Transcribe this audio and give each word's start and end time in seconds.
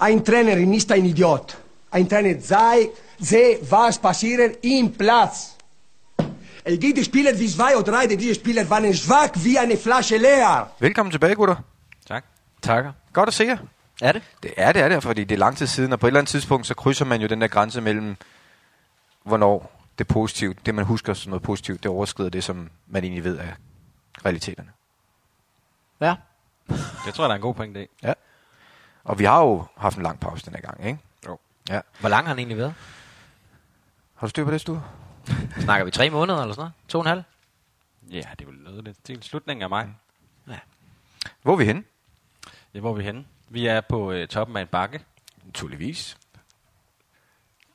Ein 0.00 0.24
Trainer 0.24 0.56
ist 0.56 0.90
ein 0.92 1.04
Idiot. 1.04 1.58
Ein 1.90 2.08
Trainer 2.08 2.40
sei, 2.40 2.90
sehe, 3.18 3.58
was 3.70 3.98
passiert 3.98 4.58
im 4.62 4.92
Platz. 4.92 5.58
El 6.64 6.78
die 6.78 7.04
Spieler 7.04 7.38
wie 7.38 7.48
zwei 7.48 7.76
oder 7.76 7.92
drei, 7.92 8.06
diese 8.06 8.34
Spieler 8.34 8.68
waren 8.70 8.94
schwach 8.94 9.32
wie 9.34 9.58
eine 9.58 9.76
Flasche 9.76 10.16
leer. 10.16 10.70
Velkommen 10.78 11.10
tilbage, 11.10 11.34
gutter. 11.34 11.62
Tak. 12.06 12.24
Takker. 12.62 12.92
Godt 13.12 13.28
at 13.28 13.34
se 13.34 13.44
jer. 13.44 13.58
Er 14.00 14.12
det? 14.12 14.22
Det 14.42 14.54
er 14.56 14.72
det, 14.72 14.82
er 14.82 14.88
det, 14.88 15.02
fordi 15.02 15.24
det 15.24 15.34
er 15.34 15.38
lang 15.38 15.56
tid 15.56 15.66
siden, 15.66 15.92
og 15.92 16.00
på 16.00 16.06
et 16.06 16.08
eller 16.08 16.20
andet 16.20 16.30
tidspunkt, 16.30 16.66
så 16.66 16.74
krydser 16.74 17.04
man 17.04 17.20
jo 17.20 17.28
den 17.28 17.40
der 17.40 17.48
grænse 17.48 17.80
mellem, 17.80 18.16
hvornår 19.22 19.80
det 19.98 20.04
er 20.04 20.12
positivt, 20.12 20.66
det 20.66 20.74
man 20.74 20.84
husker 20.84 21.14
som 21.14 21.30
noget 21.30 21.42
positivt, 21.42 21.82
det 21.82 21.90
overskrider 21.90 22.30
det, 22.30 22.44
som 22.44 22.70
man 22.88 23.04
egentlig 23.04 23.24
ved 23.24 23.38
er 23.38 23.52
realiteterne. 24.24 24.70
Ja. 26.00 26.14
Det 27.06 27.14
tror 27.14 27.24
jeg, 27.24 27.28
der 27.28 27.34
er 27.34 27.36
en 27.36 27.40
god 27.40 27.54
pointe 27.54 27.84
i. 27.84 27.86
Ja. 28.02 28.12
Og 29.04 29.18
vi 29.18 29.24
har 29.24 29.40
jo 29.42 29.64
haft 29.76 29.96
en 29.96 30.02
lang 30.02 30.20
pause 30.20 30.46
den 30.46 30.54
her 30.54 30.60
gang, 30.60 30.86
ikke? 30.86 30.98
Jo. 31.26 31.38
Ja. 31.68 31.80
Hvor 32.00 32.08
lang 32.08 32.26
har 32.26 32.28
han 32.28 32.38
egentlig 32.38 32.58
været? 32.58 32.74
Har 34.14 34.26
du 34.26 34.30
styr 34.30 34.44
på 34.44 34.50
det, 34.50 34.60
Stue? 34.60 34.82
Snakker 35.58 35.84
vi 35.84 35.90
tre 35.90 36.10
måneder 36.10 36.40
eller 36.40 36.54
sådan 36.54 36.62
noget? 36.62 36.72
To 36.88 36.98
og 36.98 37.04
en 37.04 37.08
halv? 37.08 37.22
Ja, 38.10 38.22
det 38.38 38.46
er 38.46 38.50
vel 38.50 38.60
noget. 38.60 38.96
Det 39.06 39.16
er 39.16 39.22
slutningen 39.22 39.62
af 39.62 39.70
maj. 39.70 39.86
Hvor 41.42 41.52
er 41.52 41.56
vi 41.56 41.64
henne? 41.64 41.82
Ja, 42.74 42.80
hvor 42.80 42.90
er 42.90 42.94
vi 42.94 43.02
henne? 43.02 43.24
Vi 43.48 43.66
er 43.66 43.80
på 43.80 44.12
øh, 44.12 44.28
toppen 44.28 44.56
af 44.56 44.60
en 44.60 44.66
bakke. 44.66 45.00
Naturligvis. 45.44 46.16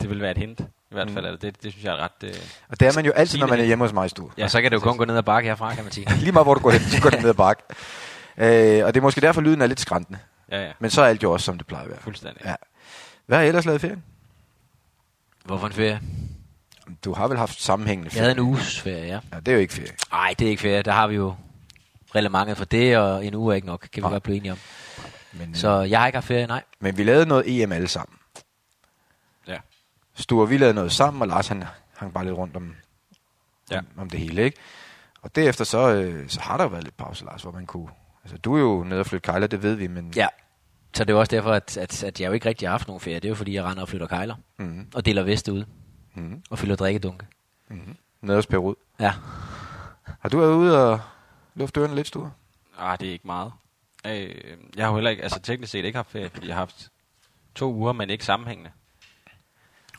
Det 0.01 0.09
vil 0.09 0.21
være 0.21 0.31
et 0.31 0.37
hint. 0.37 0.59
I 0.59 0.93
hvert 0.93 1.11
fald, 1.11 1.31
mm. 1.31 1.37
det, 1.37 1.63
det 1.63 1.71
synes 1.71 1.85
jeg 1.85 1.93
er 1.93 1.97
ret... 1.97 2.23
Øh, 2.23 2.33
Og 2.69 2.79
det 2.79 2.87
er 2.87 2.91
man 2.95 3.05
jo 3.05 3.11
altid, 3.11 3.39
når 3.39 3.47
man 3.47 3.59
er 3.59 3.63
hjemme 3.63 3.83
hos 3.83 3.93
mig, 3.93 4.09
Stue. 4.09 4.31
Ja, 4.37 4.43
og 4.43 4.51
så 4.51 4.61
kan 4.61 4.71
det 4.71 4.77
jo 4.77 4.81
kun 4.81 4.97
gå 4.97 5.05
ned 5.05 5.17
ad 5.17 5.23
bakke 5.23 5.49
herfra, 5.49 5.75
kan 5.75 5.83
man 5.83 5.93
sige. 5.93 6.07
Lige 6.19 6.31
meget 6.31 6.45
hvor 6.45 6.53
du 6.53 6.59
går 6.59 6.71
hen, 6.71 6.81
så 6.81 7.01
går 7.01 7.09
det 7.09 7.21
ned 7.21 7.29
ad 7.29 7.33
bakke. 7.33 7.63
Øh, 8.37 8.85
og 8.85 8.93
det 8.93 8.97
er 8.97 9.01
måske 9.01 9.21
derfor, 9.21 9.41
lyden 9.41 9.61
er 9.61 9.67
lidt 9.67 9.79
skræntende. 9.79 10.19
Ja, 10.51 10.65
ja. 10.65 10.71
Men 10.79 10.89
så 10.89 11.01
er 11.01 11.05
alt 11.07 11.23
jo 11.23 11.31
også, 11.31 11.45
som 11.45 11.57
det 11.57 11.67
plejer 11.67 11.83
at 11.83 11.89
være. 11.89 11.99
Fuldstændig. 11.99 12.41
Ja. 12.45 12.55
Hvad 13.25 13.37
har 13.37 13.43
I 13.43 13.47
ellers 13.47 13.65
lavet 13.65 13.79
i 13.79 13.81
ferien? 13.81 14.03
Hvorfor 15.45 15.67
en 15.67 15.73
ferie? 15.73 16.01
Du 17.05 17.13
har 17.13 17.27
vel 17.27 17.37
haft 17.37 17.61
sammenhængende 17.61 18.05
Jeg 18.07 18.11
ferie? 18.11 18.21
havde 18.23 18.33
en 18.33 18.39
uges 18.39 18.81
ferie, 18.81 19.05
ja. 19.05 19.19
Ja, 19.33 19.39
det 19.39 19.47
er 19.47 19.53
jo 19.53 19.59
ikke 19.59 19.73
ferie. 19.73 19.91
Nej, 20.11 20.35
det 20.39 20.45
er 20.45 20.49
ikke 20.49 20.61
ferie. 20.61 20.81
Der 20.81 20.91
har 20.91 21.07
vi 21.07 21.15
jo 21.15 21.35
reglementet 22.15 22.57
for 22.57 22.65
det, 22.65 22.97
og 22.97 23.25
en 23.25 23.35
uge 23.35 23.53
er 23.53 23.55
ikke 23.55 23.67
nok, 23.67 23.79
kan 23.79 23.89
vi 23.95 24.01
Nej. 24.01 24.11
godt 24.11 24.23
blive 24.23 24.37
enige 24.37 24.51
om. 24.51 24.57
Men, 25.33 25.55
Så 25.55 25.81
jeg 25.81 25.99
har 25.99 26.07
ikke 26.07 26.15
haft 26.17 26.27
ferie, 26.27 26.47
nej. 26.47 26.63
men 26.79 26.97
vi 26.97 27.03
lavede 27.03 27.25
noget 27.25 27.61
EM 27.63 27.71
alle 27.71 27.87
sammen. 27.87 28.17
Ja. 29.47 29.57
Stu 30.15 30.41
og 30.41 30.49
vi 30.49 30.57
lavede 30.57 30.73
noget 30.73 30.91
sammen, 30.91 31.21
og 31.21 31.27
Lars 31.27 31.47
han 31.47 31.63
hang 31.97 32.13
bare 32.13 32.23
lidt 32.25 32.35
rundt 32.37 32.55
om, 32.55 32.75
Ja. 33.71 33.77
om, 33.77 33.85
om 33.97 34.09
det 34.09 34.19
hele, 34.19 34.43
ikke? 34.43 34.57
Og 35.21 35.35
derefter 35.35 35.63
så, 35.65 35.89
øh, 35.93 36.29
så 36.29 36.41
har 36.41 36.57
der 36.57 36.63
jo 36.63 36.69
været 36.69 36.83
lidt 36.83 36.97
pause, 36.97 37.25
Lars, 37.25 37.41
hvor 37.41 37.51
man 37.51 37.65
kunne... 37.65 37.87
Altså, 38.23 38.37
du 38.37 38.55
er 38.55 38.59
jo 38.59 38.83
nede 38.83 38.99
og 38.99 39.05
flytte 39.05 39.25
kejler, 39.25 39.47
det 39.47 39.63
ved 39.63 39.75
vi, 39.75 39.87
men... 39.87 40.13
Ja. 40.15 40.27
Så 40.95 41.03
det 41.05 41.13
er 41.13 41.17
også 41.17 41.35
derfor, 41.35 41.51
at, 41.51 41.77
at, 41.77 42.03
at 42.03 42.21
jeg 42.21 42.27
jo 42.27 42.33
ikke 42.33 42.49
rigtig 42.49 42.67
har 42.67 42.71
haft 42.71 42.87
nogen 42.87 43.01
ferie. 43.01 43.15
Det 43.15 43.25
er 43.25 43.29
jo 43.29 43.35
fordi, 43.35 43.53
jeg 43.53 43.63
render 43.63 43.81
og 43.81 43.89
flytter 43.89 44.07
kejler. 44.07 44.35
Mm-hmm. 44.57 44.87
Og 44.95 45.05
deler 45.05 45.23
veste 45.23 45.53
ud. 45.53 45.65
Mm-hmm. 46.13 46.43
Og 46.49 46.59
fylder 46.59 46.75
drikkedunke. 46.75 47.25
Nede 48.21 48.37
hos 48.37 48.47
Per 48.47 48.57
Rud. 48.57 48.75
Ja. 48.99 49.13
Har 50.19 50.29
du 50.29 50.39
været 50.39 50.53
ude 50.53 50.91
og 50.91 50.99
lufte 51.55 51.79
ørerne 51.79 51.95
lidt, 51.95 52.07
Sture? 52.07 52.31
Ah, 52.79 52.99
det 52.99 53.07
er 53.07 53.11
ikke 53.11 53.27
meget. 53.27 53.51
Øh, 54.05 54.35
jeg 54.75 54.85
har 54.85 54.89
jo 54.89 54.95
heller 54.95 55.09
ikke, 55.11 55.23
altså 55.23 55.39
teknisk 55.39 55.71
set 55.71 55.85
ikke 55.85 55.97
haft 55.97 56.11
ferie, 56.11 56.29
fordi 56.29 56.47
jeg 56.47 56.55
har 56.55 56.61
haft 56.61 56.89
to 57.55 57.73
uger, 57.73 57.93
men 57.93 58.09
ikke 58.09 58.25
sammenhængende. 58.25 58.71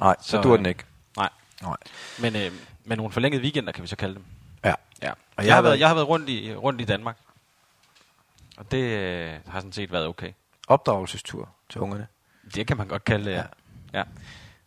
Nej, 0.01 0.17
så, 0.21 0.31
Så, 0.31 0.43
dur 0.43 0.53
øh, 0.53 0.59
den 0.59 0.67
ikke. 0.67 0.85
Nej. 1.17 1.29
Nej. 1.63 1.77
Men, 2.21 2.37
øh, 2.37 2.53
men 2.85 2.99
nogle 2.99 3.13
forlængede 3.13 3.43
weekender, 3.43 3.73
kan 3.73 3.83
vi 3.83 3.89
så 3.89 3.97
kalde 3.97 4.15
dem. 4.15 4.25
Ja. 4.65 4.75
Ja. 5.03 5.11
Og 5.11 5.17
jeg 5.37 5.47
jeg, 5.47 5.55
har 5.55 5.63
været, 5.63 5.81
jeg 5.81 5.89
har 5.89 5.95
været 5.95 6.09
rundt 6.09 6.29
i, 6.29 6.55
rundt 6.55 6.81
i 6.81 6.85
Danmark. 6.85 7.17
Og 8.57 8.71
det 8.71 8.79
øh, 8.79 9.35
har 9.47 9.61
sådan 9.61 9.73
set 9.73 9.93
været 9.93 10.07
okay. 10.07 10.33
Opdragelsestur 10.67 11.49
til 11.69 11.81
ungerne. 11.81 12.07
Det 12.55 12.67
kan 12.67 12.77
man 12.77 12.89
godt 12.89 13.05
kalde 13.05 13.25
det, 13.25 13.31
ja. 13.37 13.43
ja. 13.93 14.03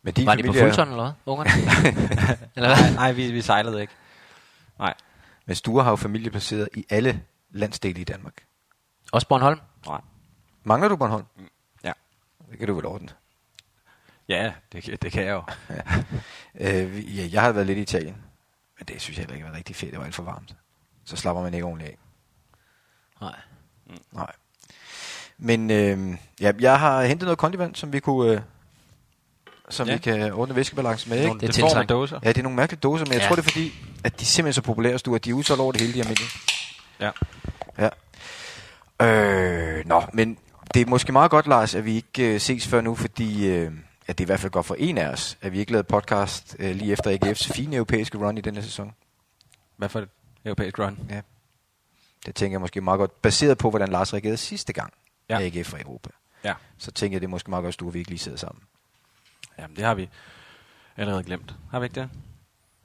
Men 0.02 0.14
din 0.14 0.26
Var 0.26 0.36
de 0.36 0.44
på 0.44 0.48
familie 0.48 0.62
er- 0.62 0.66
fuldtøjen 0.66 0.90
eller 0.92 1.04
hvad, 1.04 1.14
ungerne? 1.26 1.50
eller 2.56 2.76
hvad? 2.76 2.84
Nej, 2.86 2.94
nej 2.94 3.12
vi, 3.12 3.32
vi 3.32 3.42
sejlede 3.42 3.82
ikke. 3.82 3.94
Nej. 4.80 4.94
Men 5.46 5.56
Sture 5.56 5.84
har 5.84 5.90
jo 5.92 5.96
familie 5.96 6.32
placeret 6.32 6.70
i 6.74 6.86
alle 6.90 7.24
landsdele 7.52 8.02
i 8.02 8.04
Danmark. 8.04 8.34
Også 9.12 9.28
Bornholm? 9.28 9.60
Nej. 9.86 10.02
Mangler 10.64 10.88
du 10.90 10.96
Bornholm? 10.96 11.26
Ja. 11.84 11.92
Det 12.52 12.60
kan 12.60 12.68
du 12.68 12.74
vel 12.74 12.86
ordne. 12.86 13.08
Ja, 14.28 14.54
det, 14.72 14.84
kan- 14.84 14.98
det 15.02 15.12
kan 15.12 15.24
jeg 15.26 15.32
jo. 15.32 15.44
Øh, 16.62 17.18
ja, 17.18 17.28
jeg 17.32 17.42
har 17.42 17.52
været 17.52 17.68
lidt 17.68 17.78
i 17.78 17.82
Italien. 17.82 18.16
Men 18.80 18.86
det 18.88 19.02
synes 19.02 19.18
jeg 19.18 19.24
heller 19.24 19.36
ikke 19.36 19.48
var 19.48 19.56
rigtig 19.58 19.76
fedt. 19.76 19.92
Det 19.92 20.00
var 20.00 20.06
alt 20.06 20.16
for 20.16 20.24
varmt. 20.24 20.56
Så 21.06 21.16
slapper 21.16 21.44
man 21.44 21.54
ikke 21.54 21.66
ordentligt 21.66 21.92
af. 21.92 21.98
Nej. 23.22 23.36
Nej. 24.12 24.32
Men 25.40 25.72
øh, 25.72 26.18
ja, 26.42 26.52
jeg 26.60 26.80
har 26.80 27.04
hentet 27.04 27.26
noget 27.26 27.38
kondivand, 27.38 27.76
som 27.76 27.94
vi 27.94 28.00
kunne... 28.00 28.32
Øh, 28.34 28.42
som 29.70 29.88
ja. 29.88 29.94
Vi 29.94 30.00
kan 30.00 30.34
ordne 30.34 30.56
væskebalance 30.56 31.10
med, 31.10 31.18
ikke? 31.18 31.28
Nogle 31.28 31.42
Det 31.42 31.50
er 31.50 31.54
tiltrængt. 31.54 31.90
dåser. 31.90 32.20
Ja, 32.24 32.30
det 32.30 32.38
er 32.38 32.44
nogle 32.44 32.56
mærkelige 32.56 32.80
dåser, 32.80 33.06
men 33.06 33.14
jeg 33.14 33.22
Ja. 33.22 33.28
tror, 33.28 33.36
det 33.36 33.46
er 33.46 33.50
fordi, 33.50 33.74
at 34.04 34.20
de 34.20 34.24
er 34.24 34.26
simpelthen 34.26 34.54
så 34.54 34.62
populære, 34.62 35.00
Stu, 35.00 35.16
at 35.16 35.26
de 35.26 35.30
er 35.30 35.34
udsolgt 35.34 35.62
over 35.62 35.72
det 35.72 35.82
hele, 35.82 35.94
de 35.94 36.00
almindelige. 36.00 36.30
Ja. 37.00 37.12
Ja. 37.78 37.90
Øh, 39.02 39.86
nå, 39.86 40.04
men 40.14 40.38
det 40.74 40.82
er 40.82 40.86
måske 40.86 41.12
meget 41.12 41.32
godt, 41.32 41.48
Lars, 41.48 41.76
at 41.76 41.86
vi 41.86 41.96
ikke 41.96 42.34
øh, 42.34 42.40
ses 42.42 42.68
før 42.68 42.82
nu, 42.82 42.96
fordi 42.96 43.48
øh, 43.48 43.72
at 44.08 44.18
det 44.18 44.24
er 44.24 44.26
i 44.26 44.30
hvert 44.32 44.40
fald 44.40 44.52
godt 44.52 44.66
for 44.66 44.76
en 44.80 44.98
af 44.98 45.08
os, 45.10 45.38
at 45.42 45.52
vi 45.52 45.60
ikke 45.60 45.72
lavede 45.72 45.88
podcast 45.88 46.56
øh, 46.60 46.76
lige 46.76 46.92
efter 46.92 47.18
AGF's 47.18 47.54
fine 47.54 47.76
europæiske 47.76 48.18
run 48.18 48.38
i 48.38 48.42
denne 48.42 48.64
sæson. 48.64 48.94
Hvad 49.78 49.90
for 49.90 50.00
et 50.00 50.10
europæisk 50.46 50.80
run? 50.80 51.00
Ja. 51.10 51.22
Det 52.26 52.36
tænker 52.36 52.54
jeg 52.54 52.62
måske 52.62 52.82
meget 52.82 52.98
godt, 52.98 53.22
baseret 53.22 53.58
på, 53.58 53.70
hvordan 53.70 53.90
Lars 53.90 54.14
reagerede 54.14 54.38
sidste 54.38 54.74
gang, 54.74 54.94
ja. 55.30 55.40
AGF 55.42 55.74
i 55.74 55.82
Europa. 55.82 56.10
Ja. 56.44 56.54
Så 56.78 56.92
tænker 56.92 57.16
jeg, 57.16 57.22
det 57.22 57.28
er 57.28 57.30
måske 57.32 57.50
meget 57.50 57.64
godt, 57.64 57.76
at 57.76 57.80
du 57.80 57.88
og 57.88 57.94
vi 57.94 58.00
ikke 58.00 58.12
lige 58.12 58.20
sidder 58.20 58.38
sammen. 58.38 58.64
Jamen, 59.60 59.76
det 59.76 59.86
har 59.86 59.94
vi 59.94 60.10
allerede 60.98 61.24
glemt. 61.24 61.56
Har 61.72 61.80
vi 61.80 61.86
ikke 61.86 62.02
det? 62.02 62.10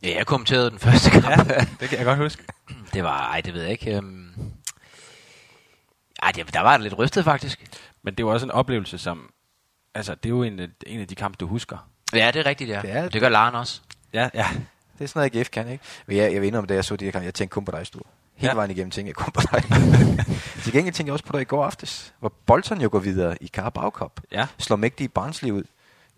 Ja, 0.03 0.15
jeg 0.17 0.27
kommenterede 0.27 0.71
den 0.71 0.79
første 0.89 1.11
kamp. 1.11 1.27
Ja, 1.27 1.67
det 1.81 1.89
kan 1.89 1.99
jeg 1.99 2.05
godt 2.07 2.19
huske. 2.19 2.45
Det 2.95 3.05
var, 3.05 3.31
ej, 3.33 3.41
det 3.41 3.55
ved 3.55 3.63
jeg 3.63 3.71
ikke. 3.71 3.97
Øhm... 3.97 4.35
Ej, 6.23 6.33
det, 6.33 6.55
der 6.55 6.61
var 6.61 6.77
det 6.77 6.83
lidt 6.83 6.99
rystet 6.99 7.25
faktisk. 7.25 7.65
Men 8.03 8.15
det 8.15 8.27
var 8.27 8.33
også 8.33 8.47
en 8.47 8.51
oplevelse, 8.51 8.99
som... 8.99 9.31
Altså, 9.95 10.15
det 10.15 10.27
er 10.27 10.31
jo 10.31 10.43
en, 10.43 10.61
af- 10.61 10.69
en 10.87 11.01
af 11.01 11.09
de 11.09 11.15
kampe, 11.15 11.37
du 11.41 11.47
husker. 11.47 11.89
Ja, 12.13 12.31
det 12.31 12.41
er 12.41 12.47
rigtigt, 12.47 12.71
ja. 12.71 12.75
Det 12.77 12.83
Det, 12.83 12.91
er- 12.93 13.03
er, 13.03 13.09
det 13.09 13.21
gør 13.21 13.29
Laren 13.29 13.55
også. 13.55 13.81
Ja, 14.13 14.31
ja. 14.35 14.47
Det 14.99 15.05
er 15.05 15.09
sådan 15.09 15.21
noget, 15.33 15.37
AGF 15.41 15.51
kan, 15.51 15.69
ikke? 15.69 15.85
Men 16.07 16.17
jeg, 16.17 16.33
jeg 16.33 16.43
ved 16.43 16.55
om, 16.55 16.67
da 16.67 16.75
jeg 16.75 16.85
så 16.85 16.97
de 16.97 17.05
her 17.05 17.13
kampe, 17.13 17.25
jeg 17.25 17.35
tænkte 17.35 17.55
kun 17.55 17.65
på 17.65 17.73
dig, 17.73 17.87
Sture. 17.87 18.05
Hele 18.37 18.49
ja. 18.49 18.49
Ja. 18.49 18.55
vejen 18.55 18.71
igennem 18.71 18.91
tænkte 18.91 19.09
jeg 19.09 19.15
kun 19.15 19.33
på 19.33 19.41
dig. 19.53 19.63
Til 20.63 20.73
gengæld 20.73 20.95
tænkte 20.95 21.05
jeg 21.05 21.13
også 21.13 21.25
på 21.25 21.33
dig 21.33 21.41
i 21.41 21.45
går 21.45 21.65
aftes, 21.65 22.15
hvor 22.21 22.33
Bolton 22.47 22.81
jo 22.81 22.89
går 22.93 22.99
videre 22.99 23.37
i 23.41 23.47
Carabao 23.47 23.91
Cup. 23.91 24.21
Ja. 24.33 24.47
Slår 24.59 24.77
mægtige 24.77 25.09
Barnsley 25.09 25.51
ud 25.51 25.65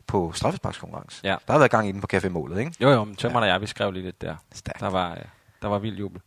på 0.06 0.32
straffesparkskonkurrence. 0.34 1.20
Ja. 1.24 1.36
Der 1.46 1.52
har 1.52 1.58
været 1.58 1.70
gang 1.70 1.88
i 1.88 1.92
den 1.92 2.00
på 2.00 2.08
Café 2.14 2.28
Målet, 2.28 2.58
ikke? 2.58 2.72
Jo, 2.80 2.90
jo, 2.90 3.04
men 3.04 3.16
Tømmeren 3.16 3.42
og 3.42 3.48
jeg, 3.48 3.60
vi 3.60 3.66
skrev 3.66 3.92
lige 3.92 4.04
lidt 4.04 4.22
der. 4.22 4.36
Stærkt. 4.54 4.80
Der 4.80 4.90
var, 4.90 5.10
øh, 5.10 5.18
der 5.62 5.68
var 5.68 5.78
vild 5.78 5.96
jubel. 5.96 6.20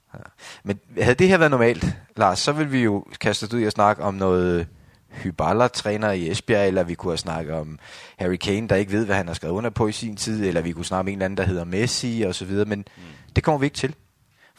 Men 0.63 0.79
havde 1.01 1.15
det 1.15 1.27
her 1.27 1.37
været 1.37 1.51
normalt, 1.51 1.97
Lars, 2.15 2.39
så 2.39 2.51
ville 2.51 2.71
vi 2.71 2.83
jo 2.83 3.05
kaste 3.19 3.43
os 3.43 3.53
ud 3.53 3.59
i 3.59 3.63
at 3.63 3.71
snakke 3.71 4.03
om 4.03 4.13
noget 4.13 4.67
Hyballa-træner 5.09 6.11
i 6.11 6.31
Esbjerg, 6.31 6.67
eller 6.67 6.83
vi 6.83 6.95
kunne 6.95 7.11
have 7.11 7.17
snakket 7.17 7.55
om 7.55 7.79
Harry 8.17 8.35
Kane, 8.35 8.67
der 8.67 8.75
ikke 8.75 8.91
ved, 8.91 9.05
hvad 9.05 9.15
han 9.15 9.27
har 9.27 9.33
skrevet 9.33 9.53
under 9.53 9.69
på 9.69 9.87
i 9.87 9.91
sin 9.91 10.15
tid, 10.15 10.45
eller 10.45 10.61
vi 10.61 10.71
kunne 10.71 10.85
snakke 10.85 10.99
om 10.99 11.07
en 11.07 11.13
eller 11.13 11.25
anden, 11.25 11.37
der 11.37 11.43
hedder 11.43 11.63
Messi 11.63 12.23
og 12.27 12.35
så 12.35 12.45
videre, 12.45 12.65
men 12.65 12.79
mm. 12.79 13.03
det 13.35 13.43
kommer 13.43 13.59
vi 13.59 13.65
ikke 13.65 13.77
til. 13.77 13.95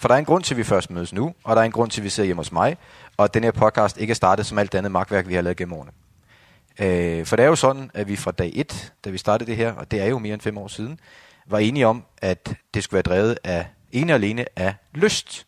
For 0.01 0.09
der 0.09 0.15
er 0.15 0.19
en 0.19 0.25
grund 0.25 0.45
til, 0.45 0.55
at 0.55 0.59
vi 0.59 0.65
først 0.65 0.91
mødes 0.91 1.13
nu, 1.13 1.35
og 1.45 1.57
der 1.57 1.63
er 1.63 1.67
en 1.67 1.73
grund 1.73 1.91
til, 1.91 2.01
at 2.01 2.05
vi 2.05 2.09
sidder 2.09 2.27
hjemme 2.27 2.41
hos 2.41 2.53
mig, 2.53 2.77
og 3.17 3.25
at 3.25 3.35
den 3.35 3.45
her 3.45 3.51
podcast 3.51 3.99
ikke 3.99 4.11
er 4.11 4.15
startet 4.15 4.47
som 4.47 4.59
alt 4.59 4.75
andet 4.75 4.93
magtværk, 4.93 5.29
vi 5.29 5.35
har 5.35 5.43
lavet 5.43 5.57
gennem 5.57 5.73
årene. 5.73 5.91
Øh, 6.81 7.27
for 7.27 7.37
det 7.37 7.43
er 7.43 7.49
jo 7.49 7.57
sådan, 7.57 7.91
at 7.95 8.09
vi 8.09 8.17
fra 8.17 8.31
dag 8.31 8.53
1, 8.55 8.93
da 9.05 9.11
vi 9.11 9.19
startede 9.19 9.51
det 9.51 9.57
her, 9.57 9.73
og 9.73 9.91
det 9.91 10.01
er 10.01 10.07
jo 10.07 10.19
mere 10.19 10.35
end 10.35 10.41
fem 10.41 10.59
år 10.59 10.69
siden, 10.69 11.01
var 11.47 11.59
enige 11.59 11.87
om, 11.87 12.05
at 12.23 12.55
det 12.75 12.85
skulle 12.85 12.95
være 12.95 13.15
drevet 13.15 13.39
af 13.45 13.67
ene 13.93 14.13
og 14.13 14.15
alene 14.15 14.47
af 14.57 14.75
lyst. 14.95 15.47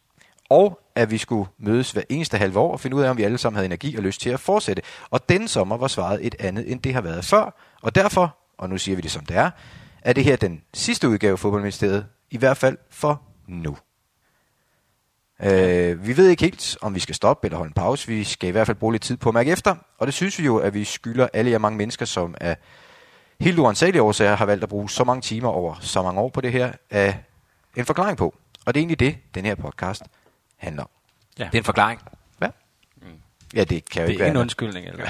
Og 0.50 0.80
at 0.94 1.10
vi 1.10 1.19
skulle 1.19 1.50
mødes 1.58 1.90
hver 1.90 2.02
eneste 2.08 2.38
halve 2.38 2.58
år 2.58 2.72
og 2.72 2.80
finde 2.80 2.96
ud 2.96 3.02
af, 3.02 3.10
om 3.10 3.16
vi 3.16 3.22
alle 3.22 3.38
sammen 3.38 3.56
havde 3.56 3.66
energi 3.66 3.96
og 3.96 4.02
lyst 4.02 4.20
til 4.20 4.30
at 4.30 4.40
fortsætte. 4.40 4.82
Og 5.10 5.28
den 5.28 5.48
sommer 5.48 5.76
var 5.76 5.88
svaret 5.88 6.26
et 6.26 6.34
andet, 6.38 6.72
end 6.72 6.80
det 6.80 6.94
har 6.94 7.00
været 7.00 7.24
før. 7.24 7.58
Og 7.82 7.94
derfor, 7.94 8.37
og 8.58 8.69
nu 8.69 8.78
siger 8.78 8.96
vi 8.96 9.02
det 9.02 9.10
som 9.10 9.26
det 9.26 9.37
er, 9.37 9.50
er 10.02 10.12
det 10.12 10.25
her 10.25 10.37
den 10.37 10.62
sidste 10.75 11.08
udgave 11.08 11.32
af 11.32 11.38
Fodboldministeriet, 11.38 12.06
i 12.31 12.38
hvert 12.38 12.56
fald 12.56 12.78
for 12.90 13.22
nu. 13.46 13.76
Øh, 15.43 16.06
vi 16.06 16.17
ved 16.17 16.29
ikke 16.29 16.43
helt, 16.44 16.77
om 16.83 16.94
vi 16.94 17.00
skal 17.00 17.15
stoppe 17.15 17.47
eller 17.47 17.56
holde 17.59 17.69
en 17.71 17.75
pause. 17.75 18.09
Vi 18.09 18.25
skal 18.25 18.49
i 18.49 18.53
hvert 18.53 18.67
fald 18.67 18.77
bruge 18.77 18.93
lidt 18.94 19.03
tid 19.03 19.17
på 19.17 19.29
at 19.29 19.35
mærke 19.35 19.50
efter. 19.50 19.75
Og 19.99 20.06
det 20.06 20.15
synes 20.15 20.39
vi 20.39 20.44
jo, 20.44 20.56
at 20.56 20.75
vi 20.75 20.85
skylder 20.85 21.29
alle 21.33 21.50
jer 21.50 21.59
mange 21.59 21.79
mennesker, 21.79 22.05
som 22.06 22.35
af 22.41 22.56
helt 23.41 23.59
uansagelige 23.59 24.03
årsager 24.03 24.35
har 24.37 24.47
valgt 24.47 24.62
at 24.62 24.69
bruge 24.69 24.91
så 24.91 25.05
mange 25.05 25.23
timer 25.23 25.49
over 25.49 25.75
så 25.81 26.03
mange 26.03 26.21
år 26.21 26.29
på 26.29 26.41
det 26.41 26.53
her, 26.53 26.73
af 26.91 27.19
en 27.77 27.87
forklaring 27.87 28.19
på. 28.19 28.35
Og 28.67 28.75
det 28.75 28.81
er 28.81 28.83
egentlig 28.83 29.00
det, 29.00 29.17
den 29.35 29.44
her 29.44 29.55
podcast 29.55 30.03
handler 30.56 30.83
om. 30.83 30.89
Ja. 31.39 31.44
Det 31.44 31.55
er 31.55 31.59
en 31.59 31.65
forklaring. 31.65 32.00
Hvad? 32.39 32.49
Ja, 33.55 33.65
det 33.65 33.91
kan 33.91 34.03
jo 34.03 34.06
Det 34.06 34.12
ikke 34.12 34.21
er 34.21 34.25
være 34.25 34.27
en 34.29 34.31
andet. 34.31 34.41
undskyldning, 34.41 34.87
eller 34.87 35.05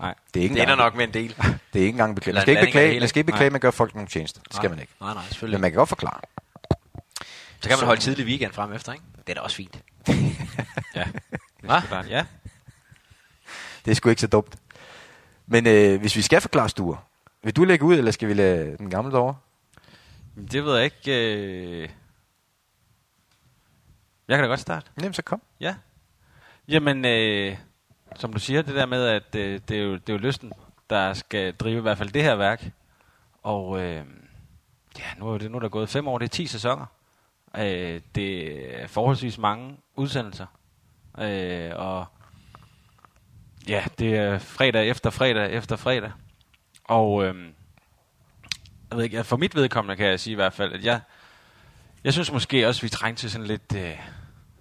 Nej. 0.00 0.14
Det 0.34 0.40
er 0.40 0.44
ikke 0.44 0.54
Det 0.54 0.62
ender 0.62 0.74
nok 0.76 0.94
med 0.96 1.04
en 1.04 1.14
del. 1.14 1.28
det 1.72 1.78
er 1.80 1.84
ikke 1.84 1.88
engang 1.88 2.14
beklage. 2.14 2.30
Eller 2.32 2.40
Man 2.40 2.42
skal 2.44 2.52
en 2.56 2.58
ikke 2.58 2.66
beklage, 2.66 3.00
man 3.00 3.08
skal 3.08 3.20
ikke 3.20 3.26
beklage, 3.32 3.48
Nej. 3.48 3.52
man 3.52 3.60
gør 3.60 3.70
folk 3.70 3.94
nogle 3.94 4.08
tjenester. 4.08 4.40
Det 4.48 4.56
skal 4.56 4.70
man 4.70 4.78
ikke. 4.80 4.92
Nej, 5.00 5.08
nej, 5.14 5.22
Men 5.22 5.28
selvfølgelig. 5.28 5.60
man 5.60 5.70
kan 5.70 5.78
godt 5.78 5.88
forklare. 5.88 6.20
Så 7.66 7.70
kan 7.70 7.78
man 7.78 7.86
holde 7.86 8.00
tidlig 8.00 8.26
weekend 8.26 8.52
frem 8.52 8.72
efter, 8.72 8.92
ikke? 8.92 9.04
Det 9.16 9.28
er 9.28 9.34
da 9.34 9.40
også 9.40 9.56
fint. 9.56 9.82
Ja. 10.94 11.04
Hva? 11.60 11.74
Er. 11.90 12.04
Ja. 12.08 12.24
Det 13.84 13.90
er 13.90 13.94
sgu 13.94 14.08
ikke 14.08 14.20
så 14.20 14.26
dumt. 14.26 14.56
Men 15.46 15.66
øh, 15.66 16.00
hvis 16.00 16.16
vi 16.16 16.22
skal 16.22 16.40
forklare 16.40 16.68
stuer, 16.68 16.96
vil 17.42 17.56
du 17.56 17.64
lægge 17.64 17.84
ud, 17.84 17.94
eller 17.94 18.10
skal 18.10 18.28
vi 18.28 18.34
lade 18.34 18.76
den 18.78 18.90
gamle 18.90 19.12
derovre? 19.12 19.36
Det 20.52 20.64
ved 20.64 20.76
jeg 20.76 20.84
ikke. 20.84 21.36
Øh... 21.36 21.88
Jeg 24.28 24.36
kan 24.36 24.42
da 24.42 24.48
godt 24.48 24.60
starte. 24.60 24.90
Jamen, 25.00 25.14
så 25.14 25.22
kom. 25.22 25.42
Ja. 25.60 25.74
Jamen, 26.68 27.04
øh, 27.04 27.56
som 28.16 28.32
du 28.32 28.38
siger, 28.38 28.62
det 28.62 28.74
der 28.74 28.86
med, 28.86 29.06
at 29.06 29.34
øh, 29.34 29.60
det, 29.68 29.76
er 29.76 29.82
jo, 29.82 29.92
det 29.92 30.08
er 30.08 30.12
jo 30.12 30.18
lysten, 30.18 30.52
der 30.90 31.14
skal 31.14 31.54
drive 31.54 31.78
i 31.78 31.82
hvert 31.82 31.98
fald 31.98 32.10
det 32.10 32.22
her 32.22 32.34
værk. 32.34 32.70
Og 33.42 33.80
øh, 33.82 34.04
ja, 34.98 35.04
nu 35.18 35.28
er, 35.28 35.38
det, 35.38 35.50
nu 35.50 35.56
er 35.56 35.60
der 35.60 35.68
gået 35.68 35.88
fem 35.88 36.08
år, 36.08 36.18
det 36.18 36.24
er 36.24 36.28
10 36.28 36.46
sæsoner. 36.46 36.86
Øh, 37.58 38.00
det 38.14 38.82
er 38.82 38.86
forholdsvis 38.86 39.38
mange 39.38 39.76
udsendelser. 39.96 40.46
Øh, 41.18 41.70
og 41.74 42.06
ja, 43.68 43.84
det 43.98 44.16
er 44.16 44.38
fredag 44.38 44.88
efter 44.88 45.10
fredag 45.10 45.52
efter 45.52 45.76
fredag. 45.76 46.10
Og 46.84 47.24
øh, 47.24 47.34
jeg 48.90 48.96
ved 48.96 49.04
ikke, 49.04 49.24
for 49.24 49.36
mit 49.36 49.54
vedkommende 49.54 49.96
kan 49.96 50.06
jeg 50.06 50.20
sige 50.20 50.32
i 50.32 50.34
hvert 50.34 50.52
fald, 50.52 50.72
at 50.72 50.84
jeg, 50.84 51.00
jeg 52.04 52.12
synes 52.12 52.32
måske 52.32 52.68
også, 52.68 52.78
at 52.78 52.82
vi 52.82 52.88
trænger 52.88 53.16
til 53.16 53.30
sådan 53.30 53.46
lidt 53.46 53.74
øh, 53.76 53.98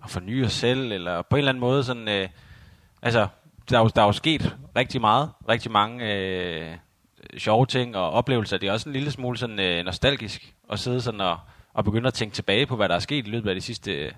at 0.04 0.10
forny 0.10 0.46
os 0.46 0.54
selv, 0.54 0.92
eller 0.92 1.22
på 1.22 1.36
en 1.36 1.38
eller 1.38 1.50
anden 1.50 1.60
måde 1.60 1.84
sådan, 1.84 2.08
øh, 2.08 2.30
altså, 3.02 3.28
der 3.70 3.78
er, 3.78 3.82
jo, 3.82 3.90
der 3.96 4.02
er 4.02 4.06
jo 4.06 4.12
sket 4.12 4.56
rigtig 4.76 5.02
meget, 5.02 5.32
rigtig 5.50 5.72
mange 5.72 6.14
øh, 6.14 6.78
sjove 7.38 7.66
ting 7.66 7.96
og 7.96 8.12
oplevelser. 8.12 8.58
Det 8.58 8.70
er 8.70 8.74
også 8.74 8.90
en 8.90 8.94
lille 8.94 9.12
smule 9.12 9.38
sådan 9.38 9.60
øh, 9.60 9.86
nostalgisk 9.86 10.54
at 10.72 10.80
sidde 10.80 11.02
sådan 11.02 11.22
og, 11.22 11.38
og 11.76 11.84
begynde 11.86 12.08
at 12.08 12.14
tænke 12.14 12.36
tilbage 12.36 12.66
på, 12.66 12.76
hvad 12.76 12.90
der 12.90 12.96
er 12.96 13.00
sket 13.00 13.28
i 13.28 13.30
løbet 13.30 13.50
af 13.50 13.56
de 13.56 13.62
sidste 13.62 13.92
øh, 13.92 14.12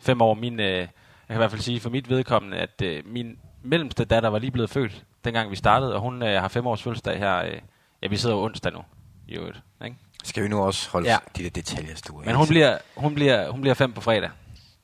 fem 0.00 0.22
år. 0.22 0.34
Min, 0.34 0.60
øh, 0.60 0.66
jeg 0.78 0.88
kan 1.28 1.36
i 1.36 1.38
hvert 1.38 1.50
fald 1.50 1.62
sige 1.62 1.80
for 1.80 1.90
mit 1.90 2.08
vedkommende, 2.10 2.56
at 2.56 2.82
øh, 2.82 3.02
min 3.06 3.38
mellemste 3.62 4.04
datter 4.04 4.28
var 4.28 4.38
lige 4.38 4.50
blevet 4.50 4.70
født, 4.70 5.04
dengang 5.24 5.50
vi 5.50 5.56
startede, 5.56 5.94
og 5.94 6.00
hun 6.00 6.22
øh, 6.22 6.40
har 6.40 6.48
fem 6.48 6.66
års 6.66 6.82
fødselsdag 6.82 7.18
her. 7.18 7.36
Øh, 7.36 7.60
ja, 8.02 8.08
vi 8.08 8.16
sidder 8.16 8.36
jo 8.36 8.42
onsdag 8.44 8.72
nu, 8.72 8.80
i 9.28 9.34
øvrigt. 9.34 9.62
Ikke? 9.84 9.96
Skal 10.24 10.42
vi 10.42 10.48
nu 10.48 10.62
også 10.62 10.90
holde 10.90 11.08
Ja. 11.10 11.16
de 11.36 11.42
der 11.42 11.50
detaljer 11.50 11.94
stuer? 11.94 12.24
Men 12.24 12.34
hun 12.34 12.46
bliver, 12.48 12.78
hun, 12.96 13.14
bliver, 13.14 13.50
hun 13.50 13.60
bliver 13.60 13.74
fem 13.74 13.92
på 13.92 14.00
fredag. 14.00 14.30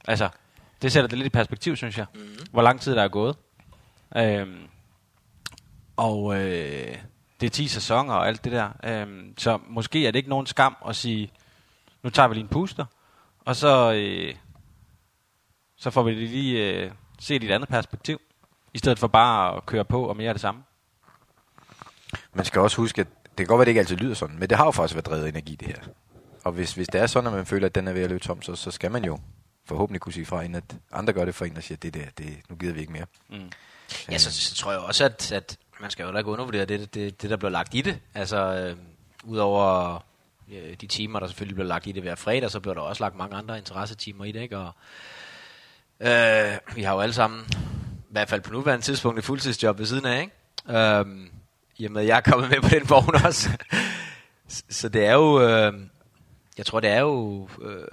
Altså, 0.08 0.28
det 0.82 0.92
sætter 0.92 1.08
det 1.08 1.18
lidt 1.18 1.26
i 1.26 1.30
perspektiv, 1.30 1.76
synes 1.76 1.98
jeg. 1.98 2.06
Mm. 2.14 2.20
Hvor 2.50 2.62
lang 2.62 2.80
tid 2.80 2.94
der 2.94 3.02
er 3.02 3.08
gået. 3.08 3.36
Øhm, 4.16 4.56
og 5.96 6.34
øh, 6.40 6.96
det 7.40 7.46
er 7.46 7.50
10 7.50 7.68
sæsoner 7.68 8.14
og 8.14 8.28
alt 8.28 8.44
det 8.44 8.52
der. 8.52 8.68
Øhm, 8.84 9.34
så 9.38 9.58
måske 9.68 10.06
er 10.06 10.10
det 10.10 10.18
ikke 10.18 10.30
nogen 10.30 10.46
skam 10.46 10.76
at 10.88 10.96
sige, 10.96 11.30
nu 12.02 12.10
tager 12.10 12.28
vi 12.28 12.34
lige 12.34 12.42
en 12.42 12.48
puster, 12.48 12.84
og 13.44 13.56
så, 13.56 13.92
øh, 13.92 14.34
så 15.76 15.90
får 15.90 16.02
vi 16.02 16.12
lige 16.12 16.72
øh, 16.72 16.90
set 17.18 17.42
i 17.42 17.46
et 17.46 17.52
andet 17.52 17.68
perspektiv. 17.68 18.20
I 18.74 18.78
stedet 18.78 18.98
for 18.98 19.06
bare 19.06 19.56
at 19.56 19.66
køre 19.66 19.84
på 19.84 20.04
og 20.04 20.16
mere 20.16 20.28
af 20.28 20.34
det 20.34 20.40
samme. 20.40 20.62
Man 22.34 22.44
skal 22.44 22.60
også 22.60 22.76
huske, 22.76 23.00
at 23.00 23.06
det 23.24 23.36
kan 23.36 23.46
godt 23.46 23.58
være, 23.58 23.62
at 23.62 23.66
det 23.66 23.70
ikke 23.70 23.80
altid 23.80 23.96
lyder 23.96 24.14
sådan, 24.14 24.38
men 24.38 24.48
det 24.48 24.58
har 24.58 24.64
jo 24.64 24.70
faktisk 24.70 24.94
været 24.94 25.06
drevet 25.06 25.28
energi, 25.28 25.54
det 25.54 25.68
her. 25.68 25.76
Og 26.44 26.52
hvis, 26.52 26.74
hvis 26.74 26.88
det 26.88 27.00
er 27.00 27.06
sådan, 27.06 27.26
at 27.26 27.32
man 27.32 27.46
føler, 27.46 27.66
at 27.66 27.74
den 27.74 27.88
er 27.88 27.92
ved 27.92 28.02
at 28.02 28.10
løbe 28.10 28.24
tom, 28.24 28.42
så, 28.42 28.54
så 28.54 28.70
skal 28.70 28.90
man 28.90 29.04
jo 29.04 29.18
forhåbentlig 29.64 30.00
kunne 30.00 30.12
sige 30.12 30.26
fra, 30.26 30.42
inden 30.42 30.54
at 30.54 30.76
andre 30.92 31.12
gør 31.12 31.24
det 31.24 31.34
for 31.34 31.44
en, 31.44 31.56
og 31.56 31.62
siger, 31.62 31.78
det 31.78 31.94
der, 31.94 32.04
det, 32.18 32.36
nu 32.48 32.56
gider 32.56 32.74
vi 32.74 32.80
ikke 32.80 32.92
mere. 32.92 33.06
Mm. 33.30 33.50
Ja, 34.10 34.18
så, 34.18 34.32
så 34.32 34.54
tror 34.54 34.72
jeg 34.72 34.80
også, 34.80 35.04
at, 35.04 35.32
at 35.32 35.58
man 35.80 35.90
skal 35.90 36.02
jo 36.02 36.06
heller 36.08 36.20
ikke 36.20 36.30
undervurdere 36.30 36.64
det, 36.64 36.94
det, 36.94 37.22
det, 37.22 37.30
der 37.30 37.36
bliver 37.36 37.50
lagt 37.50 37.74
i 37.74 37.80
det. 37.80 38.00
Altså, 38.14 38.36
øh, 38.36 38.76
udover 39.24 39.98
øh, 40.52 40.76
de 40.80 40.86
timer, 40.86 41.20
der 41.20 41.26
selvfølgelig 41.26 41.54
bliver 41.54 41.68
lagt 41.68 41.86
i 41.86 41.92
det 41.92 42.02
hver 42.02 42.14
fredag, 42.14 42.50
så 42.50 42.60
bliver 42.60 42.74
der 42.74 42.80
også 42.80 43.04
lagt 43.04 43.16
mange 43.16 43.36
andre 43.36 43.58
interessetimer 43.58 44.24
i 44.24 44.32
det, 44.32 44.40
ikke? 44.40 44.58
Og, 44.58 44.72
øh, 46.00 46.58
vi 46.76 46.82
har 46.82 46.94
jo 46.94 47.00
alle 47.00 47.12
sammen, 47.12 47.40
i 47.98 48.10
hvert 48.12 48.28
fald 48.28 48.40
på 48.40 48.52
nuværende 48.52 48.84
tidspunkt, 48.84 49.18
et 49.18 49.24
fuldtidsjob 49.24 49.78
ved 49.78 49.86
siden 49.86 50.06
af, 50.06 50.20
ikke? 50.20 50.78
Øh, 50.78 51.06
I 51.78 51.84
og 51.86 51.92
med, 51.92 52.02
at 52.02 52.08
jeg 52.08 52.16
er 52.16 52.30
kommet 52.30 52.50
med 52.50 52.60
på 52.60 52.68
den 52.68 52.90
vogn 52.90 53.14
også. 53.26 53.48
Så- 54.48 54.62
så 54.68 54.88
det 54.88 55.04
er 55.06 55.12
jo, 55.14 55.40
øh, 55.42 55.72
jeg 56.58 56.66
tror, 56.66 56.80
det 56.80 56.90
er 56.90 57.00
jo... 57.00 57.48
Øh, 57.62 57.84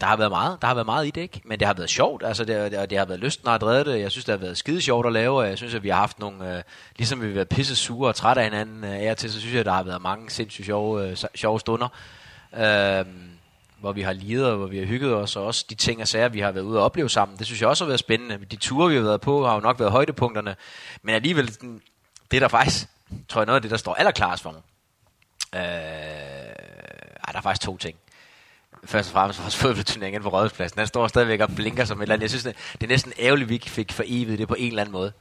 der 0.00 0.06
har 0.06 0.16
været 0.16 0.30
meget, 0.30 0.58
der 0.60 0.66
har 0.66 0.74
været 0.74 0.86
meget 0.86 1.06
i 1.06 1.10
det, 1.10 1.20
ikke? 1.20 1.40
Men 1.44 1.58
det 1.58 1.66
har 1.66 1.74
været 1.74 1.90
sjovt, 1.90 2.22
altså 2.24 2.44
det, 2.44 2.72
det, 2.72 2.90
det 2.90 2.98
har 2.98 3.04
været 3.04 3.20
lysten 3.20 3.48
at 3.48 3.62
redde 3.62 3.90
det. 3.90 4.00
Jeg 4.00 4.10
synes, 4.10 4.24
det 4.24 4.32
har 4.32 4.38
været 4.38 4.58
skide 4.58 4.80
sjovt 4.80 5.06
at 5.06 5.12
lave, 5.12 5.38
og 5.38 5.48
jeg 5.48 5.56
synes, 5.56 5.74
at 5.74 5.82
vi 5.82 5.88
har 5.88 5.96
haft 5.96 6.18
nogle, 6.18 6.56
øh, 6.56 6.62
ligesom 6.96 7.20
vi 7.20 7.26
har 7.26 7.34
været 7.34 7.48
pisse 7.48 7.76
sure 7.76 8.08
og 8.08 8.14
trætte 8.14 8.42
af 8.42 8.46
hinanden 8.46 8.84
øh, 8.84 8.90
af 8.90 9.10
og 9.10 9.16
til, 9.16 9.32
så 9.32 9.40
synes 9.40 9.52
jeg, 9.52 9.60
at 9.60 9.66
der 9.66 9.72
har 9.72 9.82
været 9.82 10.02
mange 10.02 10.30
sindssygt 10.30 10.66
sjove, 10.66 11.10
øh, 11.10 11.16
sjove 11.34 11.60
stunder, 11.60 11.88
øh, 12.56 13.04
hvor 13.80 13.92
vi 13.92 14.02
har 14.02 14.12
lidet, 14.12 14.46
og 14.46 14.56
hvor 14.56 14.66
vi 14.66 14.78
har 14.78 14.86
hygget 14.86 15.14
os, 15.14 15.36
og 15.36 15.44
også 15.44 15.64
de 15.70 15.74
ting 15.74 16.00
og 16.00 16.08
sager, 16.08 16.28
vi 16.28 16.40
har 16.40 16.52
været 16.52 16.64
ude 16.64 16.78
og 16.78 16.84
opleve 16.84 17.10
sammen. 17.10 17.38
Det 17.38 17.46
synes 17.46 17.60
jeg 17.60 17.68
også 17.68 17.84
har 17.84 17.88
været 17.88 18.00
spændende. 18.00 18.38
De 18.50 18.56
ture, 18.56 18.88
vi 18.88 18.96
har 18.96 19.02
været 19.02 19.20
på, 19.20 19.46
har 19.46 19.54
jo 19.54 19.60
nok 19.60 19.78
været 19.78 19.92
højdepunkterne, 19.92 20.56
men 21.02 21.14
alligevel, 21.14 21.46
det 21.46 21.80
det 22.30 22.42
der 22.42 22.48
faktisk, 22.48 22.88
tror 23.28 23.40
jeg, 23.40 23.46
noget 23.46 23.56
af 23.56 23.62
det, 23.62 23.70
der 23.70 23.76
står 23.76 23.94
allerklarest 23.94 24.42
for 24.42 24.50
mig. 24.50 24.60
Øh, 25.54 25.60
ej, 25.60 27.32
der 27.32 27.38
er 27.38 27.42
faktisk 27.42 27.66
to 27.66 27.76
ting 27.76 27.96
først 28.86 29.08
og 29.08 29.12
fremmest 29.12 29.42
vores 29.42 29.56
fodboldturnering 29.62 30.22
på 30.22 30.28
Rådhuspladsen. 30.28 30.78
Den 30.78 30.86
står 30.86 31.08
stadigvæk 31.08 31.40
og 31.40 31.48
blinker 31.56 31.84
som 31.84 31.98
et 31.98 32.02
eller 32.02 32.14
andet. 32.14 32.22
Jeg 32.22 32.30
synes, 32.30 32.44
det, 32.44 32.56
det 32.72 32.82
er 32.82 32.88
næsten 32.88 33.12
ærgerligt, 33.18 33.46
at 33.46 33.48
vi 33.48 33.54
ikke 33.54 33.70
fik 33.70 33.92
forevet 33.92 34.38
det 34.38 34.48
på 34.48 34.54
en 34.58 34.68
eller 34.68 34.82
anden 34.82 34.92
måde. 34.92 35.12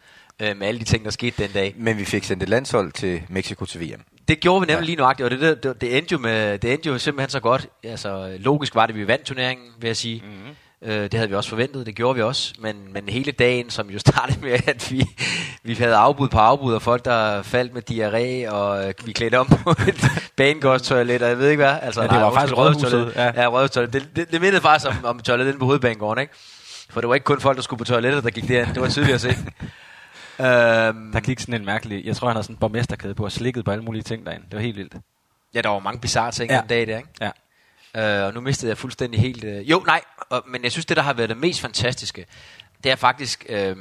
Øh, 0.42 0.58
med 0.58 0.68
alle 0.68 0.80
de 0.80 0.86
ting, 0.86 1.06
der 1.06 1.12
skete 1.12 1.44
den 1.44 1.52
dag. 1.52 1.74
Men 1.78 1.98
vi 1.98 2.06
fik 2.06 2.24
sendt 2.24 2.44
et 2.44 2.50
landshold 2.50 2.92
til 2.92 3.22
Mexico 3.30 3.66
til 3.66 3.82
VM. 3.82 4.02
Det 4.28 4.40
gjorde 4.40 4.62
vi 4.62 4.66
nemlig 4.66 4.82
ja. 4.82 4.86
lige 4.86 4.96
nuagtigt, 4.96 5.26
og 5.26 5.32
det, 5.32 5.42
det, 5.42 5.64
det, 5.64 5.82
det, 5.82 5.98
endte 5.98 6.12
jo 6.12 6.18
med, 6.18 6.60
det 6.60 6.74
endte 6.74 6.90
jo 6.90 6.98
simpelthen 6.98 7.30
så 7.30 7.40
godt. 7.40 7.68
Altså, 7.84 8.38
logisk 8.40 8.76
var 8.76 8.86
det, 8.86 8.94
at 8.94 9.00
vi 9.00 9.08
vandt 9.08 9.26
turneringen, 9.26 9.68
vil 9.80 9.88
jeg 9.88 9.98
sige. 9.98 10.24
Mm-hmm. 10.26 10.56
Øh, 10.81 11.01
det 11.04 11.13
havde 11.13 11.30
vi 11.30 11.36
også 11.36 11.50
forventet, 11.50 11.86
det 11.86 11.95
gjorde 11.95 12.16
vi 12.16 12.22
også. 12.22 12.54
Men, 12.60 12.94
men 12.94 13.10
hele 13.10 13.31
dagen, 13.31 13.69
som 13.69 13.89
jo 13.89 14.00
startede 14.07 14.39
med, 14.42 14.51
at 14.68 14.92
vi, 14.92 15.06
vi 15.63 15.74
havde 15.74 15.95
afbud 15.95 16.30
på 16.30 16.38
afbud, 16.38 16.74
og 16.74 16.81
folk, 16.81 17.06
der 17.06 17.42
faldt 17.42 17.74
med 17.74 17.81
diarré, 17.92 18.51
og 18.54 18.88
øh, 18.88 18.94
vi 19.06 19.12
klædte 19.12 19.39
om 19.39 19.48
på 19.48 19.69
et 19.69 20.06
banegårdstoilet, 20.38 21.22
og 21.22 21.30
jeg 21.30 21.38
ved 21.38 21.50
ikke 21.50 21.63
hvad. 21.63 21.75
Altså, 21.81 22.01
Ja, 22.01 22.07
det 22.07 22.18
var 22.18 22.33
faktisk 22.33 22.57
Rådhustoilet. 22.57 23.00
Rådhuset, 23.00 23.16
Ja, 23.36 23.42
ja 23.42 23.48
Rådhustoilet. 23.48 23.94
Det, 23.94 24.10
det, 24.16 24.31
det 24.31 24.42
mindede 24.42 24.62
faktisk 24.62 24.89
om, 24.92 25.06
om 25.06 25.19
toilettet 25.19 25.51
inde 25.51 25.60
på 25.60 25.66
hovedbanegården, 25.66 26.22
ikke? 26.22 26.33
For 26.89 27.01
det 27.01 27.07
var 27.07 27.13
ikke 27.16 27.24
kun 27.24 27.39
folk, 27.42 27.56
der 27.57 27.63
skulle 27.63 27.77
på 27.77 27.83
toilettet, 27.83 28.24
der 28.24 28.30
gik 28.30 28.48
derind. 28.48 28.74
Det 28.74 28.81
var 28.81 28.89
tydeligt 28.89 29.16
at 29.16 29.22
se. 29.22 29.30
øhm, 30.45 31.12
Der 31.12 31.19
gik 31.19 31.39
sådan 31.39 31.54
en 31.54 31.66
mærkelig... 31.66 32.06
Jeg 32.06 32.16
tror, 32.16 32.27
han 32.27 32.36
havde 32.36 32.44
sådan 32.44 32.54
en 32.56 32.60
borgmesterkæde 32.60 33.16
på 33.16 33.24
og 33.24 33.31
slikket 33.31 33.66
på 33.66 33.72
alle 33.72 33.83
mulige 33.83 34.04
ting 34.04 34.25
derinde. 34.25 34.45
Det 34.45 34.56
var 34.56 34.62
helt 34.62 34.77
vildt. 34.77 34.94
ja, 35.54 35.62
der 35.62 35.69
var 35.69 35.80
mange 35.80 36.00
bizarre 36.00 36.31
ting 36.31 36.51
ja. 36.51 36.60
den 36.60 36.68
dag 36.68 36.88
der, 36.88 36.98
ikke? 36.98 37.10
Ja. 37.22 37.30
Øh, 37.96 38.26
og 38.26 38.34
nu 38.34 38.42
mistede 38.42 38.70
jeg 38.70 38.78
fuldstændig 38.78 39.22
helt... 39.22 39.44
Øh, 39.44 39.70
jo, 39.70 39.84
nej, 39.86 40.02
og, 40.30 40.44
men 40.48 40.64
jeg 40.64 40.72
synes, 40.72 40.86
det, 40.86 40.98
der 40.98 41.04
har 41.04 41.14
været 41.14 41.30
det 41.30 41.38
mest 41.38 41.62
fantastiske, 41.62 42.26
det 42.84 42.92
er 42.92 42.96
faktisk 42.96 43.46
øh, 43.50 43.76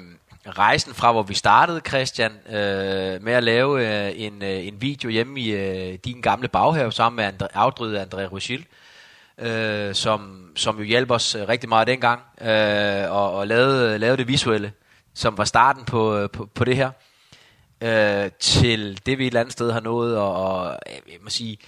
rejsen 0.46 0.94
fra, 0.94 1.12
hvor 1.12 1.22
vi 1.22 1.34
startede, 1.34 1.80
Christian, 1.88 2.32
øh, 2.48 3.22
med 3.22 3.32
at 3.32 3.44
lave 3.44 4.06
øh, 4.06 4.12
en, 4.16 4.42
øh, 4.42 4.66
en 4.66 4.82
video 4.82 5.10
hjemme 5.10 5.40
i 5.40 5.50
øh, 5.50 5.98
din 6.04 6.20
gamle 6.20 6.48
baghave, 6.48 6.92
sammen 6.92 7.16
med 7.16 7.24
Andre, 7.24 7.48
afdrydet 7.54 8.06
André 8.06 8.24
Rochil, 8.24 8.66
øh, 9.38 9.94
som, 9.94 10.50
som 10.56 10.78
jo 10.78 10.82
hjalp 10.82 11.10
os 11.10 11.34
øh, 11.34 11.48
rigtig 11.48 11.68
meget 11.68 11.86
dengang, 11.86 12.20
øh, 12.40 13.12
og, 13.12 13.32
og 13.32 13.46
lavede, 13.46 13.98
lavede 13.98 14.16
det 14.16 14.28
visuelle, 14.28 14.72
som 15.14 15.38
var 15.38 15.44
starten 15.44 15.84
på, 15.84 16.16
øh, 16.16 16.30
på, 16.30 16.48
på 16.54 16.64
det 16.64 16.76
her, 16.76 16.90
øh, 17.80 18.30
til 18.40 19.00
det, 19.06 19.18
vi 19.18 19.24
et 19.24 19.26
eller 19.26 19.40
andet 19.40 19.52
sted 19.52 19.72
har 19.72 19.80
nået, 19.80 20.18
og, 20.18 20.34
og 20.34 20.78
øh, 20.86 21.12
jeg 21.12 21.18
må 21.22 21.30
sige, 21.30 21.58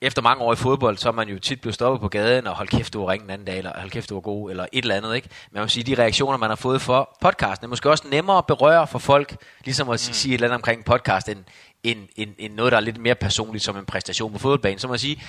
efter 0.00 0.22
mange 0.22 0.42
år 0.42 0.52
i 0.52 0.56
fodbold, 0.56 0.96
så 0.96 1.08
er 1.08 1.12
man 1.12 1.28
jo 1.28 1.38
tit 1.38 1.60
blevet 1.60 1.74
stoppet 1.74 2.00
på 2.00 2.08
gaden, 2.08 2.46
og 2.46 2.56
hold 2.56 2.68
kæft, 2.68 2.92
du 2.92 3.00
var 3.00 3.10
ringen 3.10 3.28
den 3.28 3.32
anden 3.32 3.46
dag, 3.46 3.58
eller 3.58 3.72
hold 3.80 3.90
kæft, 3.90 4.08
du 4.10 4.14
var 4.14 4.20
god, 4.20 4.50
eller 4.50 4.66
et 4.72 4.82
eller 4.82 4.94
andet, 4.94 5.16
ikke? 5.16 5.28
Man 5.50 5.62
må 5.62 5.68
sige, 5.68 5.84
de 5.84 6.02
reaktioner, 6.02 6.38
man 6.38 6.48
har 6.50 6.56
fået 6.56 6.82
for 6.82 7.16
podcasten, 7.20 7.64
er 7.64 7.68
måske 7.68 7.90
også 7.90 8.04
nemmere 8.10 8.38
at 8.38 8.46
berøre 8.46 8.86
for 8.86 8.98
folk, 8.98 9.36
ligesom 9.64 9.88
at 9.88 9.92
mm. 10.08 10.14
sige 10.14 10.32
et 10.32 10.34
eller 10.34 10.46
andet 10.46 10.54
omkring 10.54 10.78
en 10.78 10.84
podcast, 10.84 11.28
end, 11.28 11.44
end, 11.82 11.98
end, 12.16 12.30
end 12.38 12.54
noget, 12.54 12.72
der 12.72 12.76
er 12.78 12.82
lidt 12.82 12.98
mere 13.00 13.14
personligt 13.14 13.64
som 13.64 13.76
en 13.76 13.84
præstation 13.86 14.32
på 14.32 14.38
fodboldbanen. 14.38 14.78
Så 14.78 14.86
må 14.86 14.94
jeg 14.94 15.00
sige, 15.00 15.22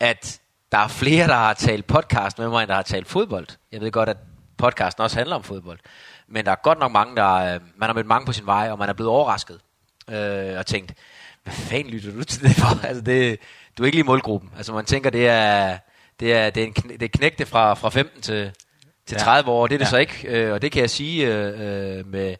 at 0.00 0.40
der 0.72 0.78
er 0.78 0.88
flere, 0.88 1.26
der 1.26 1.34
har 1.34 1.54
talt 1.54 1.86
podcast 1.86 2.38
med 2.38 2.48
mig, 2.48 2.62
end 2.62 2.68
der 2.68 2.74
har 2.74 2.82
talt 2.82 3.08
fodbold. 3.08 3.46
Jeg 3.72 3.80
ved 3.80 3.90
godt, 3.92 4.08
at 4.08 4.16
podcasten 4.58 5.02
også 5.02 5.16
handler 5.16 5.36
om 5.36 5.42
fodbold. 5.42 5.78
Men 6.28 6.44
der 6.44 6.50
er 6.52 6.56
godt 6.62 6.78
nok 6.78 6.92
mange, 6.92 7.16
der... 7.16 7.34
øh, 7.34 7.60
Man 7.76 7.88
har 7.88 7.94
mødt 7.94 8.06
mange 8.06 8.26
på 8.26 8.32
sin 8.32 8.46
vej, 8.46 8.68
og 8.70 8.78
man 8.78 8.88
er 8.88 8.92
blevet 8.92 9.10
overrasket. 9.10 9.60
Øh, 10.10 10.58
og 10.58 10.66
tænkt, 10.66 10.94
hvad 11.44 11.52
fanden 11.54 11.92
lytter 11.92 12.12
du 12.12 12.24
til 12.24 12.42
det 12.42 12.56
for? 12.56 12.80
Altså, 12.86 13.02
det, 13.02 13.38
du 13.78 13.82
er 13.82 13.86
ikke 13.86 13.96
lige 13.96 14.04
i 14.04 14.06
målgruppen. 14.06 14.50
Altså, 14.56 14.72
man 14.72 14.84
tænker, 14.84 15.10
det 15.10 15.28
er, 15.28 15.78
det 16.20 16.34
er, 16.34 16.50
det 16.50 16.62
er, 16.62 16.66
en, 16.66 16.72
det 16.72 17.02
er 17.02 17.08
knægte 17.08 17.46
fra, 17.46 17.74
fra 17.74 17.88
15 17.88 18.22
til, 18.22 18.50
til 19.06 19.14
Ja. 19.14 19.18
30 19.24 19.50
år. 19.50 19.66
Det 19.66 19.74
er 19.74 19.78
det 19.78 19.84
Ja. 19.84 19.90
så 19.90 19.96
ikke. 19.96 20.28
Øh, 20.28 20.52
og 20.52 20.62
det 20.62 20.72
kan 20.72 20.80
jeg 20.80 20.90
sige 20.90 21.26
øh, 21.26 21.46
øh, 21.98 22.06
med, 22.06 22.34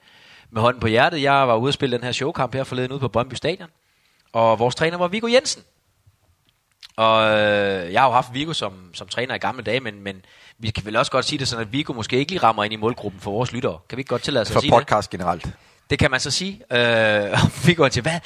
med 0.50 0.62
hånden 0.62 0.80
på 0.80 0.86
hjertet. 0.86 1.22
Jeg 1.22 1.48
var 1.48 1.56
ude 1.56 1.68
at 1.68 1.74
spille 1.74 1.96
den 1.96 2.04
her 2.04 2.12
showkamp 2.12 2.54
her 2.54 2.64
forleden 2.64 2.92
ude 2.92 3.00
på 3.00 3.08
Brøndby 3.08 3.34
Stadion. 3.34 3.68
Og 4.32 4.58
vores 4.58 4.74
træner 4.74 4.98
var 4.98 5.08
Viggo 5.08 5.26
Jensen. 5.26 5.62
Og 6.96 7.24
øh, 7.38 7.92
jeg 7.92 8.00
har 8.00 8.08
jo 8.08 8.14
haft 8.14 8.34
Viggo 8.34 8.52
som, 8.52 8.72
som 8.94 9.08
træner 9.08 9.34
i 9.34 9.38
gamle 9.38 9.62
dage, 9.62 9.80
men, 9.80 10.02
men 10.02 10.24
vi 10.58 10.70
kan 10.70 10.84
vel 10.84 10.96
også 10.96 11.12
godt 11.12 11.24
sige 11.24 11.38
det 11.38 11.48
sådan, 11.48 11.66
at 11.66 11.72
Viggo 11.72 11.92
måske 11.92 12.16
ikke 12.18 12.32
lige 12.32 12.42
rammer 12.42 12.64
ind 12.64 12.72
i 12.72 12.76
målgruppen 12.76 13.20
for 13.20 13.30
vores 13.30 13.52
lyttere. 13.52 13.78
Kan 13.88 13.96
vi 13.96 14.00
ikke 14.00 14.08
godt 14.08 14.22
tillade 14.22 14.42
os 14.42 14.50
For 14.52 14.56
at 14.58 14.62
sige 14.62 14.70
det? 14.70 14.78
podcast 14.78 15.10
generelt. 15.10 15.46
Det 15.90 15.98
kan 15.98 16.10
man 16.10 16.20
så 16.20 16.30
sige. 16.30 16.62
Øh, 16.72 17.38
vi 17.66 17.74
går 17.74 17.88
til, 17.88 18.02
hvad? 18.02 18.20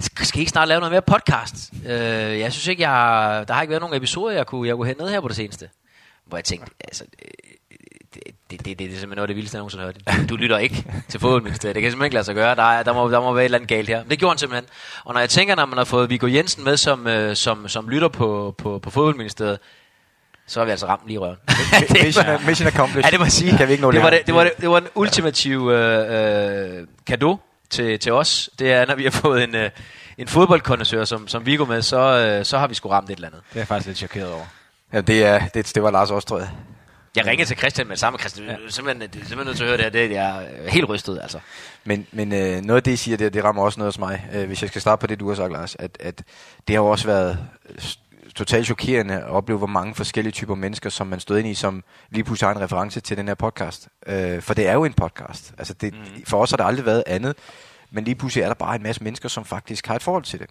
Skal 0.00 0.38
I 0.38 0.40
ikke 0.40 0.50
snart 0.50 0.68
lave 0.68 0.80
noget 0.80 0.92
mere 0.92 1.02
podcast? 1.02 1.72
Øh, 1.86 2.38
jeg 2.38 2.52
synes 2.52 2.66
ikke, 2.66 2.82
jeg, 2.90 3.44
der 3.48 3.54
har 3.54 3.62
ikke 3.62 3.70
været 3.70 3.80
nogen 3.80 3.96
episoder, 3.96 4.36
jeg 4.36 4.46
kunne, 4.46 4.68
jeg 4.68 4.76
kunne 4.76 4.86
hente 4.86 5.02
ned 5.02 5.10
her 5.10 5.20
på 5.20 5.28
det 5.28 5.36
seneste. 5.36 5.68
Hvor 6.26 6.38
jeg 6.38 6.44
tænkte, 6.44 6.72
altså, 6.84 7.04
øh, 7.22 7.30
det, 8.14 8.22
det, 8.24 8.34
det, 8.50 8.64
det, 8.64 8.78
det 8.78 8.86
er 8.86 8.90
simpelthen 8.90 9.08
noget 9.08 9.20
af 9.20 9.26
det 9.26 9.36
vildeste, 9.36 9.56
jeg 9.56 9.60
nogensinde 9.60 9.84
har 9.84 9.92
hørt. 10.08 10.28
Du, 10.28 10.34
du 10.34 10.36
lytter 10.36 10.58
ikke 10.58 10.84
til 11.08 11.20
fodboldministeriet. 11.20 11.74
Det 11.74 11.82
kan 11.82 11.90
simpelthen 11.90 12.06
ikke 12.06 12.14
lade 12.14 12.24
sig 12.24 12.34
gøre. 12.34 12.54
Der, 12.54 12.62
er, 12.62 12.82
der, 12.82 12.92
må, 12.92 13.10
der 13.10 13.20
må 13.20 13.32
være 13.32 13.42
et 13.42 13.44
eller 13.44 13.58
andet 13.58 13.68
galt 13.68 13.88
her. 13.88 14.02
Men 14.02 14.10
det 14.10 14.18
gjorde 14.18 14.32
han 14.32 14.38
simpelthen. 14.38 14.68
Og 15.04 15.14
når 15.14 15.20
jeg 15.20 15.30
tænker, 15.30 15.54
når 15.54 15.66
man 15.66 15.78
har 15.78 15.84
fået 15.84 16.10
Viggo 16.10 16.26
Jensen 16.26 16.64
med 16.64 16.76
som, 16.76 17.06
øh, 17.06 17.36
som, 17.36 17.68
som 17.68 17.88
lytter 17.88 18.08
på, 18.08 18.54
på, 18.58 18.78
på 18.78 18.90
fodboldministeriet, 18.90 19.58
så 20.50 20.60
har 20.60 20.64
vi 20.64 20.70
altså 20.70 20.86
ramt 20.86 21.02
lige 21.06 21.14
i 21.14 21.18
røven. 21.18 21.36
mission, 22.04 22.24
mission 22.46 22.68
accomplished. 22.68 23.04
Ja, 23.04 23.10
det 23.10 23.20
må 23.20 23.24
jeg 23.24 23.32
sige. 23.32 23.56
Kan 23.56 23.66
vi 23.66 23.72
ikke 23.72 23.82
nå 23.82 23.90
det, 23.90 24.02
var 24.02 24.10
det, 24.10 24.26
det, 24.26 24.34
var 24.34 24.44
det, 24.44 24.52
det 24.60 24.70
var 24.70 24.78
en 24.78 24.86
ultimativ 24.94 25.70
øh, 25.70 26.78
øh, 26.78 26.86
kado 27.06 27.36
til, 27.70 27.98
til 27.98 28.12
os. 28.12 28.50
Det 28.58 28.72
er, 28.72 28.86
når 28.86 28.94
vi 28.94 29.04
har 29.04 29.10
fået 29.10 29.44
en, 29.44 29.54
øh, 29.54 29.70
en 30.18 30.28
fodboldkondensør 30.28 31.04
som, 31.04 31.28
som 31.28 31.46
Viggo 31.46 31.64
med, 31.64 31.82
så, 31.82 31.98
øh, 31.98 32.44
så 32.44 32.58
har 32.58 32.66
vi 32.66 32.74
sgu 32.74 32.88
ramt 32.88 33.10
et 33.10 33.14
eller 33.14 33.28
andet. 33.28 33.42
Det 33.48 33.56
er 33.56 33.60
jeg 33.60 33.68
faktisk 33.68 33.86
lidt 33.86 33.98
chokeret 33.98 34.32
over. 34.32 34.44
Ja, 34.92 35.00
det, 35.00 35.24
er, 35.24 35.48
det, 35.48 35.74
det 35.74 35.82
var 35.82 35.90
Lars 35.90 36.10
også, 36.10 36.28
tror 36.28 36.38
jeg. 36.38 36.48
Jeg 37.16 37.26
ringede 37.26 37.48
til 37.48 37.56
Christian 37.56 37.86
med 37.86 37.96
det 37.96 38.00
samme. 38.00 38.18
Christian, 38.18 38.46
ja. 38.46 38.56
simpelthen, 38.68 39.08
det 39.08 39.22
er 39.22 39.26
simpelthen 39.26 39.46
nødt 39.46 39.56
til 39.56 39.64
at 39.64 39.68
høre 39.68 39.76
det 39.76 39.84
her. 39.84 39.90
Det 39.90 40.04
er 40.04 40.22
jeg 40.22 40.46
er 40.64 40.70
helt 40.70 40.88
rystet, 40.88 41.18
altså. 41.22 41.38
Men, 41.84 42.06
men 42.12 42.32
øh, 42.32 42.60
noget 42.60 42.76
af 42.76 42.82
det, 42.82 42.92
I 42.92 42.96
siger, 42.96 43.16
det, 43.16 43.34
det 43.34 43.44
rammer 43.44 43.62
også 43.62 43.80
noget 43.80 43.88
hos 43.94 43.98
mig. 43.98 44.28
Øh, 44.34 44.46
hvis 44.46 44.62
jeg 44.62 44.68
skal 44.68 44.80
starte 44.80 45.00
på 45.00 45.06
det, 45.06 45.20
du 45.20 45.28
har 45.28 45.34
sagt, 45.34 45.52
Lars. 45.52 45.76
At, 45.78 45.96
at 46.00 46.22
det 46.68 46.76
har 46.76 46.82
jo 46.82 46.86
også 46.86 47.06
været 47.06 47.38
totalt 48.34 48.66
chokerende 48.66 49.14
at 49.14 49.28
opleve, 49.28 49.58
hvor 49.58 49.66
mange 49.66 49.94
forskellige 49.94 50.32
typer 50.32 50.54
mennesker, 50.54 50.90
som 50.90 51.06
man 51.06 51.20
stod 51.20 51.38
ind 51.38 51.48
i, 51.48 51.54
som 51.54 51.84
lige 52.10 52.24
pludselig 52.24 52.48
har 52.48 52.54
en 52.54 52.60
reference 52.60 53.00
til 53.00 53.16
den 53.16 53.28
her 53.28 53.34
podcast. 53.34 53.88
Øh, 54.06 54.42
for 54.42 54.54
det 54.54 54.68
er 54.68 54.72
jo 54.72 54.84
en 54.84 54.92
podcast. 54.92 55.54
Altså 55.58 55.74
det, 55.74 55.94
mm. 55.94 56.24
For 56.26 56.38
os 56.38 56.50
har 56.50 56.56
det 56.56 56.64
aldrig 56.64 56.86
været 56.86 57.04
andet. 57.06 57.36
Men 57.90 58.04
lige 58.04 58.14
pludselig 58.14 58.42
er 58.42 58.46
der 58.46 58.54
bare 58.54 58.76
en 58.76 58.82
masse 58.82 59.04
mennesker, 59.04 59.28
som 59.28 59.44
faktisk 59.44 59.86
har 59.86 59.94
et 59.94 60.02
forhold 60.02 60.24
til 60.24 60.38
det. 60.38 60.50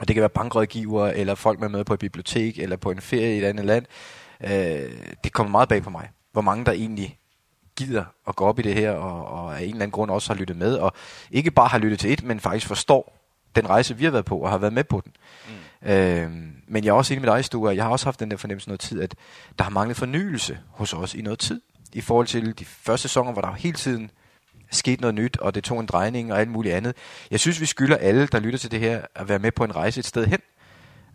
Og 0.00 0.08
det 0.08 0.14
kan 0.14 0.20
være 0.20 0.28
bankrådgiver, 0.28 1.06
eller 1.06 1.34
folk 1.34 1.60
med 1.60 1.68
med 1.68 1.84
på 1.84 1.94
et 1.94 2.00
bibliotek, 2.00 2.58
eller 2.58 2.76
på 2.76 2.90
en 2.90 3.00
ferie 3.00 3.34
i 3.34 3.38
et 3.38 3.44
andet 3.44 3.64
land. 3.64 3.86
Øh, 4.44 4.90
det 5.24 5.32
kommer 5.32 5.50
meget 5.50 5.68
bag 5.68 5.82
på 5.82 5.90
mig. 5.90 6.10
Hvor 6.32 6.42
mange 6.42 6.64
der 6.64 6.72
egentlig 6.72 7.18
gider 7.76 8.04
at 8.28 8.36
gå 8.36 8.44
op 8.44 8.58
i 8.58 8.62
det 8.62 8.74
her, 8.74 8.90
og, 8.90 9.26
og 9.26 9.56
af 9.56 9.62
en 9.62 9.68
eller 9.68 9.74
anden 9.74 9.90
grund 9.90 10.10
også 10.10 10.32
har 10.32 10.40
lyttet 10.40 10.56
med, 10.56 10.74
og 10.74 10.92
ikke 11.30 11.50
bare 11.50 11.68
har 11.68 11.78
lyttet 11.78 12.00
til 12.00 12.12
et, 12.12 12.22
men 12.22 12.40
faktisk 12.40 12.66
forstår 12.66 13.18
den 13.56 13.68
rejse, 13.68 13.96
vi 13.96 14.04
har 14.04 14.10
været 14.10 14.24
på, 14.24 14.38
og 14.38 14.50
har 14.50 14.58
været 14.58 14.72
med 14.72 14.84
på 14.84 15.00
den. 15.04 15.12
Mm. 15.48 15.54
Øh, 15.86 16.30
men 16.68 16.84
jeg 16.84 16.90
er 16.90 16.92
også 16.92 17.14
enig 17.14 17.24
med 17.24 17.34
dig, 17.34 17.44
Stue, 17.44 17.68
og 17.68 17.76
jeg 17.76 17.84
har 17.84 17.90
også 17.90 18.06
haft 18.06 18.20
den 18.20 18.30
der 18.30 18.36
fornemmelse 18.36 18.68
noget 18.68 18.80
tid, 18.80 19.00
at 19.00 19.14
der 19.58 19.64
har 19.64 19.70
manglet 19.70 19.96
fornyelse 19.96 20.58
hos 20.70 20.92
os 20.92 21.14
i 21.14 21.22
noget 21.22 21.38
tid. 21.38 21.60
I 21.92 22.00
forhold 22.00 22.26
til 22.26 22.58
de 22.58 22.64
første 22.64 23.08
sæsoner, 23.08 23.32
hvor 23.32 23.42
der 23.42 23.52
hele 23.52 23.74
tiden 23.74 24.10
skete 24.70 25.00
noget 25.00 25.14
nyt, 25.14 25.36
og 25.36 25.54
det 25.54 25.64
tog 25.64 25.80
en 25.80 25.86
drejning 25.86 26.32
og 26.32 26.40
alt 26.40 26.50
muligt 26.50 26.74
andet. 26.74 26.96
Jeg 27.30 27.40
synes, 27.40 27.60
vi 27.60 27.66
skylder 27.66 27.96
alle, 27.96 28.26
der 28.26 28.38
lytter 28.38 28.58
til 28.58 28.70
det 28.70 28.80
her, 28.80 29.02
at 29.14 29.28
være 29.28 29.38
med 29.38 29.52
på 29.52 29.64
en 29.64 29.76
rejse 29.76 29.98
et 29.98 30.06
sted 30.06 30.26
hen. 30.26 30.40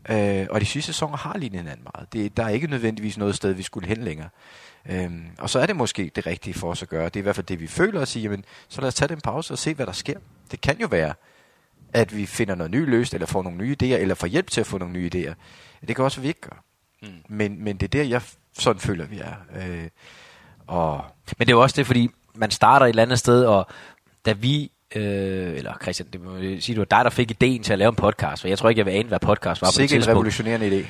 Øh, 0.09 0.47
og 0.49 0.61
de 0.61 0.65
sidste 0.65 0.93
sæsoner 0.93 1.17
har 1.17 1.37
lignet 1.37 1.59
hinanden 1.59 1.87
meget. 1.95 2.13
Det, 2.13 2.37
der 2.37 2.43
er 2.43 2.49
ikke 2.49 2.67
nødvendigvis 2.67 3.17
noget 3.17 3.35
sted, 3.35 3.53
vi 3.53 3.63
skulle 3.63 3.87
hen 3.87 4.03
længere. 4.03 4.29
Øhm, 4.89 5.25
og 5.37 5.49
så 5.49 5.59
er 5.59 5.65
det 5.65 5.75
måske 5.75 6.11
det 6.15 6.27
rigtige 6.27 6.53
for 6.53 6.71
os 6.71 6.81
at 6.81 6.89
gøre. 6.89 7.05
Det 7.05 7.15
er 7.15 7.19
i 7.19 7.21
hvert 7.21 7.35
fald 7.35 7.45
det, 7.45 7.59
vi 7.59 7.67
føler 7.67 7.99
og 7.99 8.07
sige, 8.07 8.23
jamen, 8.23 8.45
så 8.67 8.81
lad 8.81 8.87
os 8.87 8.95
tage 8.95 9.09
den 9.09 9.21
pause 9.21 9.53
og 9.53 9.57
se, 9.57 9.73
hvad 9.73 9.85
der 9.85 9.91
sker. 9.91 10.19
Det 10.51 10.61
kan 10.61 10.79
jo 10.79 10.87
være, 10.87 11.13
at 11.97 12.17
vi 12.17 12.25
finder 12.25 12.55
noget 12.55 12.71
nyt 12.71 12.89
løst, 12.89 13.13
eller 13.13 13.27
får 13.27 13.43
nogle 13.43 13.57
nye 13.57 13.75
idéer, 13.81 13.85
eller 13.85 14.15
får 14.15 14.27
hjælp 14.27 14.49
til 14.49 14.61
at 14.61 14.67
få 14.67 14.77
nogle 14.77 14.93
nye 14.93 15.09
idéer. 15.15 15.33
Det 15.87 15.95
kan 15.95 16.05
også, 16.05 16.19
at 16.19 16.23
vi 16.23 16.27
ikke 16.27 16.41
gør. 16.41 16.63
Mm. 17.01 17.07
Men, 17.29 17.63
men 17.63 17.77
det 17.77 17.83
er 17.83 17.87
der, 17.87 18.03
jeg 18.03 18.21
sådan 18.59 18.79
føler, 18.79 19.05
vi 19.05 19.19
er. 19.19 19.33
Øh, 19.55 19.87
og 20.67 21.05
Men 21.37 21.47
det 21.47 21.53
er 21.53 21.55
jo 21.55 21.61
også 21.61 21.75
det, 21.77 21.85
fordi 21.85 22.09
man 22.35 22.51
starter 22.51 22.85
et 22.85 22.89
eller 22.89 23.03
andet 23.03 23.19
sted, 23.19 23.45
og 23.45 23.67
da 24.25 24.31
vi, 24.31 24.71
øh, 24.95 25.57
eller 25.57 25.73
Christian, 25.81 26.07
det 26.13 26.21
må 26.21 26.37
jeg 26.37 26.63
sige, 26.63 26.75
det 26.75 26.79
var 26.79 26.97
dig, 26.97 27.03
der 27.03 27.09
fik 27.09 27.31
ideen 27.31 27.63
til 27.63 27.73
at 27.73 27.79
lave 27.79 27.89
en 27.89 27.95
podcast, 27.95 28.41
for 28.41 28.47
jeg 28.47 28.57
tror 28.57 28.69
ikke, 28.69 28.79
jeg 28.79 28.85
vil 28.85 28.91
ane, 28.91 29.07
hvad 29.07 29.19
podcast 29.19 29.61
var 29.61 29.67
på 29.67 29.69
det 29.69 29.75
sikkert 29.75 29.91
en 29.91 29.97
tidspunkt. 29.97 30.15
revolutionerende 30.15 30.81
idé. 30.81 30.85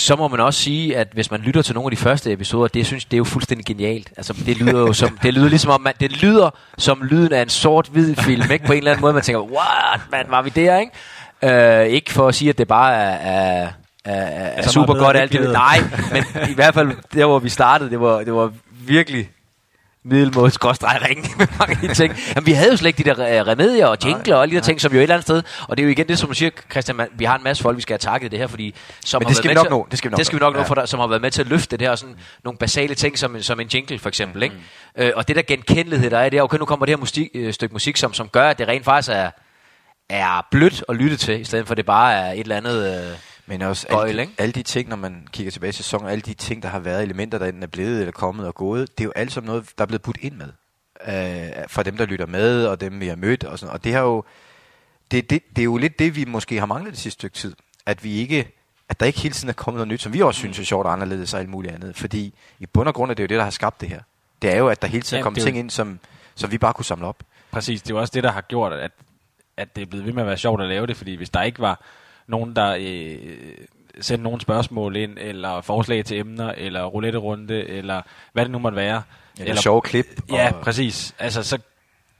Så 0.00 0.16
må 0.16 0.28
man 0.28 0.40
også 0.40 0.60
sige, 0.60 0.96
at 0.96 1.08
hvis 1.12 1.30
man 1.30 1.40
lytter 1.40 1.62
til 1.62 1.74
nogle 1.74 1.86
af 1.86 1.90
de 1.90 1.96
første 1.96 2.32
episoder, 2.32 2.68
det 2.68 2.86
synes 2.86 3.04
det 3.04 3.12
er 3.12 3.18
jo 3.18 3.24
fuldstændig 3.24 3.66
genialt. 3.66 4.12
Altså, 4.16 4.34
det 4.46 4.56
lyder 4.56 4.80
jo 4.80 4.92
som, 4.92 5.18
det 5.22 5.34
lyder 5.34 5.48
ligesom 5.48 5.70
om, 5.70 5.80
man, 5.80 5.94
det 6.00 6.22
lyder 6.22 6.50
som 6.78 7.02
lyden 7.02 7.32
af 7.32 7.42
en 7.42 7.48
sort-hvid 7.48 8.16
film, 8.16 8.50
ikke? 8.52 8.64
På 8.64 8.72
en 8.72 8.78
eller 8.78 8.90
anden 8.90 9.00
måde, 9.00 9.12
man 9.12 9.22
tænker, 9.22 9.40
what, 9.40 10.00
man, 10.10 10.24
var 10.28 10.42
vi 10.42 10.50
der, 10.50 10.78
ikke? 10.78 10.92
Øh, 11.82 11.86
ikke 11.86 12.12
for 12.12 12.28
at 12.28 12.34
sige, 12.34 12.48
at 12.48 12.58
det 12.58 12.68
bare 12.68 12.94
er, 12.94 13.10
er, 13.10 13.68
er, 14.04 14.12
er, 14.14 14.48
er 14.48 14.62
så 14.62 14.72
super 14.72 14.94
godt 14.94 15.16
alt 15.16 15.32
det. 15.32 15.52
Nej, 15.52 15.78
men 16.12 16.50
i 16.50 16.54
hvert 16.54 16.74
fald 16.74 16.90
der, 17.14 17.26
hvor 17.26 17.38
vi 17.38 17.48
startede, 17.48 17.90
det 17.90 18.00
var, 18.00 18.18
det 18.18 18.32
var 18.32 18.52
virkelig 18.86 19.28
middelmåde 20.04 20.50
skråstreg 20.50 20.98
ringe 21.08 21.30
med 21.38 21.46
mange 21.58 21.88
de 21.88 21.94
ting. 21.94 22.14
Jamen, 22.34 22.46
vi 22.46 22.52
havde 22.52 22.70
jo 22.70 22.76
slet 22.76 22.88
ikke 22.88 23.10
de 23.10 23.16
der 23.16 23.40
øh, 23.40 23.46
remedier 23.46 23.86
og 23.86 23.96
jingler 24.04 24.36
og 24.36 24.42
alle 24.42 24.50
de 24.50 24.56
der 24.56 24.62
ting, 24.62 24.80
som 24.80 24.92
jo 24.92 24.98
et 24.98 25.02
eller 25.02 25.14
andet 25.14 25.24
sted, 25.24 25.42
og 25.68 25.76
det 25.76 25.82
er 25.82 25.84
jo 25.86 25.90
igen 25.90 26.08
det, 26.08 26.18
som 26.18 26.28
du 26.28 26.34
siger, 26.34 26.50
Christian, 26.70 26.96
man, 26.96 27.08
vi 27.12 27.24
har 27.24 27.36
en 27.36 27.44
masse 27.44 27.62
folk, 27.62 27.76
vi 27.76 27.82
skal 27.82 27.92
have 27.94 27.98
takket 27.98 28.30
det 28.30 28.38
her, 28.38 28.46
fordi 28.46 28.74
som 29.04 29.20
Men 29.20 29.26
har 29.26 29.28
det 29.28 29.36
skal 29.36 29.48
været 29.48 29.54
vi 29.54 29.54
med 29.54 29.62
nok 29.62 29.66
til, 29.66 29.70
nå, 29.70 29.86
det 29.90 29.98
skal 29.98 30.10
vi 30.10 30.12
nok 30.12 30.18
det 30.18 30.26
skal 30.26 30.36
vi 30.38 30.40
nå. 30.40 30.46
nok 30.46 30.54
nå 30.54 30.60
Ja. 30.60 30.66
for 30.66 30.74
dig, 30.74 30.88
som 30.88 31.00
har 31.00 31.06
været 31.06 31.22
med 31.22 31.30
til 31.30 31.40
at 31.40 31.46
løfte 31.48 31.76
det 31.76 31.86
her, 31.86 31.90
og 31.90 31.98
sådan 31.98 32.14
nogle 32.44 32.58
basale 32.58 32.94
ting, 32.94 33.18
som, 33.18 33.42
som 33.42 33.60
en 33.60 33.68
jingle 33.74 33.98
for 33.98 34.08
eksempel, 34.08 34.42
ikke? 34.42 34.56
Øh, 34.98 35.12
og 35.16 35.28
det 35.28 35.36
der 35.36 35.42
genkendelighed, 35.42 36.10
der 36.10 36.18
er, 36.18 36.28
det 36.28 36.38
er, 36.38 36.42
okay, 36.42 36.58
nu 36.58 36.64
kommer 36.64 36.86
det 36.86 36.92
her 36.92 37.00
musik, 37.00 37.28
øh, 37.34 37.52
stykke 37.52 37.72
musik, 37.72 37.96
som, 37.96 38.14
som 38.14 38.28
gør, 38.28 38.48
at 38.48 38.58
det 38.58 38.68
rent 38.68 38.84
faktisk 38.84 39.10
er, 39.14 39.30
er 40.10 40.46
blødt 40.50 40.84
at 40.88 40.96
lytte 40.96 41.16
til, 41.16 41.40
i 41.40 41.44
stedet 41.44 41.66
for 41.66 41.72
at 41.72 41.76
det 41.76 41.86
bare 41.86 42.14
er 42.14 42.32
et 42.32 42.40
eller 42.40 42.56
andet... 42.56 43.10
Øh, 43.10 43.16
Men 43.50 43.62
også 43.62 43.86
Gøjl, 43.88 44.08
alle, 44.08 44.16
de, 44.18 44.22
ikke? 44.22 44.34
alle 44.42 44.52
de 44.52 44.62
ting, 44.62 44.88
når 44.88 44.96
man 44.96 45.28
kigger 45.32 45.50
tilbage 45.50 45.68
i 45.70 45.72
sæsonen, 45.72 46.08
alle 46.08 46.22
de 46.22 46.34
ting, 46.34 46.62
der 46.62 46.68
har 46.68 46.78
været 46.78 47.02
elementer, 47.02 47.38
der 47.38 47.46
enten 47.46 47.62
er 47.62 47.66
blevet 47.66 47.98
eller 48.00 48.12
kommet 48.12 48.46
og 48.46 48.54
gået, 48.54 48.98
det 48.98 49.04
er 49.04 49.06
jo 49.06 49.12
alt 49.16 49.32
sammen 49.32 49.46
noget, 49.46 49.70
der 49.78 49.82
er 49.84 49.86
blevet 49.86 50.02
budt 50.02 50.18
ind 50.20 50.34
med. 50.34 50.46
Øh, 51.08 51.68
fra 51.68 51.82
dem, 51.82 51.96
der 51.96 52.06
lytter 52.06 52.26
med, 52.26 52.66
og 52.66 52.80
dem, 52.80 53.00
vi 53.00 53.06
har 53.08 53.16
mødt. 53.16 53.44
Og, 53.44 53.58
sådan. 53.58 53.72
og 53.72 53.84
det, 53.84 53.92
har 53.92 54.00
jo, 54.00 54.24
det, 55.10 55.30
det, 55.30 55.42
det 55.56 55.62
er 55.62 55.64
jo 55.64 55.76
lidt 55.76 55.98
det, 55.98 56.16
vi 56.16 56.24
måske 56.24 56.58
har 56.58 56.66
manglet 56.66 56.92
det 56.92 56.98
sidste 57.00 57.14
stykke 57.18 57.36
tid. 57.36 57.54
At 57.86 58.04
vi 58.04 58.12
ikke 58.12 58.56
at 58.88 59.00
der 59.00 59.06
ikke 59.06 59.20
hele 59.20 59.34
tiden 59.34 59.48
er 59.48 59.52
kommet 59.52 59.78
noget 59.78 59.88
nyt, 59.88 60.02
som 60.02 60.12
vi 60.12 60.20
også 60.22 60.38
synes 60.38 60.58
er 60.58 60.62
sjovt 60.64 60.86
og 60.86 60.92
anderledes 60.92 61.34
og 61.34 61.40
alt 61.40 61.48
muligt 61.48 61.74
andet. 61.74 61.96
Fordi 61.96 62.34
i 62.58 62.66
bund 62.66 62.88
og 62.88 62.94
grund 62.94 63.10
er 63.10 63.14
det 63.14 63.22
jo 63.22 63.26
det, 63.26 63.36
der 63.38 63.44
har 63.44 63.50
skabt 63.50 63.80
det 63.80 63.88
her. 63.88 64.00
Det 64.42 64.52
er 64.52 64.56
jo, 64.56 64.68
at 64.68 64.82
der 64.82 64.88
hele 64.88 65.02
tiden 65.02 65.16
Ja, 65.16 65.20
er 65.20 65.22
kommet 65.22 65.36
det 65.36 65.42
er 65.42 65.46
jo- 65.46 65.48
ting 65.48 65.58
ind, 65.58 65.70
som, 65.70 65.98
som 66.34 66.50
vi 66.50 66.58
bare 66.58 66.72
kunne 66.72 66.84
samle 66.84 67.06
op. 67.06 67.22
Præcis, 67.50 67.82
det 67.82 67.90
er 67.90 67.94
jo 67.94 68.00
også 68.00 68.10
det, 68.14 68.24
der 68.24 68.30
har 68.32 68.40
gjort, 68.40 68.72
at, 68.72 68.90
at 69.56 69.76
det 69.76 69.82
er 69.82 69.86
blevet 69.86 70.06
ved 70.06 70.12
med 70.12 70.22
at 70.22 70.26
være 70.26 70.36
sjovt 70.36 70.62
at 70.62 70.68
lave 70.68 70.86
det, 70.86 70.96
fordi 70.96 71.14
hvis 71.14 71.30
der 71.30 71.42
ikke 71.42 71.58
var 71.58 71.80
nogen, 72.30 72.56
der 72.56 72.76
øh, 72.80 73.16
sendte 74.00 74.22
nogle 74.22 74.40
spørgsmål 74.40 74.96
ind, 74.96 75.18
eller 75.20 75.60
forslag 75.60 76.04
til 76.04 76.18
emner, 76.18 76.52
eller 76.56 76.84
roulette-runde, 76.84 77.68
eller 77.68 78.02
hvad 78.32 78.44
det 78.44 78.52
nu 78.52 78.58
måtte 78.58 78.76
være. 78.76 79.02
Eller 79.38 79.54
sjove 79.60 79.80
klip. 79.80 80.06
Ja, 80.32 80.52
og, 80.52 80.60
præcis. 80.60 81.14
Altså, 81.18 81.42
så, 81.42 81.58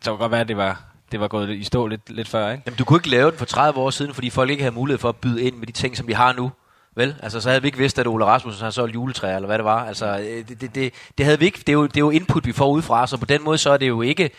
så 0.00 0.11
kan 0.11 0.12
det 0.12 0.19
godt 0.19 0.33
være, 0.33 0.40
at 0.40 0.49
det 0.49 0.57
var, 0.57 0.85
det 1.12 1.21
var 1.21 1.29
gået 1.29 1.50
i 1.50 1.64
stå 1.64 1.87
lidt, 1.87 2.11
lidt 2.11 2.29
før, 2.29 2.50
ikke? 2.50 2.62
Jamen, 2.67 2.79
du 2.79 2.85
kunne 2.85 2.97
ikke 2.97 3.11
lave 3.11 3.31
den 3.31 3.38
for 3.38 3.45
30 3.45 3.81
år 3.81 3.90
siden, 3.90 4.14
fordi 4.14 4.31
folk 4.31 4.50
ikke 4.50 4.62
havde 4.62 4.75
mulighed 4.75 4.99
for 4.99 5.09
at 5.09 5.17
byde 5.17 5.43
ind 5.43 5.57
med 5.57 5.67
de 5.67 5.73
ting, 5.73 5.97
som 5.97 6.09
vi 6.09 6.12
har 6.12 6.33
nu. 6.33 6.52
Vel? 6.97 7.17
Altså, 7.23 7.40
så 7.40 7.49
havde 7.49 7.62
vi 7.62 7.69
ikke 7.69 7.79
vidst, 7.79 7.99
at 7.99 8.07
Ole 8.07 8.25
Rasmussen 8.25 8.64
har 8.64 8.71
solgt 8.71 8.95
juletræer, 8.95 9.37
eller 9.37 9.47
hvad 9.47 9.59
det 9.59 9.64
var. 9.64 9.87
Altså, 9.87 10.19
øh, 10.19 10.49
det, 10.49 10.61
det, 10.61 10.75
det, 10.75 10.95
det 11.19 11.26
havde 11.26 11.38
vi 11.38 11.45
ikke. 11.45 11.59
Det 11.59 11.69
er, 11.69 11.73
jo, 11.73 11.87
det 11.87 11.97
er 11.97 12.00
jo 12.00 12.11
input, 12.11 12.47
vi 12.47 12.52
får 12.52 12.69
udefra, 12.71 13.07
så 13.07 13.17
på 13.17 13.26
den 13.26 13.45
måde, 13.45 13.59
så 13.59 13.71
er 13.71 13.76
det 13.76 13.88
jo 13.88 14.02
ikke... 14.02 14.31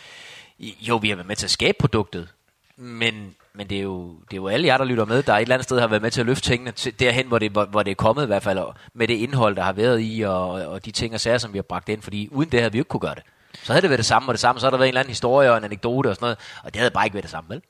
Jo, 0.60 0.98
vi 0.98 1.10
har 1.10 1.16
været 1.16 1.28
med 1.28 1.36
til 1.36 1.46
at 1.46 1.52
skabe 1.52 1.78
produktet, 1.80 2.28
men, 2.78 3.36
men 3.56 3.70
det, 3.70 3.78
er 3.78 3.82
jo, 3.82 4.10
det 4.20 4.34
er 4.34 4.38
jo 4.38 4.48
alle 4.48 4.68
jer, 4.68 4.78
der 4.78 4.86
lytter 4.86 5.06
med, 5.06 5.24
der 5.24 5.34
et 5.36 5.42
eller 5.42 5.56
andet 5.56 5.64
sted 5.64 5.80
har 5.80 5.88
været 5.88 6.02
med 6.02 6.12
til 6.12 6.20
at 6.20 6.26
løfte 6.26 6.50
tingene 6.50 6.72
til, 6.72 7.00
derhen, 7.00 7.28
hvor 7.28 7.40
det, 7.40 7.52
hvor, 7.52 7.66
hvor 7.66 7.84
det 7.84 7.92
er 7.92 7.96
kommet 7.96 8.24
i 8.24 8.28
hvert 8.28 8.44
fald, 8.44 8.58
og 8.60 8.76
med 8.94 9.08
det 9.08 9.14
indhold, 9.14 9.56
der 9.56 9.64
har 9.64 9.74
været 9.74 10.00
i, 10.04 10.22
og, 10.22 10.50
og 10.52 10.86
de 10.86 10.92
ting 10.92 11.14
og 11.14 11.20
sager, 11.20 11.38
som 11.38 11.54
vi 11.54 11.58
har 11.58 11.64
bragt 11.64 11.90
ind, 11.90 12.02
fordi 12.02 12.30
uden 12.32 12.50
det 12.50 12.60
havde 12.60 12.72
vi 12.72 12.78
jo 12.78 12.82
ikke 12.82 12.90
kunne 12.90 13.00
gøre 13.00 13.16
det. 13.16 13.24
Så 13.64 13.74
havde 13.74 13.82
det 13.82 13.90
været 13.90 13.98
det 13.98 14.06
samme 14.06 14.30
og 14.30 14.34
det 14.34 14.40
samme, 14.40 14.60
så 14.60 14.66
havde 14.66 14.72
der 14.72 14.78
været 14.78 14.88
en 14.88 14.92
eller 14.92 15.00
anden 15.02 15.12
historie 15.12 15.52
og 15.52 15.58
en 15.58 15.64
anekdote 15.64 16.08
og 16.08 16.16
sådan 16.16 16.24
noget, 16.26 16.38
og 16.64 16.74
det 16.74 16.80
havde 16.80 16.92
bare 16.92 17.06
ikke 17.06 17.14
været 17.14 17.24
det 17.24 17.32
samme, 17.32 17.50
vel? 17.50 17.62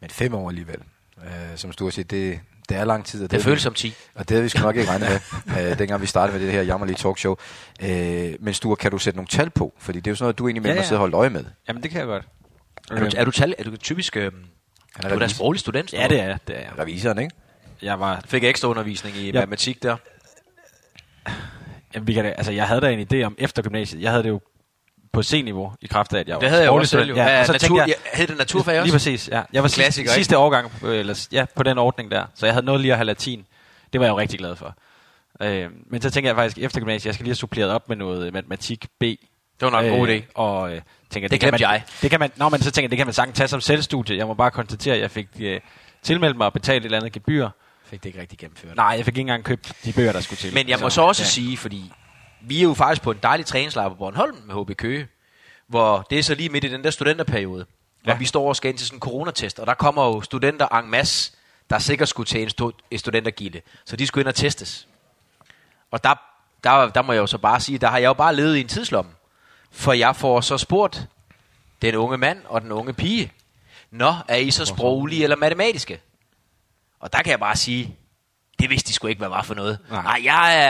Men 0.00 0.10
fem 0.10 0.34
år 0.34 0.48
alligevel, 0.48 0.78
øh, 1.24 1.30
som 1.56 1.72
stort 1.72 1.94
set, 1.94 2.10
det, 2.10 2.40
det 2.68 2.76
er 2.76 2.84
lang 2.84 3.04
tid. 3.04 3.24
Og 3.24 3.30
Det 3.30 3.36
er 3.38 3.42
føles 3.42 3.56
vi- 3.56 3.62
som 3.62 3.74
10. 3.74 3.94
Og 4.14 4.20
det 4.28 4.30
havde 4.30 4.42
vi 4.42 4.48
sgu 4.48 4.62
nok 4.62 4.76
ikke 4.76 4.90
regnet 4.90 5.08
med, 5.46 5.70
øh, 5.72 5.78
dengang 5.78 6.00
vi 6.02 6.06
startede 6.06 6.38
med 6.38 6.46
det 6.46 6.52
her 6.54 6.62
jammerlige 6.62 6.96
talkshow. 6.96 7.36
Øh, 7.82 8.32
men 8.40 8.54
Sture, 8.54 8.76
kan 8.76 8.90
du 8.90 8.98
sætte 8.98 9.16
nogle 9.16 9.28
tal 9.28 9.50
på? 9.50 9.72
Fordi 9.78 9.98
det 10.00 10.06
er 10.06 10.10
jo 10.10 10.16
sådan 10.16 10.24
noget, 10.24 10.38
du 10.38 10.46
egentlig 10.48 10.62
med 10.62 10.70
Ja, 10.70 10.74
ja, 10.74 10.76
ja. 10.76 10.82
ja. 10.82 10.86
sidde 10.88 10.96
og 10.96 11.00
holde 11.00 11.16
øje 11.16 11.30
med. 11.30 11.44
Jamen, 11.68 11.82
det 11.82 11.90
kan 11.90 11.98
jeg 11.98 12.06
godt. 12.06 12.24
Er 12.90 12.96
du, 12.98 13.08
er 13.16 13.24
du, 13.24 13.30
tal, 13.30 13.54
er 13.58 13.64
du 13.64 13.76
typisk... 13.76 14.16
Øh, 14.16 14.32
Han 14.96 15.10
du 15.10 15.14
er 15.14 15.18
da 15.18 15.28
sproglig 15.28 15.60
student? 15.60 15.92
Ja, 15.92 16.06
det 16.08 16.20
er, 16.20 16.36
det 16.48 16.56
er 16.56 16.60
jeg. 16.60 16.70
Revisoren, 16.78 17.18
ikke? 17.18 17.34
Jeg 17.82 18.00
var 18.00 18.22
Fik 18.26 18.44
ekstra 18.44 18.68
undervisning 18.68 19.16
i 19.16 19.26
Ja. 19.26 19.32
matematik 19.32 19.82
der. 19.82 19.96
Jamen, 21.94 22.06
vi 22.06 22.12
kan 22.12 22.26
altså, 22.26 22.52
jeg 22.52 22.68
havde 22.68 22.80
da 22.80 22.90
en 22.92 23.06
idé 23.12 23.22
om 23.22 23.34
efter 23.38 23.62
gymnasiet. 23.62 24.02
Jeg 24.02 24.10
havde 24.10 24.22
det 24.22 24.28
jo 24.28 24.40
på 25.12 25.22
C-niveau 25.22 25.72
i 25.80 25.86
kraft 25.86 26.12
af, 26.14 26.18
at 26.20 26.28
jeg 26.28 26.34
Det 26.40 26.42
var 26.44 26.48
havde 26.48 26.62
jeg 26.62 26.70
også 26.70 26.90
selv 26.90 27.08
jo. 27.08 27.14
Ja, 27.14 27.24
Ja, 27.24 27.40
og 27.40 27.46
så 27.46 27.52
natur, 27.52 27.66
tænkte 27.66 27.80
jeg, 27.80 27.88
jeg, 27.88 28.18
hed 28.18 28.26
det 28.26 28.38
naturfag 28.38 28.74
også? 28.80 28.84
Lige 28.86 28.92
præcis, 28.92 29.28
ja. 29.28 29.42
Jeg 29.52 29.62
var 29.62 29.68
Klassiker, 29.68 29.84
sidste, 29.84 30.00
ikke? 30.00 30.10
sidste 30.12 30.38
årgang 30.38 30.70
på, 30.80 30.90
eller, 30.90 31.26
ja, 31.32 31.44
på 31.54 31.62
den 31.62 31.78
ordning 31.78 32.10
der, 32.10 32.26
så 32.34 32.46
jeg 32.46 32.54
havde 32.54 32.66
noget 32.66 32.80
lige 32.80 32.92
at 32.92 32.98
have 32.98 33.06
latin. 33.06 33.46
Det 33.92 34.00
var 34.00 34.06
jeg 34.06 34.12
jo 34.12 34.18
rigtig 34.18 34.38
glad 34.38 34.56
for. 34.56 34.76
Øh, 35.40 35.70
men 35.86 36.02
så 36.02 36.10
tænker 36.10 36.30
jeg 36.30 36.36
faktisk 36.36 36.58
efter 36.58 36.80
gymnasiet, 36.80 37.06
jeg 37.06 37.14
skal 37.14 37.24
lige 37.24 37.30
have 37.30 37.36
suppleret 37.36 37.70
op 37.70 37.88
med 37.88 37.96
noget 37.96 38.32
matematik 38.32 38.86
B. 39.00 39.04
Det 39.60 39.66
var 39.66 39.70
nok 39.70 39.84
en 39.84 39.98
god 39.98 40.08
idé. 40.08 40.22
Og 40.34 40.74
øh, 40.74 40.82
tænker, 41.10 41.28
Det 41.28 41.40
kan 41.40 41.50
glemte 41.50 41.64
man, 41.64 41.72
jeg. 41.72 41.82
Det 42.02 42.10
kan 42.10 42.20
man, 42.20 42.30
nå, 42.36 42.48
men 42.48 42.62
så 42.62 42.70
tænker 42.70 42.84
jeg, 42.84 42.90
det 42.90 42.96
kan 42.96 43.06
man 43.06 43.14
sagtens 43.14 43.36
tage 43.36 43.48
som 43.48 43.60
selvstudie. 43.60 44.16
Jeg 44.16 44.26
må 44.26 44.34
bare 44.34 44.50
konstatere, 44.50 44.94
at 44.94 45.00
jeg 45.00 45.10
fik 45.10 45.28
øh, 45.40 45.60
tilmeldt 46.02 46.36
mig 46.36 46.46
og 46.46 46.52
betalt 46.52 46.78
et 46.80 46.84
eller 46.84 46.98
andet 46.98 47.12
gebyr. 47.12 47.48
Fik 47.84 48.02
det 48.02 48.08
ikke 48.08 48.20
rigtig 48.20 48.38
gennemført. 48.38 48.76
Nej, 48.76 48.86
jeg 48.86 49.04
fik 49.04 49.08
ikke 49.12 49.20
engang 49.20 49.44
købt 49.44 49.72
de 49.84 49.92
bøger, 49.92 50.12
der 50.12 50.20
skulle 50.20 50.38
til. 50.38 50.54
Men 50.54 50.68
jeg 50.68 50.78
må 50.80 50.90
så 50.90 51.02
også 51.02 51.22
ja. 51.22 51.26
sige, 51.26 51.56
fordi 51.56 51.92
vi 52.40 52.58
er 52.58 52.62
jo 52.62 52.74
faktisk 52.74 53.02
på 53.02 53.10
en 53.10 53.18
dejlig 53.22 53.46
træningslejr 53.46 53.88
på 53.88 53.94
Bornholm 53.94 54.36
med 54.46 54.54
HB 54.64 54.76
Køge, 54.76 55.06
hvor 55.66 56.06
det 56.10 56.18
er 56.18 56.22
så 56.22 56.34
lige 56.34 56.48
midt 56.48 56.64
i 56.64 56.68
den 56.68 56.84
der 56.84 56.90
studenterperiode, 56.90 57.66
ja. 58.06 58.10
Hvor 58.10 58.18
vi 58.18 58.24
står 58.24 58.48
og 58.48 58.56
skal 58.56 58.68
ind 58.68 58.78
til 58.78 58.86
sådan 58.86 58.96
en 58.96 59.00
coronatest, 59.00 59.58
og 59.58 59.66
der 59.66 59.74
kommer 59.74 60.04
jo 60.06 60.20
studenter 60.20 60.68
en 60.68 60.90
masse, 60.90 61.32
der 61.70 61.78
sikkert 61.78 62.08
skulle 62.08 62.26
til 62.26 62.42
en, 62.42 62.48
stu- 62.48 62.86
en 62.90 62.98
studentergilde, 62.98 63.60
så 63.84 63.96
de 63.96 64.06
skulle 64.06 64.22
ind 64.22 64.28
og 64.28 64.34
testes. 64.34 64.88
Og 65.90 66.04
der 66.04 66.14
der, 66.64 66.88
der 66.88 67.02
må 67.02 67.12
jeg 67.12 67.20
jo 67.20 67.26
så 67.26 67.38
bare 67.38 67.60
sige, 67.60 67.78
der 67.78 67.88
har 67.88 67.98
jeg 67.98 68.06
jo 68.06 68.12
bare 68.12 68.36
levet 68.36 68.56
i 68.56 68.60
en 68.60 68.68
tidslomme. 68.68 69.10
For 69.74 69.92
jeg 69.92 70.16
får 70.16 70.40
så 70.40 70.58
spurgt 70.58 71.06
den 71.82 71.94
unge 71.94 72.18
mand 72.18 72.38
og 72.44 72.60
den 72.60 72.72
unge 72.72 72.92
pige, 72.92 73.32
Nå, 73.90 74.14
er 74.28 74.36
I 74.36 74.50
så 74.50 74.64
sproglige 74.64 75.22
eller 75.22 75.36
matematiske? 75.36 76.00
Og 77.00 77.12
der 77.12 77.18
kan 77.22 77.30
jeg 77.30 77.40
bare 77.40 77.56
sige, 77.56 77.96
det 78.60 78.70
vidste 78.70 78.88
de 78.88 78.92
sgu 78.92 79.06
ikke, 79.06 79.18
hvad 79.18 79.28
var 79.28 79.42
for 79.42 79.54
noget. 79.54 79.78
Nej, 79.90 80.02
Nej. 80.02 80.20
jeg 80.24 80.62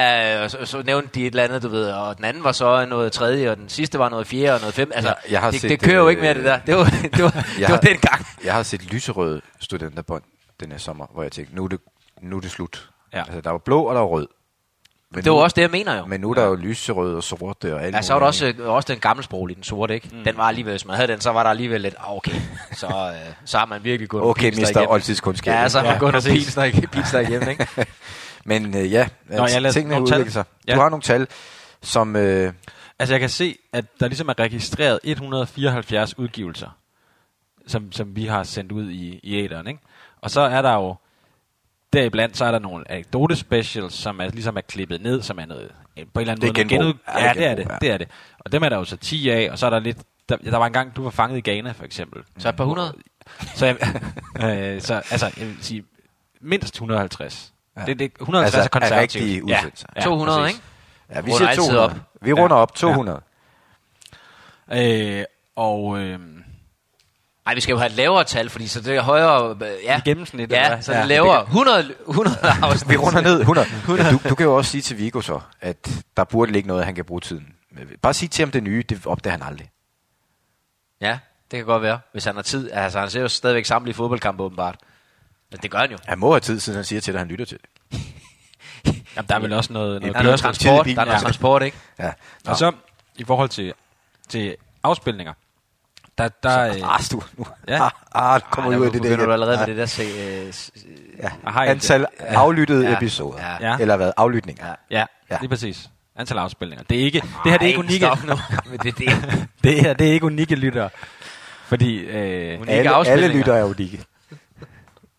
er, 0.42 0.49
så, 0.49 0.66
så 0.66 0.82
nævnte 0.82 1.08
de 1.14 1.20
et 1.20 1.26
eller 1.26 1.44
andet, 1.44 1.62
du 1.62 1.68
ved, 1.68 1.90
og 1.92 2.16
den 2.16 2.25
anden 2.25 2.44
var 2.44 2.52
så 2.52 2.84
noget 2.87 3.12
tredje, 3.12 3.50
og 3.50 3.56
den 3.56 3.68
sidste 3.68 3.99
var 3.99 4.08
noget 4.08 4.26
fjerde 4.26 4.54
og 4.54 4.61
noget 4.61 4.75
fem. 4.75 4.90
Altså, 4.94 5.08
Jeg- 5.08 5.32
jeg 5.32 5.40
har 5.40 5.50
det, 5.50 5.61
set, 5.61 5.70
det 5.70 5.80
kører 5.80 5.96
jo 6.02 6.08
ikke 6.08 6.20
øh, 6.20 6.25
mere, 6.25 6.34
det 6.34 6.44
der. 6.44 6.58
Det 6.58 6.76
var, 6.76 6.84
det 6.84 7.23
var, 7.25 7.30
det 7.58 7.61
var 7.61 7.66
har- 7.66 7.76
den 7.76 7.99
gang. 7.99 8.26
Jeg 8.44 8.54
har 8.54 8.62
set 8.62 8.84
lyserøde 8.92 9.40
studenterbånd 9.61 10.23
den 10.61 10.70
her 10.70 10.78
sommer, 10.78 11.06
hvor 11.12 11.23
jeg 11.23 11.32
tænkte, 11.32 11.54
nu 11.56 11.64
er 11.64 11.68
det, 11.68 11.80
nu 12.23 12.37
er 12.37 12.40
det 12.40 12.50
slut. 12.50 12.90
Ja. 13.12 13.18
Altså, 13.18 13.40
der 13.40 13.50
var 13.50 13.58
blå, 13.58 13.82
og 13.82 13.94
der 13.94 14.00
var 14.00 14.08
rød. 14.08 14.28
Men 15.14 15.25
Det 15.25 15.30
var 15.33 15.37
nu, 15.38 15.42
også 15.42 15.54
det, 15.54 15.62
jeg 15.62 15.71
mener 15.71 15.99
jo. 15.99 16.06
Men 16.06 16.21
nu 16.21 16.30
er 16.30 16.35
der 16.35 16.44
jo 16.47 16.54
lyserød 16.54 17.14
og 17.16 17.23
sorte 17.23 17.75
og 17.75 17.83
alt 17.85 17.94
Ja, 17.94 18.02
så 18.02 18.12
var 18.12 18.21
der 18.21 18.26
også, 18.26 18.47
øh, 18.59 18.68
også 18.68 18.92
den 18.92 19.00
gamle 19.00 19.23
sproglige, 19.23 19.54
den 19.54 19.64
sorte, 19.64 19.94
ikke? 19.94 20.09
Mm. 20.12 20.25
Den 20.25 20.37
var 20.37 20.42
alligevel, 20.44 20.73
hvis 20.73 20.87
man 20.87 20.97
havde 20.97 21.12
den, 21.12 21.21
så 21.21 21.30
var 21.30 21.42
der 21.42 21.50
alligevel 21.50 21.80
lidt, 21.80 21.94
ah, 21.99 22.16
okay, 22.16 22.40
så, 22.73 22.87
øh, 22.87 23.33
så 23.44 23.59
har 23.59 23.66
man 23.66 23.85
virkelig 23.85 24.09
gået 24.09 24.25
Okay, 24.25 24.52
mister 24.56 24.87
oldtidskundskab. 24.90 25.54
Ja, 25.54 25.68
så 25.68 25.78
har 25.78 25.85
man 25.85 25.94
Ja, 25.94 25.99
gået 25.99 26.12
præcis. 26.12 26.33
pilsner, 26.33 26.64
ikke? 26.64 26.87
pilsner 26.87 27.21
igennem, 27.21 27.49
ikke? 27.49 27.66
Men 28.44 28.76
øh, 28.76 28.92
ja, 28.92 29.09
Nå, 29.30 29.47
jeg 29.47 29.62
læste 29.62 29.80
tingene 29.80 30.02
udvikler 30.02 30.30
sig. 30.30 30.44
Ja. 30.68 30.75
Du 30.75 30.80
har 30.80 30.88
nogle 30.88 31.02
tal, 31.02 31.26
som... 31.83 32.16
Øh, 32.16 32.52
Altså, 32.99 33.14
jeg 33.14 33.21
kan 33.21 33.28
se, 33.28 33.56
at 33.73 33.85
der 34.00 34.09
ligesom 34.09 34.28
er 34.28 34.38
registreret 34.38 35.00
174 35.04 36.18
udgivelser, 36.18 36.68
som, 37.66 37.92
som 37.92 38.16
vi 38.16 38.26
har 38.26 38.42
sendt 38.42 38.73
ud 38.73 38.90
i, 38.90 39.21
i 39.23 39.44
æderen, 39.44 39.66
ikke? 39.66 39.80
Og 40.23 40.30
så 40.30 40.40
er 40.40 40.62
der 40.62 40.75
jo, 40.75 40.94
deriblandt, 41.94 42.36
så 42.36 42.44
er 42.44 42.50
der 42.50 42.58
nogle 42.58 42.90
anekdote 42.90 43.36
specials, 43.36 43.94
som 43.94 44.20
er, 44.20 44.28
ligesom 44.28 44.56
er 44.56 44.60
klippet 44.60 45.00
ned, 45.00 45.22
som 45.22 45.38
er 45.38 45.46
noget, 45.46 45.70
øh, 45.98 46.04
på 46.14 46.20
en 46.20 46.20
eller 46.20 46.32
anden 46.32 46.54
Det 46.54 46.60
er 46.60 46.64
måde... 46.64 46.74
genbrug. 46.74 46.94
genud- 46.94 47.18
Ja, 47.20 47.24
Ja, 47.26 47.32
det 47.34 47.46
er 47.46 47.54
det 47.54 47.66
ja. 47.70 47.76
det 47.80 47.90
er 47.90 47.98
det. 47.98 48.08
Og 48.38 48.52
dem 48.52 48.62
er 48.62 48.68
der 48.68 48.76
jo 48.76 48.84
så 48.84 48.96
10 48.96 49.28
af, 49.30 49.48
og 49.50 49.58
så 49.58 49.66
er 49.66 49.70
der 49.70 49.78
lidt... 49.78 49.98
Der, 50.28 50.36
der 50.36 50.56
var 50.56 50.66
en 50.66 50.72
gang, 50.72 50.96
du 50.96 51.02
var 51.02 51.10
fanget 51.10 51.46
i 51.46 51.50
Ghana, 51.50 51.72
for 51.72 51.84
eksempel. 51.84 52.22
Så 52.38 52.48
et 52.48 52.56
par 52.56 52.64
hundrede? 52.64 52.92
Så, 53.54 53.66
jeg, 53.66 53.76
øh, 54.74 54.80
så 54.80 54.94
altså, 54.94 55.30
jeg 55.38 55.46
vil 55.46 55.56
sige, 55.60 55.84
mindst 56.40 56.74
150. 56.74 57.52
Ja. 57.76 57.80
Ja. 57.80 57.86
Det, 57.86 57.98
det, 57.98 58.12
150 58.20 58.54
Altså, 58.54 58.64
er 58.66 58.68
konservativt. 58.80 59.22
er 59.22 59.26
rigtige 59.26 59.44
udsendelser. 59.44 59.86
Ja, 59.96 60.00
200, 60.00 60.38
præcis. 60.40 60.56
ikke? 60.56 60.66
ja, 61.14 61.20
vi 61.20 61.30
Runder 61.30 61.36
siger 61.38 61.48
altid 61.48 61.62
200. 61.62 61.84
op. 61.84 61.92
Vi 62.22 62.32
runder 62.32 62.56
Ja. 62.56 62.62
op 62.62 62.74
200. 62.74 63.20
Øh, 64.72 65.24
og 65.56 65.98
øh, 65.98 66.18
Nej, 67.46 67.54
vi 67.54 67.60
skal 67.60 67.72
jo 67.72 67.78
have 67.78 67.86
et 67.86 67.92
lavere 67.96 68.24
tal, 68.24 68.50
fordi 68.50 68.66
så 68.66 68.80
det 68.80 68.96
er 68.96 69.02
højere... 69.02 69.50
øh, 69.50 69.84
Ja, 69.84 69.98
i 69.98 70.00
gennemsnit. 70.04 70.50
ja 70.52 70.64
eller 70.64 70.80
så 70.80 70.92
det 70.92 71.00
er 71.00 71.04
lavere. 71.04 71.42
100, 71.42 71.94
100 72.08 72.36
afsnit. 72.62 72.90
Vi 72.90 72.96
runder 72.96 73.20
ned 73.20 73.40
100. 73.40 73.66
Men 73.88 73.96
du, 74.22 74.28
du 74.28 74.34
kan 74.34 74.44
jo 74.46 74.56
også 74.56 74.70
sige 74.70 74.82
til 74.82 74.98
Vigo 74.98 75.20
så, 75.20 75.40
at 75.60 76.04
der 76.16 76.24
burde 76.24 76.52
ligge 76.52 76.66
noget, 76.68 76.84
han 76.84 76.94
kan 76.94 77.04
bruge 77.04 77.20
tiden. 77.20 77.54
med. 77.70 77.82
Bare 78.02 78.14
sig 78.14 78.30
til 78.30 78.42
ham 78.44 78.50
det 78.50 78.62
nye, 78.62 78.84
det 78.88 79.06
opdager 79.06 79.32
han 79.38 79.42
aldrig. 79.42 79.70
Ja, 81.00 81.18
det 81.50 81.56
kan 81.56 81.64
godt 81.66 81.82
være, 81.82 81.98
hvis 82.12 82.24
han 82.24 82.34
har 82.34 82.42
tid. 82.42 82.70
Altså, 82.72 83.00
han 83.00 83.10
ser 83.10 83.20
jo 83.20 83.28
stadigvæk 83.28 83.64
samlet 83.64 83.90
i 83.90 83.92
fodboldkampe, 83.92 84.42
åbenbart. 84.42 84.76
Men 85.50 85.60
det 85.62 85.70
gør 85.70 85.78
han 85.78 85.90
jo. 85.90 85.98
Han 86.06 86.18
må 86.18 86.30
have 86.32 86.40
tid, 86.40 86.60
siden 86.60 86.76
han 86.76 86.84
siger 86.84 87.00
til 87.00 87.12
dig, 87.14 87.18
at 87.18 87.26
han 87.26 87.28
lytter 87.28 87.44
til 87.44 87.58
det. 87.58 88.00
Jamen, 89.16 89.28
der 89.28 89.34
er 89.34 89.38
vel 89.38 89.52
også 89.52 89.72
noget, 89.72 90.00
noget 90.00 90.14
Der 90.14 90.20
er 90.20 90.24
noget 90.24 90.40
transport, 90.40 90.86
der 90.86 90.92
er 90.92 90.94
noget 91.04 91.12
ja. 91.18 91.18
transport, 91.18 91.62
ikke? 91.62 91.76
Ja. 91.98 92.12
Og 92.46 92.56
så, 92.56 92.72
i 93.16 93.24
forhold 93.24 93.48
til, 93.48 93.72
til 94.28 94.56
afspilninger, 94.82 95.32
der, 96.18 96.28
der 96.42 96.61
øh, 96.68 96.94
Ah, 96.94 97.00
du, 97.12 97.23
nu. 97.37 97.47
Ja. 97.68 97.85
Ah, 97.85 97.90
ah, 98.14 98.40
du 98.40 98.47
kommer 98.50 98.71
Ej, 98.73 98.78
ud 98.78 98.87
af 98.87 98.92
det 98.92 99.02
der. 99.02 99.16
du 99.16 99.33
allerede 99.33 99.52
Ja. 99.61 99.66
med 99.66 99.66
det 99.66 99.76
der 99.76 99.87
se, 99.87 100.02
øh, 100.02 100.52
s- 100.52 100.71
Ja. 101.23 101.30
Antal 101.71 102.06
aflyttede 102.21 102.88
Ja. 102.88 102.97
episoder. 102.97 103.38
Ja. 103.61 103.71
Ja. 103.71 103.76
Eller 103.80 103.97
hvad? 103.97 104.12
Aflytninger. 104.16 104.66
Ja. 104.66 104.73
ja, 104.90 104.99
Ja. 104.99 105.04
ja, 105.30 105.37
lige 105.40 105.49
præcis. 105.49 105.90
Antal 106.16 106.38
afspilninger. 106.38 106.85
Det 106.90 107.00
er 107.00 107.04
ikke, 107.04 107.21
det 107.44 107.50
her 107.52 107.59
det 107.59 107.64
er 107.64 107.68
ikke 107.68 107.76
Ej, 107.78 107.85
unikke, 107.85 108.06
stop 108.06 108.25
nu 108.25 108.35
det 108.83 108.99
der. 108.99 109.11
det 109.64 109.80
her 109.80 109.94
det 109.94 110.09
er 110.09 110.12
ikke 110.12 110.26
unikke 110.26 110.54
lyttere. 110.54 110.90
Fordi, 111.66 111.97
øh, 111.99 112.14
Unikke 112.14 112.61
Alle, 112.61 112.73
alle 112.73 112.90
afspilninger. 112.90 113.37
lytter 113.38 113.54
er 113.54 113.64
unikke. 113.64 114.04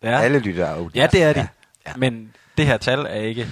ja, 0.03 0.19
Alle 0.19 0.39
lytter 0.39 0.65
er 0.65 0.75
unikke. 0.75 0.99
ja, 0.99 1.07
det 1.07 1.23
er 1.23 1.33
de. 1.33 1.39
Ja. 1.39 1.47
Ja. 1.87 1.91
Men 1.97 2.33
det 2.57 2.65
her 2.65 2.77
tal 2.77 2.99
er 2.99 3.13
ikke 3.21 3.47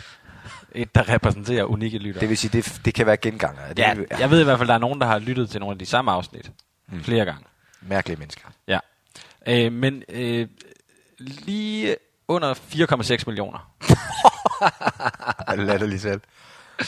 et, 0.75 0.95
der 0.95 1.09
repræsenterer 1.09 1.63
unikke 1.63 1.97
lyttere. 1.97 2.21
Det 2.21 2.29
vil 2.29 2.37
sige, 2.37 2.51
det, 2.61 2.81
det 2.85 2.93
kan 2.93 3.05
være 3.05 3.17
genganger. 3.17 3.61
Det 3.69 3.79
ja, 3.79 3.93
er 4.11 4.17
jeg 4.19 4.29
ved 4.31 4.41
i 4.41 4.43
hvert 4.43 4.57
fald, 4.57 4.67
der 4.67 4.73
er 4.75 4.79
nogen, 4.79 5.01
der 5.01 5.07
har 5.07 5.19
lyttet 5.19 5.49
til 5.49 5.59
nogle 5.59 5.73
af 5.73 5.79
de 5.79 5.85
samme 5.85 6.11
afsnit 6.11 6.51
mm. 6.91 7.03
flere 7.03 7.25
gange. 7.25 7.43
mærkelige 7.81 8.19
mennesker. 8.19 8.47
Ja. 8.67 8.79
Øh, 9.47 9.71
men 9.71 10.03
øh, 10.09 10.47
lige 11.19 11.95
under 12.27 12.53
4,6 12.53 13.23
millioner. 13.27 13.71
Latterligt 15.65 16.01
selv. 16.01 16.21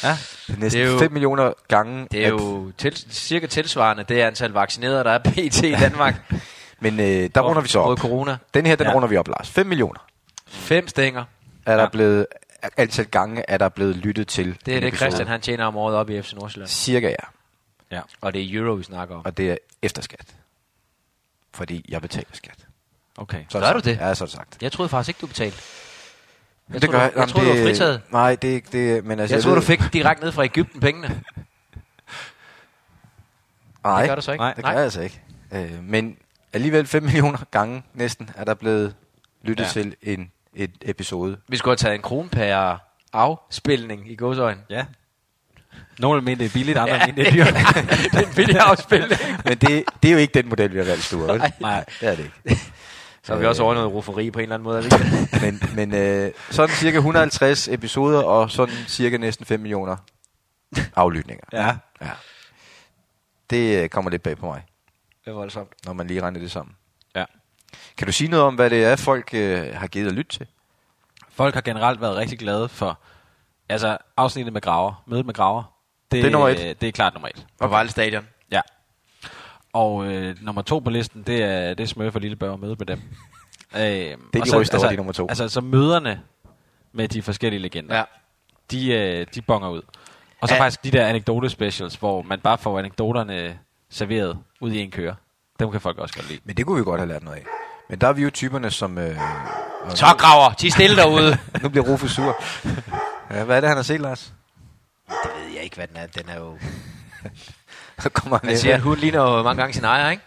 Ja. 0.04 0.18
Det 0.48 0.56
er 0.56 0.60
næsten 0.60 0.82
Det 0.82 0.88
er 0.88 0.92
jo- 0.94 1.00
5 1.00 1.12
millioner 1.12 1.54
gange. 1.68 2.08
Det 2.12 2.26
er 2.26 2.30
jo 2.30 2.72
til, 2.78 2.98
cirka 3.10 3.48
tilsvarende 3.48 4.04
det 4.04 4.22
antal 4.22 4.52
vaccinerede, 4.52 5.04
der 5.04 5.12
er 5.12 5.18
pt. 5.20 5.38
i 5.64 5.72
Danmark. 5.80 6.34
Men 6.80 7.00
øh, 7.00 7.30
der 7.36 7.42
runder 7.42 7.62
vi 7.62 7.68
så 7.68 7.82
Mod 7.84 7.92
op. 7.92 7.98
corona. 8.00 8.38
Den 8.54 8.66
her, 8.66 8.76
den 8.76 8.88
Ja. 8.88 8.94
runder 8.94 9.08
vi 9.08 9.18
op, 9.18 9.28
Lars. 9.28 9.50
5 9.50 9.66
millioner 9.66 10.00
Fem 10.48 10.88
stænger. 10.88 11.24
er 11.66 11.76
der 11.76 11.84
Ja. 11.84 11.90
blevet, 11.90 12.26
antal 12.78 13.06
gange 13.06 13.44
er 13.48 13.58
der 13.58 13.70
blevet 13.70 13.96
lyttet 13.96 14.28
til. 14.28 14.58
Det 14.66 14.76
er 14.76 14.80
det, 14.80 14.88
episode. 14.88 14.98
Christian 15.10 15.28
han 15.28 15.42
tjener 15.42 15.66
om 15.66 15.78
året 15.78 15.96
op 15.96 16.10
i 16.10 16.22
FC 16.22 16.34
Nordsjælland. 16.34 16.70
Cirka 16.70 17.08
ja. 17.08 17.16
Ja. 17.92 18.02
Og 18.22 18.34
det 18.34 18.42
er 18.56 18.60
euro, 18.60 18.74
vi 18.74 18.84
snakker 18.84 19.16
om. 19.16 19.26
Og 19.26 19.38
det 19.38 19.52
er 19.52 19.58
efter 19.82 20.02
skat. 20.02 20.36
Fordi 21.54 21.86
jeg 21.90 22.02
betaler 22.02 22.28
skat. 22.34 22.68
Okay. 23.18 23.44
Så 23.50 23.58
er 23.58 23.62
Gør 23.62 23.74
det 23.74 23.84
du 23.86 23.90
det? 23.90 23.98
Ja, 23.98 24.14
så 24.16 24.24
er 24.24 24.26
det 24.26 24.36
sagt. 24.36 24.58
Jeg 24.62 24.72
troede 24.72 24.90
faktisk 24.90 25.10
ikke, 25.10 25.22
du 25.22 25.28
betalte. 25.28 25.58
Jeg 26.70 26.82
det 26.82 26.90
troede, 26.90 26.98
du, 27.00 27.04
jeg 27.04 27.12
jamen, 27.16 27.30
troede, 27.30 27.50
du 27.50 27.54
var 27.56 27.64
fritaget. 27.64 28.02
Nej, 28.12 28.36
det 28.36 28.56
er 28.56 28.62
det. 28.72 29.06
Men 29.06 29.20
altså, 29.20 29.36
Jeg 29.36 29.44
troede, 29.44 29.56
ved- 29.56 29.62
du 29.62 29.66
fik 29.68 29.94
direkte 29.94 30.24
ned 30.24 30.32
fra 30.32 30.44
Ægypten 30.44 30.80
pengene. 30.82 31.08
Nej, 33.84 34.00
Det 34.02 34.10
gør 34.10 34.16
du 34.16 34.22
så 34.22 34.32
ikke. 34.32 34.42
Nej. 34.42 34.54
det 34.54 34.64
gør 34.64 34.72
jeg 34.72 34.82
altså 34.84 35.02
ikke. 35.02 35.22
Øh, 35.52 35.84
men 35.84 36.18
alligevel 36.54 36.88
5 36.88 37.04
millioner 37.10 37.38
gange 37.52 37.84
næsten 37.94 38.30
er 38.36 38.44
der 38.44 38.54
blevet 38.54 38.96
lyttet 39.42 39.64
ja. 39.64 39.70
Til 39.70 39.96
en 40.02 40.32
et 40.54 40.72
episode. 40.82 41.38
Vi 41.48 41.58
skulle 41.58 41.72
have 41.72 41.78
taget 41.78 41.96
en 41.96 42.02
krone 42.02 42.30
per 42.30 42.78
afspilning 43.14 44.12
i 44.12 44.16
godsøjen. 44.16 44.60
Ja. 44.70 44.86
Nogle 46.00 46.22
mente 46.22 46.44
det 46.44 46.50
er 46.50 46.54
billigt, 46.54 46.78
andre 46.78 47.00
mente 47.08 47.22
det 47.24 47.28
er 47.28 47.32
dyrt. 47.32 47.54
det 48.14 48.24
er 48.24 48.28
en 48.28 48.34
billig 48.36 48.60
afspilning. 48.60 49.12
Men 49.46 49.58
det, 49.58 49.84
det 50.04 50.08
er 50.10 50.12
jo 50.14 50.18
ikke 50.18 50.34
den 50.34 50.50
model, 50.50 50.74
vi 50.74 50.78
har 50.78 50.86
valgt, 50.86 51.04
Sture. 51.04 51.34
vel? 51.34 51.54
Nej. 51.60 51.86
det 52.00 52.10
er 52.10 52.16
det 52.16 52.32
ikke. 52.46 52.62
Så 53.24 53.34
har 53.34 53.40
vi 53.40 53.46
også 53.46 53.64
over 53.64 53.74
noget 53.74 53.92
rufferi 53.92 54.32
på 54.32 54.40
en 54.40 54.44
eller 54.44 54.56
anden 54.56 54.64
måde. 54.64 54.78
er? 54.80 55.42
Men, 55.46 55.62
men 55.76 55.94
øh, 55.94 56.32
sådan 56.52 56.76
cirka 56.76 56.98
150 56.98 57.68
episoder, 57.68 58.24
og 58.24 58.52
sådan 58.52 58.76
cirka 58.88 59.18
næsten 59.18 59.46
5 59.46 59.60
millioner 59.60 59.96
aflytninger. 60.96 61.44
Ja. 61.54 61.76
ja. 62.02 62.12
Det 63.50 63.84
øh, 63.84 63.90
kommer 63.90 64.12
lidt 64.12 64.24
bag 64.24 64.38
på 64.38 64.46
mig, 64.46 64.64
Det 65.26 65.34
var 65.34 65.40
voldsomt. 65.40 65.70
når 65.86 65.94
man 65.94 66.08
lige 66.08 66.22
regner 66.22 66.40
det 66.40 66.52
sammen. 66.52 66.76
Ja. 67.16 67.26
Kan 67.98 68.08
du 68.08 68.14
sige 68.14 68.28
noget 68.28 68.46
om, 68.46 68.56
hvad 68.56 68.70
det 68.70 68.84
er, 68.86 68.96
folk 68.96 69.30
øh, 69.34 69.74
har 69.76 69.88
givet 69.88 70.08
at 70.08 70.14
lytte 70.14 70.38
til? 70.38 70.48
Folk 71.36 71.54
har 71.54 71.62
generelt 71.62 72.02
været 72.02 72.16
rigtig 72.16 72.40
glade 72.40 72.70
for 72.70 73.00
altså 73.70 73.98
afsnittet 74.18 74.54
med 74.54 74.62
graver, 74.62 75.04
mødet 75.08 75.26
med 75.26 75.34
graver. 75.34 75.64
Det 76.12 76.26
er 76.26 76.30
nummer 76.30 76.50
et. 76.50 76.60
øh, 76.60 76.76
Det 76.82 76.88
er 76.88 76.92
klart 76.92 77.14
nummer 77.14 77.28
et. 77.28 77.46
På 77.62 77.68
Vejle 77.68 77.90
Stadion. 77.90 78.28
Ja. 78.52 78.62
Og 79.74 80.06
øh, 80.08 80.36
nummer 80.42 80.62
to 80.62 80.80
på 80.80 80.90
listen, 80.90 81.24
det 81.24 81.44
er, 81.44 81.74
det 81.74 81.84
er 81.84 81.88
Smøf 81.88 82.16
og 82.16 82.22
Lillebørn 82.22 82.52
og 82.52 82.60
møde 82.60 82.76
med 82.80 82.86
dem. 82.86 83.02
Øh, 83.76 83.82
det 83.82 84.18
er 84.40 84.44
de 84.44 84.58
ryster 84.60 84.78
over, 84.80 84.90
de 84.90 84.96
nummer 84.96 85.14
to. 85.14 85.28
Altså, 85.30 85.48
så 85.50 85.62
møderne 85.62 86.22
med 86.94 87.08
de 87.08 87.22
forskellige 87.22 87.62
legender, 87.62 87.96
Ja. 87.98 88.04
de, 88.72 88.92
øh, 88.94 89.28
de 89.36 89.42
bonger 89.42 89.70
ud. 89.70 89.82
Og 90.42 90.48
så 90.50 90.56
Ja. 90.56 90.62
faktisk 90.62 90.84
de 90.84 90.92
der 90.92 91.08
anekdote 91.08 91.50
specials, 91.50 91.96
hvor 91.96 92.22
man 92.22 92.40
bare 92.40 92.58
får 92.58 92.80
anekdoterne 92.80 93.60
serveret 93.90 94.38
ud 94.62 94.72
i 94.72 94.80
en 94.80 94.92
køre. 94.92 95.16
Dem 95.60 95.72
kan 95.72 95.82
folk 95.82 95.98
også 95.98 96.16
godt 96.16 96.30
lide. 96.30 96.40
Men 96.44 96.58
det 96.58 96.66
kunne 96.66 96.78
vi 96.78 96.84
godt 96.84 97.00
have 97.00 97.08
lært 97.10 97.24
noget 97.24 97.38
af. 97.38 97.44
Men 97.90 98.02
der 98.02 98.08
er 98.08 98.14
vi 98.14 98.24
jo 98.24 98.30
typerne, 98.30 98.72
som... 98.72 98.98
Øh, 98.98 99.16
Så 99.90 100.06
graver, 100.18 100.54
ti 100.54 100.70
stille 100.70 100.96
derude. 100.96 101.38
nu 101.64 101.70
bliver 101.70 101.86
Rufus 101.92 102.12
sur. 102.12 102.36
Ja, 103.32 103.44
hvad 103.44 103.58
er 103.58 103.62
det, 103.62 103.70
han 103.70 103.78
har 103.78 103.84
set, 103.84 104.02
Lars? 104.02 104.34
det 105.08 105.32
ved 105.46 105.54
jeg 105.54 105.64
ikke, 105.64 105.76
hvad 105.76 105.88
den 105.88 105.98
er. 105.98 106.08
Den 106.08 106.30
er 106.30 106.40
jo... 106.40 106.58
Så 108.00 108.10
kommer 108.10 108.40
han 108.44 108.58
siger, 108.58 108.76
at 108.76 108.82
hun 108.82 108.98
ligner 108.98 109.22
jo 109.22 109.44
mange 109.44 109.62
gange 109.62 109.74
sin 109.74 109.84
ejer, 109.84 110.10
ikke? 110.10 110.24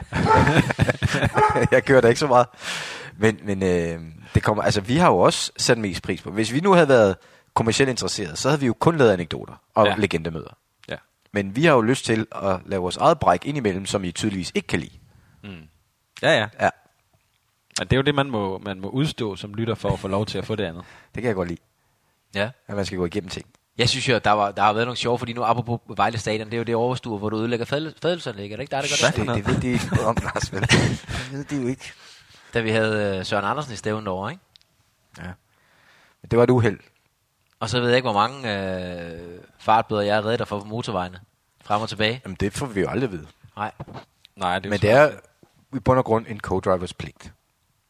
jeg 1.74 1.84
kører 1.84 2.00
da 2.00 2.08
ikke 2.08 2.20
så 2.20 2.26
meget. 2.26 2.46
Men, 3.16 3.38
men 3.42 3.62
øh, 3.62 4.00
det 4.34 4.42
kommer, 4.42 4.62
altså, 4.62 4.80
vi 4.80 4.96
har 4.96 5.08
jo 5.08 5.18
også 5.18 5.52
sat 5.56 5.78
mest 5.78 6.02
pris 6.02 6.22
på. 6.22 6.30
Hvis 6.30 6.52
vi 6.52 6.60
nu 6.60 6.72
havde 6.72 6.88
været 6.88 7.16
kommercielt 7.54 7.90
interesseret, 7.90 8.38
så 8.38 8.48
havde 8.48 8.60
vi 8.60 8.66
jo 8.66 8.74
kun 8.74 8.96
lavet 8.96 9.12
anekdoter 9.12 9.54
og 9.74 9.86
ja. 9.86 9.94
Legendemøder. 9.98 10.56
Ja. 10.88 10.96
Men 11.32 11.56
vi 11.56 11.64
har 11.64 11.74
jo 11.74 11.80
lyst 11.80 12.04
til 12.04 12.26
at 12.32 12.60
lave 12.66 12.82
vores 12.82 12.96
eget 12.96 13.18
bræk 13.18 13.46
indimellem, 13.46 13.86
som 13.86 14.04
I 14.04 14.12
tydeligvis 14.12 14.52
ikke 14.54 14.68
kan 14.68 14.80
lide. 14.80 14.98
Ja, 16.22 16.30
ja. 16.38 16.46
Ja, 16.60 16.68
Men 17.78 17.88
det 17.88 17.92
er 17.92 17.96
jo 17.96 18.02
det, 18.02 18.14
man 18.14 18.30
må, 18.30 18.58
man 18.58 18.80
må 18.80 18.88
udstå 18.88 19.36
som 19.36 19.54
lytter 19.54 19.74
for 19.74 19.90
at 19.90 19.98
få 19.98 20.08
lov 20.08 20.26
til 20.26 20.38
at 20.38 20.46
få 20.46 20.54
det 20.56 20.64
andet. 20.64 20.84
det 21.14 21.22
kan 21.22 21.28
jeg 21.28 21.34
godt 21.34 21.48
lide, 21.48 21.60
Ja. 22.34 22.50
at 22.66 22.76
man 22.76 22.86
skal 22.86 22.98
gå 22.98 23.06
igennem 23.06 23.28
ting. 23.30 23.46
Jeg 23.78 23.88
synes 23.88 24.08
jo, 24.08 24.18
der, 24.24 24.30
var, 24.30 24.50
der 24.50 24.62
har 24.62 24.72
været 24.72 24.86
nogle 24.86 24.96
sjove, 24.96 25.18
fordi 25.18 25.32
nu 25.32 25.44
apropos 25.44 25.80
Vejle 25.96 26.18
Stadion, 26.18 26.46
det 26.46 26.54
er 26.54 26.58
jo 26.58 26.64
det 26.64 26.74
overstue, 26.74 27.18
hvor 27.18 27.30
du 27.30 27.38
ødelægger 27.38 27.66
fadel- 27.66 27.94
fadelsanlæg, 28.02 28.52
er 28.52 28.56
det 28.56 28.62
ikke 28.62 28.70
der, 28.70 28.80
det 28.80 28.90
gør 29.02 29.10
det? 29.10 29.26
Det, 29.26 29.36
det 29.36 29.46
ved 29.54 29.60
de 29.60 29.68
ikke 29.68 29.86
noget 29.90 30.06
om, 30.06 30.16
Lars. 30.22 30.52
Vel? 30.52 30.60
Det 30.70 31.28
ved 31.32 31.44
de 31.44 31.56
jo 31.62 31.68
ikke. 31.68 31.92
Da 32.54 32.60
vi 32.60 32.70
havde 32.70 33.18
øh, 33.18 33.24
Søren 33.24 33.44
Andersen 33.44 33.72
i 33.72 33.76
stævnen 33.76 34.06
over, 34.08 34.30
ikke? 34.30 34.42
Ja. 35.18 35.22
Men 36.22 36.28
det 36.30 36.36
var 36.36 36.42
et 36.44 36.50
uheld. 36.50 36.78
Og 37.60 37.68
så 37.70 37.80
ved 37.80 37.88
jeg 37.88 37.96
ikke, 37.96 38.10
hvor 38.10 38.20
mange 38.28 38.54
øh, 38.54 39.40
fartbøder 39.58 40.02
jeg 40.02 40.16
er 40.16 40.24
reddet 40.24 40.38
dig 40.38 40.48
for 40.48 40.58
på 40.60 40.64
motorvejene. 40.66 41.20
Frem 41.64 41.82
og 41.82 41.88
tilbage. 41.88 42.20
Jamen, 42.24 42.36
det 42.40 42.52
får 42.52 42.66
vi 42.66 42.80
jo 42.80 42.88
aldrig 42.88 43.10
vide. 43.12 43.26
Nej. 43.56 43.72
Nej, 44.36 44.58
det 44.58 44.66
er 44.66 44.70
Men 44.70 44.78
det 44.80 44.90
er 44.90 45.10
i 45.76 45.78
bund 45.78 45.98
og 45.98 46.04
grund 46.04 46.26
en 46.28 46.40
co-drivers 46.46 46.92
pligt. 46.98 47.32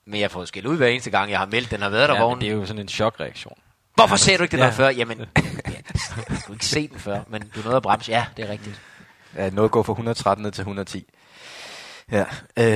Men 0.06 0.20
jeg 0.20 0.30
får 0.30 0.44
skæld 0.44 0.66
ud 0.66 0.76
hver 0.76 0.86
eneste 0.86 1.10
gang, 1.10 1.30
jeg 1.30 1.38
har 1.38 1.46
meldt, 1.46 1.70
den 1.70 1.82
har 1.82 1.88
været 1.88 2.08
der 2.08 2.14
ja, 2.14 2.22
ja, 2.22 2.28
men 2.28 2.40
det 2.40 2.48
er 2.48 2.52
jo 2.52 2.66
sådan 2.66 2.82
en 2.82 2.88
chokreaktion. 2.88 3.58
Hvorfor 3.98 4.16
ser 4.16 4.36
du 4.36 4.42
ikke 4.42 4.52
det 4.56 4.58
Ja. 4.62 4.66
der 4.66 4.72
før? 4.72 4.88
Jamen, 4.88 5.18
ja, 5.18 5.24
du 5.24 6.34
har 6.46 6.52
ikke 6.52 6.66
set 6.66 6.90
den 6.90 6.98
før, 6.98 7.20
men 7.28 7.42
du 7.54 7.60
nåede 7.64 7.76
at 7.76 7.82
bremse. 7.82 8.12
Ja, 8.12 8.26
det 8.36 8.44
er 8.44 8.48
rigtigt. 8.48 8.80
Ja, 9.36 9.50
noget 9.50 9.70
går 9.70 9.82
fra 9.82 9.92
113 9.92 10.42
ned 10.42 10.52
til 10.52 10.62
110. 10.62 11.04
Ja. 12.12 12.20
Øh, 12.56 12.66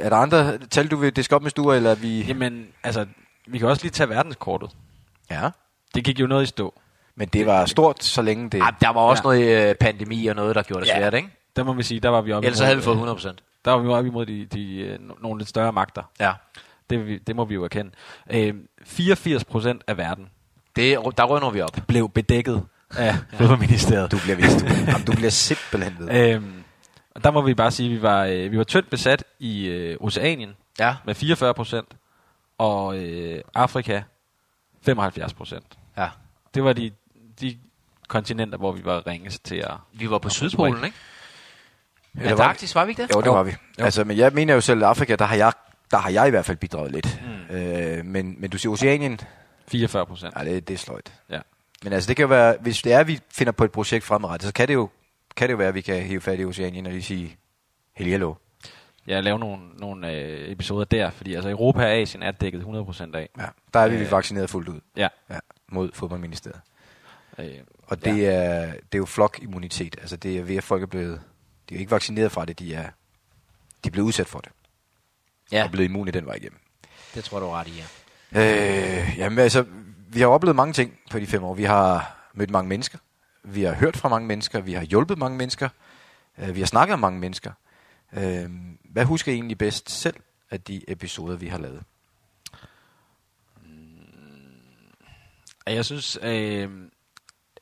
er 0.00 0.08
der 0.08 0.16
andre 0.16 0.58
tal, 0.58 0.88
du 0.88 0.96
vil 0.96 1.16
diske 1.16 1.34
op 1.36 1.42
med 1.42 1.50
stuer, 1.50 1.74
eller 1.74 1.90
er 1.90 1.94
vi... 1.94 2.22
Jamen, 2.22 2.66
altså, 2.82 3.06
vi 3.46 3.58
kan 3.58 3.68
også 3.68 3.82
lige 3.82 3.90
tage 3.92 4.08
verdenskortet. 4.08 4.70
Ja. 5.30 5.50
Det 5.94 6.04
gik 6.04 6.20
jo 6.20 6.26
noget 6.26 6.42
i 6.42 6.46
stå. 6.46 6.80
Men 7.14 7.28
det 7.28 7.46
var 7.46 7.66
stort, 7.66 8.04
så 8.04 8.22
længe 8.22 8.50
det... 8.50 8.58
Ja, 8.58 8.66
der 8.80 8.88
var 8.88 9.00
også 9.00 9.22
Ja. 9.32 9.38
noget 9.38 9.68
øh, 9.70 9.74
pandemi 9.74 10.26
og 10.26 10.36
noget, 10.36 10.54
der 10.54 10.62
gjorde 10.62 10.80
det 10.80 10.88
Ja. 10.88 10.98
svært, 10.98 11.14
ikke? 11.14 11.28
Der 11.56 11.62
må 11.64 11.72
vi 11.72 11.82
sige, 11.82 12.00
der 12.00 12.08
var 12.08 12.20
vi 12.20 12.32
oppe 12.32 12.46
Ellers 12.46 12.58
så 12.58 12.64
imod, 12.64 12.66
havde 12.66 12.76
vi 12.78 12.82
fået 12.84 12.94
øh, 12.94 12.98
100 12.98 13.14
procent. 13.16 13.42
Der 13.64 13.70
var 13.70 13.78
vi 13.78 13.88
oppe 13.88 14.08
imod 14.08 14.26
de, 14.26 14.46
de, 14.46 14.74
øh, 14.76 14.94
no- 14.94 15.22
nogle 15.22 15.38
lidt 15.38 15.48
større 15.48 15.72
magter. 15.72 16.02
Ja. 16.20 16.32
Det, 16.90 17.26
det 17.26 17.36
må 17.36 17.44
vi 17.44 17.54
jo 17.54 17.64
erkende. 17.64 17.90
Øh, 18.30 18.54
84 18.84 19.44
procent 19.44 19.82
af 19.86 19.96
verden 19.96 20.28
Det, 20.76 20.98
der 21.16 21.24
rønner 21.24 21.50
vi 21.50 21.60
op. 21.60 21.76
blev 21.88 22.08
bedækket 22.08 22.62
af 22.96 23.16
Fødevareministeriet. 23.34 24.12
Du 24.12 24.18
bliver 24.18 24.36
vist. 24.36 24.64
Jamen, 24.64 25.04
du 25.06 25.12
bliver 25.12 25.30
simpelthen 25.30 25.96
ved. 25.98 26.34
Øhm, 26.34 26.62
og 27.14 27.24
der 27.24 27.30
må 27.30 27.42
vi 27.42 27.54
bare 27.54 27.70
sige, 27.70 27.86
at 27.90 27.96
vi 27.96 28.02
var, 28.02 28.24
øh, 28.24 28.52
vi 28.52 28.58
var 28.58 28.64
tyndt 28.64 28.90
besat 28.90 29.24
i 29.38 29.66
øh, 29.66 29.96
Oceanien 30.00 30.56
Ja. 30.78 30.94
med 31.06 31.14
44 31.14 31.54
procent, 31.54 31.88
og 32.58 32.98
øh, 32.98 33.40
Afrika 33.54 34.02
75 34.82 35.32
procent. 35.34 35.64
ja. 35.96 36.08
Det 36.54 36.64
var 36.64 36.72
de, 36.72 36.90
de 37.40 37.58
kontinenter, 38.08 38.58
hvor 38.58 38.72
vi 38.72 38.84
var 38.84 39.06
ringest 39.06 39.44
til 39.44 39.56
at... 39.56 39.70
Vi 39.92 40.10
var 40.10 40.18
på 40.18 40.28
Sydpolen, 40.28 40.84
ikke? 40.84 40.96
Eller 42.14 42.28
var- 42.28 42.30
Antarktis, 42.44 42.74
var 42.74 42.84
vi 42.84 42.90
ikke 42.90 43.02
det? 43.02 43.14
Jo, 43.14 43.20
det 43.20 43.30
var 43.30 43.42
vi. 43.42 43.50
Jo. 43.78 43.84
Altså, 43.84 44.04
men 44.04 44.16
jeg 44.16 44.32
mener 44.34 44.54
jo 44.54 44.60
selv, 44.60 44.82
at 44.82 44.88
Afrika, 44.88 45.16
der 45.16 45.24
har 45.24 45.36
jeg, 45.36 45.52
der 45.90 45.98
har 45.98 46.10
jeg 46.10 46.26
i 46.26 46.30
hvert 46.30 46.44
fald 46.44 46.56
bidraget 46.56 46.92
lidt. 46.92 47.20
Mm. 47.50 47.56
Øh, 47.56 48.04
men, 48.04 48.34
men 48.40 48.50
du 48.50 48.58
siger 48.58 48.72
Oceanien, 48.72 49.20
44 49.70 50.06
procent. 50.06 50.34
nej, 50.34 50.44
det, 50.44 50.68
det 50.68 50.74
er 50.74 50.78
sløjt. 50.78 51.12
Ja. 51.30 51.40
Men 51.84 51.92
altså, 51.92 52.08
det 52.08 52.16
kan 52.16 52.22
jo 52.22 52.28
være, 52.28 52.56
hvis 52.60 52.82
det 52.82 52.92
er, 52.92 52.98
at 53.00 53.06
vi 53.06 53.20
finder 53.30 53.52
på 53.52 53.64
et 53.64 53.72
projekt 53.72 54.04
fremadrettet, 54.04 54.46
så 54.46 54.52
kan 54.54 54.68
det 54.68 54.74
jo, 54.74 54.88
kan 55.36 55.48
det 55.48 55.52
jo 55.52 55.56
være, 55.56 55.68
at 55.68 55.74
vi 55.74 55.80
kan 55.80 56.02
hive 56.02 56.20
fat 56.20 56.40
i 56.40 56.44
Oceanien 56.44 56.86
og 56.86 56.92
lige 56.92 57.02
sige, 57.02 57.36
hello. 57.92 58.34
Jeg 59.06 59.22
laver 59.24 59.38
nogle, 59.38 59.62
nogle 59.78 60.12
øh, 60.12 60.52
episoder 60.52 60.84
der, 60.84 61.10
fordi 61.10 61.34
altså 61.34 61.50
Europa 61.50 61.82
og 61.84 61.90
Asien 61.90 62.22
er 62.22 62.30
dækket 62.30 62.58
100 62.58 62.84
procent 62.84 63.14
af. 63.16 63.28
Ja, 63.38 63.46
der 63.74 63.80
er 63.80 63.88
vi 63.88 63.96
Øh. 63.96 64.10
vaccineret 64.12 64.50
fuldt 64.50 64.68
ud 64.68 64.80
Ja. 64.96 65.08
ja, 65.30 65.38
mod 65.68 65.90
fodboldministeriet. 65.94 66.60
Øh, 67.38 67.46
Og 67.86 68.04
det, 68.04 68.18
ja. 68.18 68.32
er, 68.32 68.66
det 68.72 68.94
er 68.94 68.98
jo 68.98 69.06
flokimmunitet. 69.06 69.96
Altså, 70.00 70.16
det 70.16 70.38
er 70.38 70.42
ved, 70.42 70.56
at 70.56 70.64
folk 70.64 70.82
er 70.82 70.86
blevet... 70.86 71.20
De 71.68 71.74
er 71.74 71.78
jo 71.78 71.80
ikke 71.80 71.90
vaccineret 71.90 72.32
fra 72.32 72.44
det, 72.44 72.58
de 72.58 72.74
er, 72.74 72.82
de 73.84 73.88
er 73.88 73.90
blevet 73.90 74.06
udsat 74.06 74.26
for 74.26 74.38
det. 74.38 74.52
Ja. 75.52 75.58
Ja, 75.58 75.64
Og 75.64 75.70
blevet 75.70 75.88
immune 75.88 76.10
den 76.10 76.26
vej 76.26 76.34
igennem. 76.34 76.58
det 77.14 77.24
tror 77.24 77.38
jeg, 77.38 77.42
du 77.42 77.46
er 77.46 77.56
ret 77.60 77.68
i, 77.68 77.70
ja. 77.76 77.84
Øh, 78.36 79.18
jamen 79.18 79.38
altså, 79.38 79.64
vi 80.08 80.20
har 80.20 80.26
oplevet 80.26 80.56
mange 80.56 80.72
ting 80.72 80.98
på 81.10 81.18
de 81.18 81.26
fem 81.26 81.44
år. 81.44 81.54
Vi 81.54 81.64
har 81.64 82.16
mødt 82.34 82.50
mange 82.50 82.68
mennesker. 82.68 82.98
Vi 83.42 83.62
har 83.62 83.74
hørt 83.74 83.96
fra 83.96 84.08
mange 84.08 84.28
mennesker. 84.28 84.60
Vi 84.60 84.72
har 84.72 84.82
hjulpet 84.82 85.18
mange 85.18 85.38
mennesker. 85.38 85.68
Øh, 86.38 86.54
vi 86.54 86.60
har 86.60 86.66
snakket 86.66 86.94
om 86.94 87.00
mange 87.00 87.20
mennesker. 87.20 87.52
Øh, 88.12 88.50
hvad 88.84 89.04
husker 89.04 89.32
I 89.32 89.34
egentlig 89.34 89.58
bedst 89.58 89.90
selv 89.90 90.16
af 90.50 90.60
de 90.60 90.82
episoder, 90.88 91.36
vi 91.36 91.46
har 91.46 91.58
lavet? 91.58 91.82
Mm. 93.62 93.72
Jeg 95.66 95.84
synes, 95.84 96.18
øh, 96.22 96.70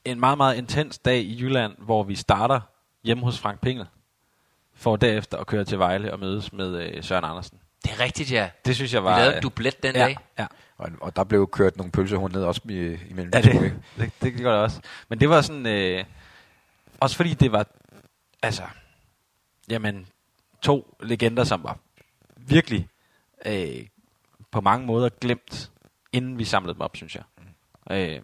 en 0.05 0.21
meget, 0.21 0.39
meget 0.39 0.57
intens 0.57 0.99
dag 0.99 1.19
i 1.19 1.41
Jylland, 1.41 1.75
hvor 1.79 2.03
vi 2.03 2.15
starter 2.15 2.61
hjemme 3.05 3.25
hos 3.25 3.39
Frank 3.39 3.61
Pingel, 3.61 3.87
for 4.75 4.97
derefter 4.97 5.39
at 5.39 5.47
køre 5.47 5.65
til 5.65 5.79
Vejle 5.79 6.13
og 6.13 6.21
mødes 6.21 6.53
med 6.53 6.83
øh, 6.83 7.05
Søren 7.05 7.25
Andersen. 7.25 7.59
Det 7.89 8.01
er 8.01 8.05
rigtigt, 8.05 8.33
ja. 8.33 8.51
Det 8.65 8.75
synes 8.77 8.95
jeg 8.95 9.03
Vi 9.03 9.05
var... 9.05 9.17
lavede 9.19 9.31
øh, 9.33 9.37
en 9.37 9.43
dublet 9.43 9.83
den 9.83 9.95
ja, 9.95 10.05
dag. 10.05 10.17
Ja, 10.39 10.47
Og, 10.79 10.91
og 11.01 11.17
der 11.17 11.25
blev 11.25 11.49
kørt 11.51 11.77
nogle 11.77 11.93
pølsehorn 11.93 12.33
ned 12.33 12.43
også 12.45 12.61
i, 12.65 12.97
imellem 13.11 13.31
ja 13.35 13.41
de 13.41 13.53
to, 13.53 13.59
det, 13.59 13.65
ikke? 13.65 13.77
det, 13.99 14.13
det 14.23 14.35
gjorde 14.35 14.55
det 14.57 14.63
også. 14.65 14.81
Men 15.09 15.21
det 15.21 15.29
var 15.29 15.41
sådan... 15.41 15.67
Øh, 15.67 16.05
også 17.01 17.17
fordi 17.17 17.35
det 17.35 17.53
var... 17.53 17.67
Altså... 18.43 18.63
Jamen, 19.71 20.07
to 20.63 20.97
legender, 21.01 21.45
som 21.45 21.63
var 21.65 21.79
virkelig 22.37 22.89
øh, 23.47 23.87
på 24.51 24.61
mange 24.61 24.87
måder 24.87 25.09
glemt, 25.21 25.71
inden 26.13 26.39
vi 26.39 26.45
samlede 26.45 26.75
dem 26.75 26.81
op, 26.81 26.97
synes 26.97 27.17
jeg. 27.17 27.23
Øh, 27.91 28.21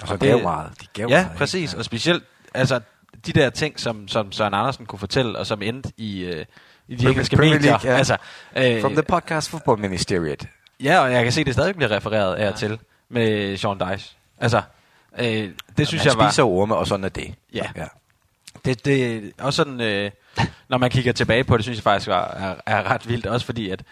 Og 0.00 0.08
så 0.08 0.14
Og 0.14 0.20
gav 0.20 0.34
det- 0.34 0.42
meget. 0.42 0.80
De 0.80 0.86
gav 0.92 1.06
ja, 1.08 1.14
meget, 1.16 1.24
ikke? 1.26 1.38
præcis. 1.38 1.74
Og 1.74 1.84
specielt, 1.84 2.24
altså, 2.54 2.80
de 3.26 3.32
der 3.32 3.50
ting, 3.50 3.80
som, 3.80 4.08
som 4.08 4.32
Søren 4.32 4.54
Andersen 4.54 4.86
kunne 4.86 4.98
fortælle, 4.98 5.38
og 5.38 5.46
som 5.46 5.62
endte 5.62 5.92
i, 5.96 6.20
øh, 6.20 6.44
i 6.88 6.94
de 6.94 7.08
engelske 7.08 7.36
Premier 7.36 7.54
medier. 7.54 7.70
League, 7.70 7.90
ja. 7.90 7.96
Altså, 7.96 8.16
øh, 8.56 8.80
From 8.80 8.92
the 8.92 9.02
podcast 9.02 9.50
Football 9.50 9.78
Ministeriet. 9.80 10.48
Ja, 10.82 11.00
og 11.00 11.12
jeg 11.12 11.22
kan 11.22 11.32
se, 11.32 11.40
at 11.40 11.46
det 11.46 11.54
stadig 11.54 11.76
bliver 11.76 11.90
refereret 11.90 12.34
af 12.34 12.48
og 12.48 12.54
til 12.54 12.78
med 13.08 13.56
Sean 13.56 13.78
Dice. 13.78 14.16
Altså, 14.38 14.62
øh, 15.18 15.50
det 15.78 15.88
synes 15.88 16.02
han 16.02 16.10
jeg 16.10 16.18
var... 16.18 16.30
spiser 16.30 16.42
orme, 16.42 16.76
og 16.76 16.86
sådan 16.86 17.04
er 17.04 17.08
det. 17.08 17.34
Ja. 17.54 17.64
ja. 17.76 17.84
Det, 18.64 18.84
det 18.84 19.32
også 19.38 19.56
sådan, 19.56 19.80
øh, 19.80 20.10
når 20.68 20.78
man 20.78 20.90
kigger 20.90 21.12
tilbage 21.12 21.44
på 21.44 21.56
det, 21.56 21.64
synes 21.64 21.78
jeg 21.78 21.82
faktisk 21.82 22.08
var, 22.08 22.24
er, 22.26 22.54
er 22.66 22.82
ret 22.90 23.08
vildt. 23.08 23.26
Også 23.26 23.46
fordi, 23.46 23.70
at 23.70 23.82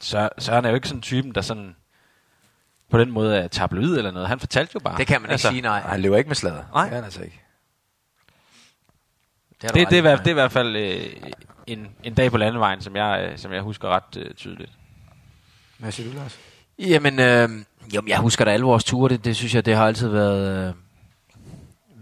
Søren, 0.00 0.64
er 0.64 0.68
jo 0.68 0.74
ikke 0.74 0.88
sådan 0.88 1.02
typen, 1.02 1.34
der 1.34 1.40
sådan 1.40 1.76
på 2.90 2.98
den 2.98 3.10
måde 3.10 3.38
er 3.38 3.48
tabloid 3.48 3.96
eller 3.96 4.10
noget. 4.10 4.28
Han 4.28 4.40
fortalte 4.40 4.70
jo 4.74 4.80
bare. 4.80 4.98
Det 4.98 5.06
kan 5.06 5.22
man 5.22 5.30
ikke 5.30 5.42
sige, 5.42 5.60
nej. 5.60 5.80
Han 5.80 6.00
lever 6.00 6.16
ikke 6.16 6.28
med 6.28 6.36
sladder. 6.36 6.62
Nej. 6.74 6.84
Det 6.84 6.92
er 6.92 6.94
han 6.94 7.04
altså 7.04 7.22
ikke. 7.22 7.40
Det, 9.62 9.74
det, 9.74 9.90
det, 9.90 9.96
i. 9.96 9.98
er, 9.98 10.16
det 10.16 10.26
er 10.26 10.30
i 10.30 10.32
hvert 10.32 10.52
fald 10.52 10.76
øh, 10.76 11.06
en, 11.66 11.88
en 12.04 12.14
dag 12.14 12.30
på 12.30 12.38
landevejen, 12.38 12.80
som 12.80 12.96
jeg, 12.96 13.28
øh, 13.30 13.38
som 13.38 13.52
jeg 13.52 13.62
husker 13.62 13.88
ret 13.88 14.16
øh, 14.16 14.34
tydeligt. 14.34 14.70
Hvad 15.78 15.92
siger 15.92 16.10
du, 16.10 16.16
Lars? 16.16 16.38
Jamen, 16.78 17.18
øh, 17.18 17.48
jamen, 17.94 18.08
jeg 18.08 18.18
husker 18.18 18.44
da 18.44 18.50
alle 18.50 18.66
vores 18.66 18.84
ture. 18.84 19.08
Det, 19.08 19.24
det 19.24 19.36
synes 19.36 19.54
jeg, 19.54 19.66
det 19.66 19.76
har 19.76 19.86
altid 19.86 20.08
været, 20.08 20.68
øh, 20.68 20.74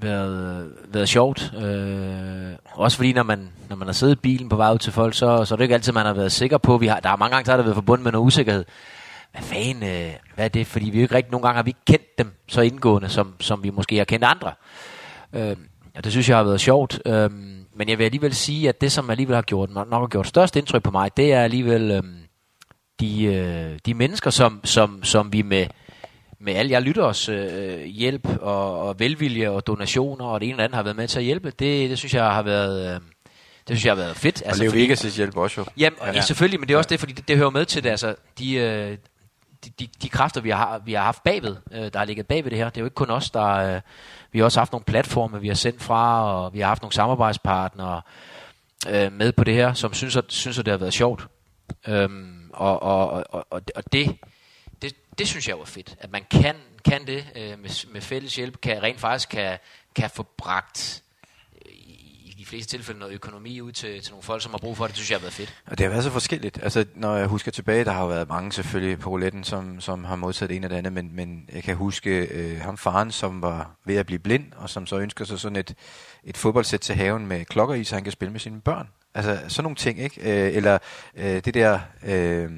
været, 0.02 0.72
været 0.88 1.08
sjovt. 1.08 1.52
Øh, 1.54 2.52
også 2.72 2.96
fordi, 2.96 3.12
når 3.12 3.22
man, 3.22 3.50
når 3.68 3.76
man 3.76 3.88
har 3.88 3.92
siddet 3.92 4.16
i 4.16 4.20
bilen 4.20 4.48
på 4.48 4.56
vej 4.56 4.72
ud 4.72 4.78
til 4.78 4.92
folk, 4.92 5.14
så, 5.14 5.44
så 5.44 5.54
er 5.54 5.56
det 5.56 5.64
ikke 5.64 5.74
altid, 5.74 5.92
man 5.92 6.06
har 6.06 6.12
været 6.12 6.32
sikker 6.32 6.58
på. 6.58 6.78
Vi 6.78 6.86
har, 6.86 7.00
der 7.00 7.10
er 7.10 7.16
mange 7.16 7.34
gange, 7.34 7.46
der 7.46 7.52
har 7.52 7.56
det 7.56 7.64
været 7.64 7.74
forbundet 7.74 8.04
med 8.04 8.12
noget 8.12 8.26
usikkerhed. 8.26 8.64
Hvad 9.32 9.42
fanden, 9.42 9.82
øh, 9.82 10.12
hvad 10.34 10.44
er 10.44 10.48
det? 10.48 10.66
Fordi 10.66 10.90
vi 10.90 10.98
jo 10.98 11.02
ikke 11.02 11.14
rigtig, 11.14 11.30
nogle 11.32 11.46
gange 11.46 11.56
har 11.56 11.62
vi 11.62 11.70
ikke 11.70 11.84
kendt 11.86 12.18
dem 12.18 12.32
så 12.48 12.60
indgående, 12.60 13.08
som, 13.08 13.34
som 13.40 13.62
vi 13.62 13.70
måske 13.70 13.96
har 13.96 14.04
kendt 14.04 14.24
andre. 14.24 14.52
Øh, 15.32 15.56
og 15.94 16.04
det 16.04 16.12
synes 16.12 16.28
jeg 16.28 16.36
har 16.36 16.44
været 16.44 16.60
sjovt. 16.60 17.02
Øh, 17.06 17.30
men 17.74 17.88
jeg 17.88 17.98
vil 17.98 18.04
alligevel 18.04 18.34
sige, 18.34 18.68
at 18.68 18.80
det, 18.80 18.92
som 18.92 19.10
alligevel 19.10 19.34
har 19.34 19.42
gjort, 19.42 19.70
nok 19.70 19.92
har 19.92 20.06
gjort 20.06 20.26
størst 20.26 20.56
indtryk 20.56 20.82
på 20.82 20.90
mig, 20.90 21.16
det 21.16 21.32
er 21.32 21.42
alligevel... 21.42 21.90
Øh, 21.90 22.02
de, 23.00 23.24
øh, 23.24 23.78
de 23.86 23.94
mennesker, 23.94 24.30
som, 24.30 24.60
som, 24.64 25.04
som 25.04 25.32
vi 25.32 25.42
med, 25.42 25.66
med 26.40 26.54
al 26.54 26.68
jer 26.68 26.80
lytteres 26.80 27.28
øh, 27.28 27.84
hjælp 27.84 28.28
og, 28.40 28.80
og 28.80 29.00
velvilje 29.00 29.50
og 29.50 29.66
donationer 29.66 30.24
og 30.24 30.40
det 30.40 30.46
ene 30.46 30.52
eller 30.52 30.64
andet 30.64 30.76
har 30.76 30.82
været 30.82 30.96
med 30.96 31.08
til 31.08 31.18
at 31.18 31.24
hjælpe, 31.24 31.50
det, 31.50 31.90
det 31.90 31.98
synes 31.98 32.14
jeg 32.14 32.24
har 32.24 32.42
været, 32.42 32.94
øh, 32.94 33.00
det 33.68 33.76
synes 33.76 33.84
jeg 33.84 33.90
har 33.90 34.02
været 34.02 34.16
fedt. 34.16 34.42
Altså, 34.46 34.64
og 34.64 34.72
Leo 34.72 34.84
Vegas' 34.84 35.16
hjælp 35.16 35.36
også 35.36 35.60
jo. 35.60 35.66
Jamen, 35.76 35.98
ja. 36.14 36.20
selvfølgelig, 36.20 36.60
men 36.60 36.68
det 36.68 36.74
er 36.74 36.78
også 36.78 36.88
det, 36.88 37.00
fordi 37.00 37.12
det, 37.12 37.28
det 37.28 37.36
hører 37.36 37.50
med 37.50 37.64
til 37.64 37.84
det. 37.84 37.90
Altså, 37.90 38.14
de, 38.38 38.54
øh, 38.54 38.96
de, 39.64 39.70
de, 39.70 39.88
de 40.02 40.08
kræfter, 40.08 40.40
vi 40.40 40.50
har, 40.50 40.78
vi 40.78 40.92
har 40.92 41.02
haft 41.02 41.22
bagved, 41.22 41.56
øh, 41.72 41.92
der 41.92 41.98
har 41.98 42.04
ligget 42.04 42.26
bagved 42.26 42.50
det 42.50 42.58
her, 42.58 42.68
det 42.68 42.76
er 42.76 42.80
jo 42.80 42.86
ikke 42.86 42.94
kun 42.94 43.10
os, 43.10 43.30
der... 43.30 43.46
Øh, 43.46 43.80
vi 44.32 44.38
har 44.38 44.44
også 44.44 44.60
haft 44.60 44.72
nogle 44.72 44.84
platforme, 44.84 45.40
vi 45.40 45.48
har 45.48 45.54
sendt 45.54 45.82
fra, 45.82 46.34
og 46.34 46.54
vi 46.54 46.60
har 46.60 46.66
haft 46.66 46.82
nogle 46.82 46.92
samarbejdspartnere 46.92 48.02
øh, 48.88 49.12
med 49.12 49.32
på 49.32 49.44
det 49.44 49.54
her, 49.54 49.72
som 49.72 49.94
synes, 49.94 50.16
at, 50.16 50.24
synes 50.28 50.58
at 50.58 50.64
det 50.64 50.72
har 50.72 50.78
været 50.78 50.94
sjovt. 50.94 51.26
Øhm, 51.88 52.50
og, 52.52 52.82
og, 52.82 53.10
og, 53.10 53.46
og, 53.50 53.62
og 53.74 53.92
det, 53.92 54.16
det, 54.82 54.94
det 55.18 55.28
synes 55.28 55.48
jeg 55.48 55.58
var 55.58 55.64
fedt, 55.64 55.96
at 56.00 56.10
man 56.10 56.24
kan, 56.30 56.56
kan 56.84 57.06
det 57.06 57.26
øh, 57.36 57.58
med, 57.58 57.92
med 57.92 58.00
fælles 58.00 58.36
hjælp, 58.36 58.60
kan 58.60 58.82
rent 58.82 59.00
faktisk 59.00 59.28
kan, 59.28 59.58
kan 59.94 60.10
få 60.10 60.22
bragt 60.22 61.02
øh, 61.04 61.09
fleste 62.50 62.76
tilfælde 62.76 63.00
noget 63.00 63.14
økonomi 63.14 63.60
ud 63.60 63.72
til, 63.72 64.02
til 64.02 64.10
nogle 64.10 64.22
folk, 64.22 64.42
som 64.42 64.50
har 64.50 64.58
brug 64.58 64.76
for 64.76 64.84
det, 64.84 64.90
det 64.90 64.96
synes 64.96 65.10
jeg 65.10 65.16
har 65.18 65.20
været 65.20 65.32
fedt. 65.34 65.54
Og 65.66 65.78
det 65.78 65.84
har 65.84 65.90
været 65.90 66.04
så 66.04 66.10
forskelligt. 66.10 66.58
Altså, 66.62 66.84
når 66.94 67.16
jeg 67.16 67.26
husker 67.26 67.50
tilbage, 67.50 67.84
der 67.84 67.92
har 67.92 68.00
jo 68.00 68.06
været 68.08 68.28
mange 68.28 68.52
selvfølgelig 68.52 68.98
på 68.98 69.10
rouletten, 69.10 69.44
som, 69.44 69.80
som 69.80 70.04
har 70.04 70.16
modtaget 70.16 70.50
det 70.50 70.56
ene 70.56 70.66
og 70.66 70.70
det 70.70 70.76
andet, 70.76 70.92
men, 70.92 71.10
men 71.16 71.48
jeg 71.54 71.62
kan 71.62 71.76
huske 71.76 72.10
øh, 72.10 72.60
ham 72.60 72.78
faren, 72.78 73.10
som 73.10 73.42
var 73.42 73.70
ved 73.84 73.96
at 73.96 74.06
blive 74.06 74.18
blind, 74.18 74.44
og 74.56 74.70
som 74.70 74.86
så 74.86 74.98
ønsker 74.98 75.24
sig 75.24 75.38
sådan 75.40 75.56
et, 75.56 75.74
et 76.24 76.36
fodboldsæt 76.36 76.80
til 76.80 76.94
haven 76.94 77.26
med 77.26 77.44
klokker 77.44 77.74
i, 77.74 77.84
så 77.84 77.94
han 77.94 78.04
kan 78.04 78.12
spille 78.12 78.32
med 78.32 78.40
sine 78.40 78.60
børn. 78.60 78.88
Altså, 79.14 79.38
sådan 79.48 79.64
nogle 79.64 79.76
ting, 79.76 80.00
ikke? 80.00 80.46
Øh, 80.46 80.56
eller 80.56 80.78
øh, 81.16 81.44
det 81.44 81.54
der... 81.54 81.78
Øh, 82.06 82.50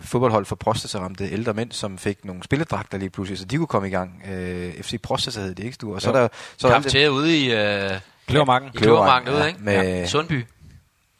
fodboldhold 0.00 0.46
for 0.46 0.56
prostataramte 0.56 1.24
ældre 1.32 1.54
mænd, 1.54 1.72
som 1.72 1.98
fik 1.98 2.24
nogle 2.24 2.42
spilledragter 2.42 2.98
lige 2.98 3.10
pludselig, 3.10 3.38
så 3.38 3.44
de 3.44 3.56
kunne 3.56 3.66
komme 3.66 3.88
i 3.88 3.90
gang. 3.90 4.22
Øh, 4.32 4.72
FC 4.82 5.00
Prostata 5.02 5.40
hed 5.40 5.54
det, 5.54 5.64
ikke? 5.64 5.76
Du? 5.80 5.94
Og 5.94 6.02
så 6.02 6.10
Jo. 6.10 6.16
er 6.16 6.20
der, 6.20 6.28
så 6.56 6.68
Kamp 6.68 6.84
der 6.84 6.90
til 6.90 7.10
ude 7.10 7.38
i, 7.38 7.52
øh, 7.52 8.00
Kløvermarken. 8.30 8.68
i 8.74 8.76
Kløvermarken 8.76 9.26
derude, 9.26 9.42
ja, 9.42 9.46
ikke? 9.48 9.58
med- 9.62 9.74
Ja. 10.00 10.06
Sundby. 10.06 10.44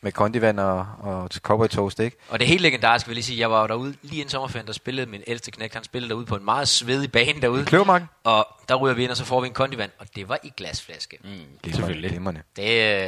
med 0.03 0.13
kondivand 0.13 0.61
og, 0.61 0.87
og 1.01 1.29
cowboy 1.39 1.67
toast, 1.67 2.01
ikke? 2.01 2.17
Og 2.29 2.39
det 2.39 2.45
er 2.45 2.49
helt 2.49 2.61
legendarisk, 2.63 3.07
vil 3.07 3.13
jeg 3.13 3.15
lige 3.15 3.25
sige. 3.25 3.41
Jeg 3.41 3.51
var 3.51 3.67
derude 3.67 3.95
lige 4.03 4.19
inden 4.21 4.31
sommerferien, 4.31 4.67
der 4.67 4.73
spillede 4.73 5.11
min 5.11 5.23
ældste 5.27 5.51
knæk. 5.51 5.75
Han 5.75 5.85
spillede 5.85 6.09
derude 6.11 6.27
på 6.27 6.37
en 6.37 6.45
meget 6.45 6.69
svedig 6.69 7.13
bane 7.13 7.41
derude. 7.43 7.65
Kløvermarken? 7.65 8.09
Og 8.25 8.47
der 8.69 8.75
ryger 8.75 8.95
vi 8.95 9.03
ind, 9.03 9.11
og 9.11 9.17
så 9.17 9.25
får 9.25 9.41
vi 9.41 9.47
en 9.47 9.53
kondivand. 9.53 9.91
Og 9.99 10.07
det 10.17 10.29
var 10.29 10.39
i 10.43 10.53
glasflaske. 10.57 11.17
Mm. 11.25 11.29
Glimrende, 11.31 11.77
Selvfølgelig. 11.77 12.11
Glimrende. 12.11 12.41
Det, 12.57 12.63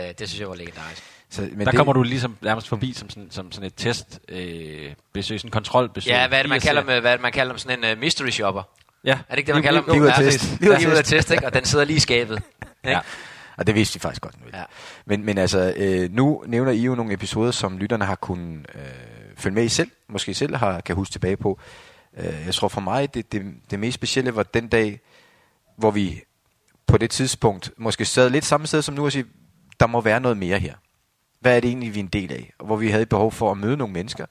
øh, 0.08 0.14
det 0.18 0.28
synes 0.28 0.40
jeg 0.40 0.48
var 0.48 0.54
legendarisk. 0.54 1.02
Så, 1.30 1.40
men 1.42 1.58
der 1.60 1.64
det, 1.64 1.76
kommer 1.76 1.92
du 1.92 2.02
ligesom 2.02 2.36
nærmest 2.40 2.68
forbi 2.68 2.92
som 2.92 3.10
sådan, 3.10 3.28
som 3.30 3.52
sådan 3.52 3.66
et 3.66 3.72
test 3.76 4.20
øh, 4.28 4.92
besøg, 5.12 5.40
sådan 5.40 5.48
en 5.48 5.52
kontrolbesøg. 5.52 6.10
Ja, 6.10 6.28
hvad 6.28 6.38
er 6.38 6.42
det, 6.42 6.48
man 6.50 6.60
kalder, 6.60 6.84
med, 6.84 7.00
hvad 7.00 7.10
er 7.12 7.16
det, 7.16 7.22
man 7.22 7.32
kalder 7.32 7.52
dem 7.52 7.58
sådan 7.58 7.84
en 7.84 7.92
uh, 7.92 7.98
mystery 7.98 8.30
shopper? 8.30 8.62
Ja. 9.04 9.10
Er 9.12 9.16
det 9.30 9.38
ikke 9.38 9.46
det, 9.46 9.54
man 9.54 9.62
kalder 9.62 9.80
dem? 9.82 9.92
liv 9.94 10.02
ud 10.02 10.06
af 10.06 10.14
test. 10.18 10.38
præcis. 10.38 10.60
Liv 10.80 10.88
ud 10.90 10.96
af 10.96 11.04
test, 11.04 11.30
ikke? 11.30 11.46
Og 11.46 11.54
den 11.54 11.64
sidder 11.64 11.84
lige 11.84 11.96
i 11.96 12.00
skabet. 12.00 12.36
Ikke? 12.84 12.90
Ja. 12.90 13.00
Og 13.56 13.66
det 13.66 13.74
vidste 13.74 13.94
vi 13.94 14.00
faktisk 14.00 14.22
godt. 14.22 14.40
Nu. 14.40 14.46
Ja. 14.54 14.62
Men, 15.06 15.24
men 15.24 15.38
altså, 15.38 15.74
øh, 15.76 16.12
nu 16.12 16.44
nævner 16.46 16.72
I 16.72 16.82
jo 16.82 16.94
nogle 16.94 17.12
episoder, 17.12 17.50
som 17.50 17.78
lytterne 17.78 18.04
har 18.04 18.14
kunnet 18.14 18.66
øh, 18.74 18.82
følge 19.36 19.54
med 19.54 19.64
i 19.64 19.68
selv, 19.68 19.90
måske 20.08 20.34
selv 20.34 20.56
har, 20.56 20.80
kan 20.80 20.96
huske 20.96 21.12
tilbage 21.12 21.36
på. 21.36 21.58
Øh, 22.16 22.42
jeg 22.46 22.54
tror 22.54 22.68
for 22.68 22.80
mig, 22.80 23.14
det, 23.14 23.32
det, 23.32 23.42
det 23.70 23.78
mest 23.78 23.94
specielle 23.94 24.36
var 24.36 24.42
den 24.42 24.68
dag, 24.68 25.00
hvor 25.76 25.90
vi 25.90 26.22
på 26.86 26.98
det 26.98 27.10
tidspunkt 27.10 27.70
måske 27.76 28.04
sad 28.04 28.30
lidt 28.30 28.44
samme 28.44 28.66
sted 28.66 28.82
som 28.82 28.94
nu 28.94 29.04
og 29.04 29.12
sige, 29.12 29.24
der 29.80 29.86
må 29.86 30.00
være 30.00 30.20
noget 30.20 30.36
mere 30.36 30.58
her. 30.58 30.74
Hvad 31.40 31.56
er 31.56 31.60
det 31.60 31.68
egentlig, 31.68 31.94
vi 31.94 32.00
er 32.00 32.04
en 32.04 32.08
del 32.08 32.32
af? 32.32 32.52
Og 32.58 32.66
Hvor 32.66 32.76
vi 32.76 32.90
havde 32.90 33.06
behov 33.06 33.32
for 33.32 33.50
at 33.50 33.58
møde 33.58 33.76
nogle 33.76 33.92
mennesker, 33.92 34.26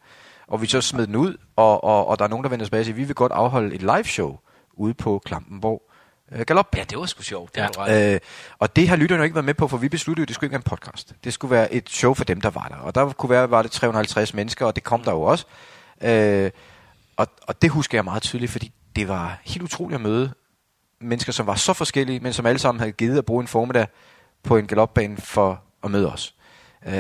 og 0.48 0.62
vi 0.62 0.68
så 0.68 0.82
smed 0.82 1.08
den 1.08 1.16
ud, 1.16 1.38
og, 1.56 1.84
og, 1.84 2.08
og 2.08 2.20
der 2.20 2.26
er 2.26 2.30
nogen, 2.30 2.44
der 2.44 2.50
vender 2.50 2.66
tilbage 2.66 2.82
og 2.82 2.86
siger, 2.86 2.96
vi 2.96 3.04
vil 3.04 3.16
godt 3.16 3.32
afholde 3.32 3.76
et 3.76 3.82
live 3.82 4.04
show 4.04 4.38
ude 4.74 4.94
på 4.94 5.22
Klampenborg 5.26 5.91
øh, 6.32 6.46
Galop. 6.48 6.76
Ja, 6.78 6.84
det 6.84 6.98
var 6.98 7.06
sgu 7.06 7.24
sjovt. 7.24 7.56
Det 7.56 7.78
ja. 7.88 8.14
Øh, 8.14 8.20
og 8.60 8.76
det 8.76 8.90
har 8.90 8.96
lytterne 8.96 9.20
jo 9.20 9.24
ikke 9.24 9.36
været 9.36 9.46
med 9.46 9.54
på, 9.54 9.68
for 9.68 9.78
vi 9.78 9.90
besluttede 9.90 10.24
at 10.24 10.28
det 10.28 10.36
skulle 10.36 10.48
ikke 10.48 10.54
være 10.54 10.60
en 10.60 10.78
podcast. 10.78 11.14
Det 11.24 11.34
skulle 11.34 11.52
være 11.52 11.74
et 11.74 11.90
show 11.90 12.14
for 12.14 12.24
dem, 12.24 12.42
der 12.42 12.50
var 12.50 12.68
der. 12.68 12.76
Og 12.76 12.96
der 12.96 13.12
kunne 13.12 13.30
være, 13.30 13.52
var 13.52 13.62
det 13.62 13.72
350 13.72 14.34
mennesker, 14.34 14.66
og 14.66 14.76
det 14.76 14.84
kom 14.84 15.04
der 15.04 15.12
jo 15.12 15.22
også. 15.22 15.46
Øh, 16.02 16.52
og, 17.18 17.28
og 17.48 17.62
det 17.62 17.70
husker 17.70 17.98
jeg 17.98 18.04
meget 18.04 18.24
tydeligt, 18.24 18.52
fordi 18.52 18.72
det 18.96 19.08
var 19.08 19.40
helt 19.44 19.64
utroligt 19.64 19.96
at 19.96 20.02
møde 20.02 20.34
mennesker, 21.00 21.32
som 21.32 21.48
var 21.48 21.56
så 21.56 21.74
forskellige, 21.74 22.20
men 22.20 22.34
som 22.34 22.46
alle 22.46 22.60
sammen 22.60 22.80
havde 22.80 22.92
givet 22.92 23.18
at 23.18 23.26
bruge 23.26 23.42
en 23.42 23.48
formiddag 23.48 23.88
på 24.44 24.58
en 24.58 24.68
galopbane 24.68 25.18
for 25.18 25.64
at 25.84 25.92
møde 25.92 26.12
os. 26.14 26.36
Øh, 26.88 26.94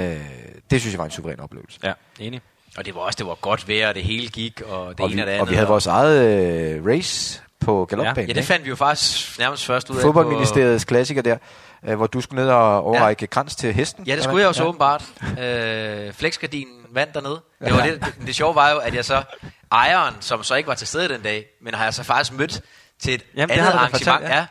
det 0.72 0.82
synes 0.82 0.94
jeg 0.94 1.00
var 1.00 1.06
en 1.06 1.12
suveræn 1.12 1.39
oplevelse. 1.39 1.80
Ja, 1.84 1.94
enig. 2.20 2.41
Og 2.78 2.86
det 2.86 2.96
var 2.96 3.02
også 3.02 3.17
det 3.17 3.26
var 3.26 3.36
godt 3.36 3.67
vejr, 3.67 3.89
og 3.89 3.96
det 3.96 4.04
hele 4.04 4.28
gik, 4.28 4.62
og 4.62 4.98
det 4.98 5.00
og, 5.00 5.12
ene 5.12 5.15
vi, 5.15 5.22
og 5.22 5.28
det 5.28 5.32
andet. 5.32 5.41
og 5.41 5.50
vi 5.50 5.56
havde 5.56 5.67
vores 5.67 5.88
eget 5.88 6.76
øh, 6.76 6.86
race 6.86 7.41
på 7.62 7.86
galopbanen. 7.86 8.17
Ja, 8.17 8.21
det 8.21 8.30
ikke? 8.30 8.47
fandt 8.47 8.65
vi 8.65 8.69
jo 8.69 8.76
faktisk 8.76 9.39
nærmest 9.39 9.65
først 9.65 9.89
ud 9.89 9.95
af. 9.95 10.02
Fodboldministeriets 10.02 10.86
klassiker 10.86 11.21
der, 11.21 11.38
øh, 11.86 11.95
hvor 11.95 12.08
du 12.08 12.21
skulle 12.21 12.43
ned 12.43 12.52
og 12.52 12.84
overrække 12.84 13.24
ja. 13.24 13.28
krans 13.28 13.56
til 13.56 13.74
hesten. 13.74 14.04
På, 14.04 14.10
ja, 14.10 14.15
det 14.15 14.24
skulle 14.24 14.41
jeg 14.41 14.47
jo 14.47 14.54
så 14.54 14.63
åbenbart. 14.63 15.04
Øh, 15.39 16.13
Flexgardinen 16.13 16.74
vandt 16.93 17.13
dernede. 17.13 17.41
Det, 17.65 17.74
var 17.74 17.82
det, 17.82 18.00
det, 18.06 18.28
det 18.28 18.36
sjove 18.36 18.56
var 18.56 18.69
jo, 18.69 18.78
at 18.78 18.95
jeg 18.95 19.06
så, 19.06 19.24
ejeren, 19.71 20.15
som 20.19 20.43
så 20.43 20.56
ikke 20.56 20.67
var 20.67 20.76
til 20.76 20.88
stede 20.88 21.10
den 21.10 21.21
dag, 21.21 21.45
men 21.62 21.74
har 21.74 21.84
jeg 21.84 21.93
så 21.93 22.04
faktisk 22.04 22.34
mødt 22.34 22.62
til 23.00 23.13
et 23.13 23.24
Jamen, 23.36 23.50
det 23.50 23.54
andet 23.54 23.65
har 23.65 23.71
du 23.71 23.78
da 23.78 23.80
arrangement. 23.80 24.06
fortalt, 24.06 24.30
ja. 24.30 24.38
ja. 24.38 24.45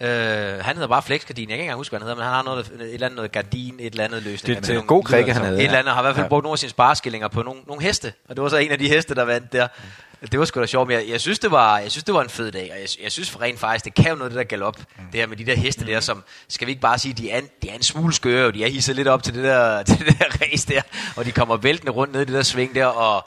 Øh, 0.00 0.08
han 0.64 0.74
hedder 0.74 0.88
bare 0.88 1.02
Flexgardin. 1.02 1.42
Jeg 1.42 1.48
kan 1.48 1.54
ikke 1.54 1.62
engang 1.62 1.76
huske, 1.78 1.90
hvad 1.92 2.00
han 2.00 2.04
hedder, 2.04 2.16
men 2.16 2.24
han 2.24 2.34
har 2.34 2.42
noget, 2.42 2.66
et 2.66 2.94
eller 2.94 3.06
andet 3.06 3.16
noget 3.16 3.32
gardin, 3.32 3.74
et 3.80 3.90
eller 3.90 4.04
andet 4.04 4.22
løsning. 4.22 4.56
Det- 4.58 4.66
det 4.66 4.76
er 4.76 4.80
en 4.80 4.86
god 4.86 5.04
krikke, 5.04 5.32
han 5.32 5.42
havde. 5.44 5.58
Et 5.58 5.64
eller 5.64 5.78
andet, 5.78 5.88
og 5.90 5.94
har 5.96 6.02
i 6.02 6.04
hvert 6.04 6.14
fald 6.14 6.24
Ja. 6.24 6.28
brugt 6.28 6.42
nogle 6.42 6.54
af 6.54 6.58
sine 6.58 6.70
spareskillinger 6.70 7.28
på 7.28 7.42
nogle, 7.42 7.60
nogle 7.66 7.82
heste. 7.82 8.12
Og 8.28 8.36
det 8.36 8.42
var 8.42 8.48
så 8.48 8.56
en 8.56 8.70
af 8.70 8.78
de 8.78 8.88
heste, 8.88 9.14
der 9.14 9.24
vandt 9.24 9.52
der. 9.52 9.68
Det 10.32 10.38
var 10.38 10.44
sgu 10.44 10.60
da 10.60 10.66
sjovt, 10.66 10.88
men 10.88 10.98
jeg, 10.98 11.08
jeg, 11.08 11.20
synes, 11.20 11.38
det 11.38 11.50
var, 11.50 11.78
jeg 11.78 11.90
synes, 11.90 12.04
det 12.04 12.14
var 12.14 12.22
en 12.22 12.28
fed 12.28 12.52
dag, 12.52 12.70
og 12.74 12.80
jeg, 12.80 12.88
jeg 13.02 13.12
synes 13.12 13.30
for 13.30 13.40
rent 13.40 13.58
faktisk, 13.60 13.84
det 13.84 13.94
kan 13.94 14.10
jo 14.10 14.14
noget, 14.16 14.30
det 14.32 14.38
der 14.38 14.44
galop, 14.44 14.78
mm. 14.78 14.84
det 15.12 15.20
her 15.20 15.26
med 15.26 15.36
de 15.36 15.46
der 15.46 15.56
heste 15.56 15.80
mm. 15.80 15.86
der, 15.86 16.00
som, 16.00 16.24
skal 16.48 16.66
vi 16.66 16.70
ikke 16.72 16.82
bare 16.82 16.98
sige, 16.98 17.12
de 17.12 17.30
er 17.30 17.38
en, 17.38 17.48
de 17.62 17.70
er 17.70 17.74
en 17.74 17.82
smule 17.82 18.14
skøre, 18.14 18.46
og 18.46 18.54
de 18.54 18.64
er 18.64 18.68
hisset 18.68 18.96
lidt 18.96 19.08
op 19.08 19.22
til 19.22 19.34
det 19.34 19.44
der, 19.44 19.82
til 19.88 19.98
det 19.98 20.18
der 20.18 20.24
race 20.42 20.66
der, 20.68 20.82
og 21.16 21.24
de 21.24 21.32
kommer 21.32 21.56
væltende 21.56 21.92
rundt 21.92 22.12
ned 22.12 22.22
i 22.22 22.24
det 22.24 22.34
der 22.34 22.42
sving 22.42 22.74
der, 22.74 22.86
og 22.86 23.26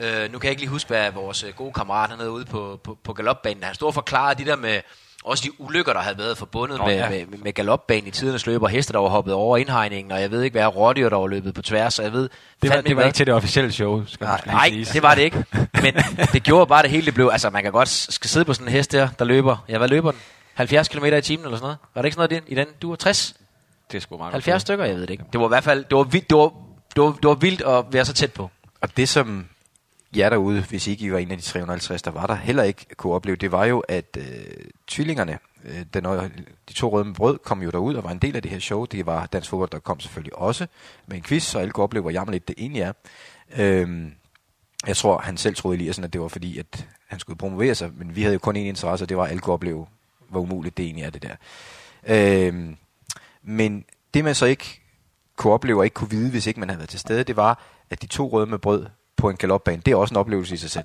øh, 0.00 0.32
nu 0.32 0.38
kan 0.38 0.44
jeg 0.46 0.50
ikke 0.50 0.62
lige 0.62 0.70
huske, 0.70 0.88
hvad 0.88 1.10
vores 1.10 1.42
øh, 1.42 1.52
gode 1.54 1.72
kammerat 1.72 2.10
hernede 2.10 2.30
ude 2.30 2.44
på, 2.44 2.80
på, 2.84 2.98
på 3.04 3.12
galopbanen, 3.12 3.62
han 3.62 3.74
stod 3.74 3.88
og 3.88 3.94
forklarede 3.94 4.44
de 4.44 4.50
der 4.50 4.56
med, 4.56 4.80
også 5.24 5.42
de 5.46 5.60
ulykker, 5.60 5.92
der 5.92 6.00
havde 6.00 6.18
været 6.18 6.38
forbundet 6.38 6.78
Nå, 6.78 6.86
med, 6.86 6.94
ja. 6.94 7.08
med, 7.08 7.26
med 7.38 7.52
galopbanen 7.52 8.06
i 8.06 8.10
tidernes 8.10 8.46
løb, 8.46 8.62
og 8.62 8.68
heste, 8.68 8.92
der 8.92 8.98
var 8.98 9.08
hoppet 9.08 9.34
over 9.34 9.56
indhegningen, 9.56 10.12
og 10.12 10.20
jeg 10.20 10.30
ved 10.30 10.42
ikke 10.42 10.54
hvad, 10.54 10.76
rådyr, 10.76 11.08
der 11.08 11.16
var 11.16 11.26
løbet 11.26 11.54
på 11.54 11.62
tværs, 11.62 11.98
og 11.98 12.04
jeg 12.04 12.12
ved 12.12 12.28
Det 12.62 12.70
var, 12.70 12.80
det 12.80 12.96
var 12.96 13.02
ikke 13.02 13.16
til 13.16 13.26
det 13.26 13.34
officielle 13.34 13.72
show, 13.72 14.04
skal 14.06 14.24
Nej, 14.24 14.40
Nej, 14.46 14.70
det 14.92 15.02
var 15.02 15.14
det 15.14 15.22
ikke. 15.22 15.44
Men 15.82 15.94
det 16.32 16.42
gjorde 16.42 16.66
bare 16.66 16.82
det 16.82 16.90
hele, 16.90 17.06
det 17.06 17.14
blev... 17.14 17.28
Altså, 17.32 17.50
man 17.50 17.62
kan 17.62 17.72
godt 17.72 17.88
skal 17.88 18.30
sidde 18.30 18.44
på 18.44 18.54
sådan 18.54 18.68
en 18.68 18.72
hest 18.72 18.92
der, 18.92 19.08
der 19.18 19.24
løber... 19.24 19.56
Ja, 19.68 19.78
hvad 19.78 19.88
løber 19.88 20.10
den? 20.10 20.20
70 20.54 20.88
km 20.88 21.04
i 21.04 21.20
timen 21.20 21.44
eller 21.44 21.56
sådan 21.56 21.64
noget? 21.64 21.78
Var 21.94 22.02
det 22.02 22.06
ikke 22.06 22.14
sådan 22.14 22.28
noget 22.30 22.42
i 22.42 22.52
den? 22.54 22.58
i 22.58 22.64
den? 22.64 22.74
Du 22.82 22.88
var 22.88 22.96
60? 22.96 23.34
Det 23.90 23.96
er 23.96 24.00
sgu 24.00 24.16
meget 24.16 24.32
70 24.32 24.62
stykker? 24.62 24.84
Jeg 24.84 24.94
ved 24.94 25.02
det 25.02 25.10
ikke. 25.10 25.24
Det 25.32 25.40
var 25.40 25.46
i 25.46 25.48
hvert 25.48 25.64
fald... 25.64 25.84
Det 25.84 25.96
var 25.96 26.02
vildt, 26.02 26.30
det 26.30 26.38
var, 26.38 26.52
det 26.96 27.02
var, 27.02 27.12
det 27.12 27.28
var 27.28 27.34
vildt 27.34 27.62
at 27.62 27.84
være 27.90 28.04
så 28.04 28.12
tæt 28.12 28.32
på. 28.32 28.50
Og 28.80 28.96
det 28.96 29.08
som 29.08 29.46
jer 30.16 30.30
derude, 30.30 30.62
hvis 30.62 30.86
ikke 30.86 31.04
I 31.04 31.12
var 31.12 31.18
en 31.18 31.30
af 31.30 31.36
de 31.36 31.42
350, 31.42 32.02
der 32.02 32.10
var 32.10 32.26
der, 32.26 32.34
heller 32.34 32.62
ikke 32.62 32.86
kunne 32.96 33.12
opleve, 33.12 33.36
det 33.36 33.52
var 33.52 33.64
jo, 33.64 33.80
at 33.80 34.16
øh, 34.18 34.24
tvillingerne, 34.86 35.38
øh, 35.64 35.84
den, 35.94 36.04
de 36.68 36.74
to 36.74 36.88
røde 36.92 37.04
med 37.04 37.14
brød, 37.14 37.38
kom 37.38 37.62
jo 37.62 37.70
derud 37.70 37.94
og 37.94 38.04
var 38.04 38.10
en 38.10 38.18
del 38.18 38.36
af 38.36 38.42
det 38.42 38.50
her 38.50 38.58
show. 38.58 38.84
Det 38.84 39.06
var 39.06 39.26
Dansk 39.26 39.50
Fodbold, 39.50 39.70
der 39.70 39.78
kom 39.78 40.00
selvfølgelig 40.00 40.38
også 40.38 40.66
med 41.06 41.16
en 41.16 41.22
quiz, 41.22 41.42
så 41.42 41.58
alle 41.58 41.70
kunne 41.70 41.84
opleve, 41.84 42.02
hvor 42.02 42.10
jammerligt 42.10 42.48
det 42.48 42.54
egentlig 42.58 42.82
er. 42.82 42.92
Øh, 43.56 44.10
jeg 44.86 44.96
tror, 44.96 45.18
han 45.18 45.36
selv 45.36 45.54
troede 45.54 45.76
Eliassen, 45.76 46.04
at 46.04 46.12
det 46.12 46.20
var 46.20 46.28
fordi, 46.28 46.58
at 46.58 46.88
han 47.06 47.18
skulle 47.18 47.38
promovere 47.38 47.74
sig, 47.74 47.90
men 47.96 48.16
vi 48.16 48.22
havde 48.22 48.32
jo 48.32 48.38
kun 48.38 48.56
én 48.56 48.58
interesse, 48.58 49.04
og 49.04 49.08
det 49.08 49.16
var, 49.16 49.24
at 49.24 49.30
alle 49.30 49.40
kunne 49.40 49.54
opleve, 49.54 49.86
hvor 50.28 50.40
umuligt 50.40 50.76
det 50.76 50.84
egentlig 50.84 51.04
er, 51.04 51.10
det 51.10 51.22
der. 51.22 51.36
Øh, 52.06 52.74
men 53.42 53.84
det 54.14 54.24
man 54.24 54.34
så 54.34 54.46
ikke 54.46 54.80
kunne 55.36 55.52
opleve 55.52 55.78
og 55.78 55.84
ikke 55.84 55.94
kunne 55.94 56.10
vide, 56.10 56.30
hvis 56.30 56.46
ikke 56.46 56.60
man 56.60 56.68
havde 56.68 56.78
været 56.78 56.90
til 56.90 57.00
stede, 57.00 57.24
det 57.24 57.36
var, 57.36 57.62
at 57.90 58.02
de 58.02 58.06
to 58.06 58.28
røde 58.28 58.46
med 58.46 58.58
brød 58.58 58.86
på 59.16 59.30
en 59.30 59.36
galopbane, 59.36 59.82
det 59.86 59.92
er 59.92 59.96
også 59.96 60.14
en 60.14 60.18
oplevelse 60.18 60.54
i 60.54 60.56
sig 60.56 60.70
selv. 60.70 60.84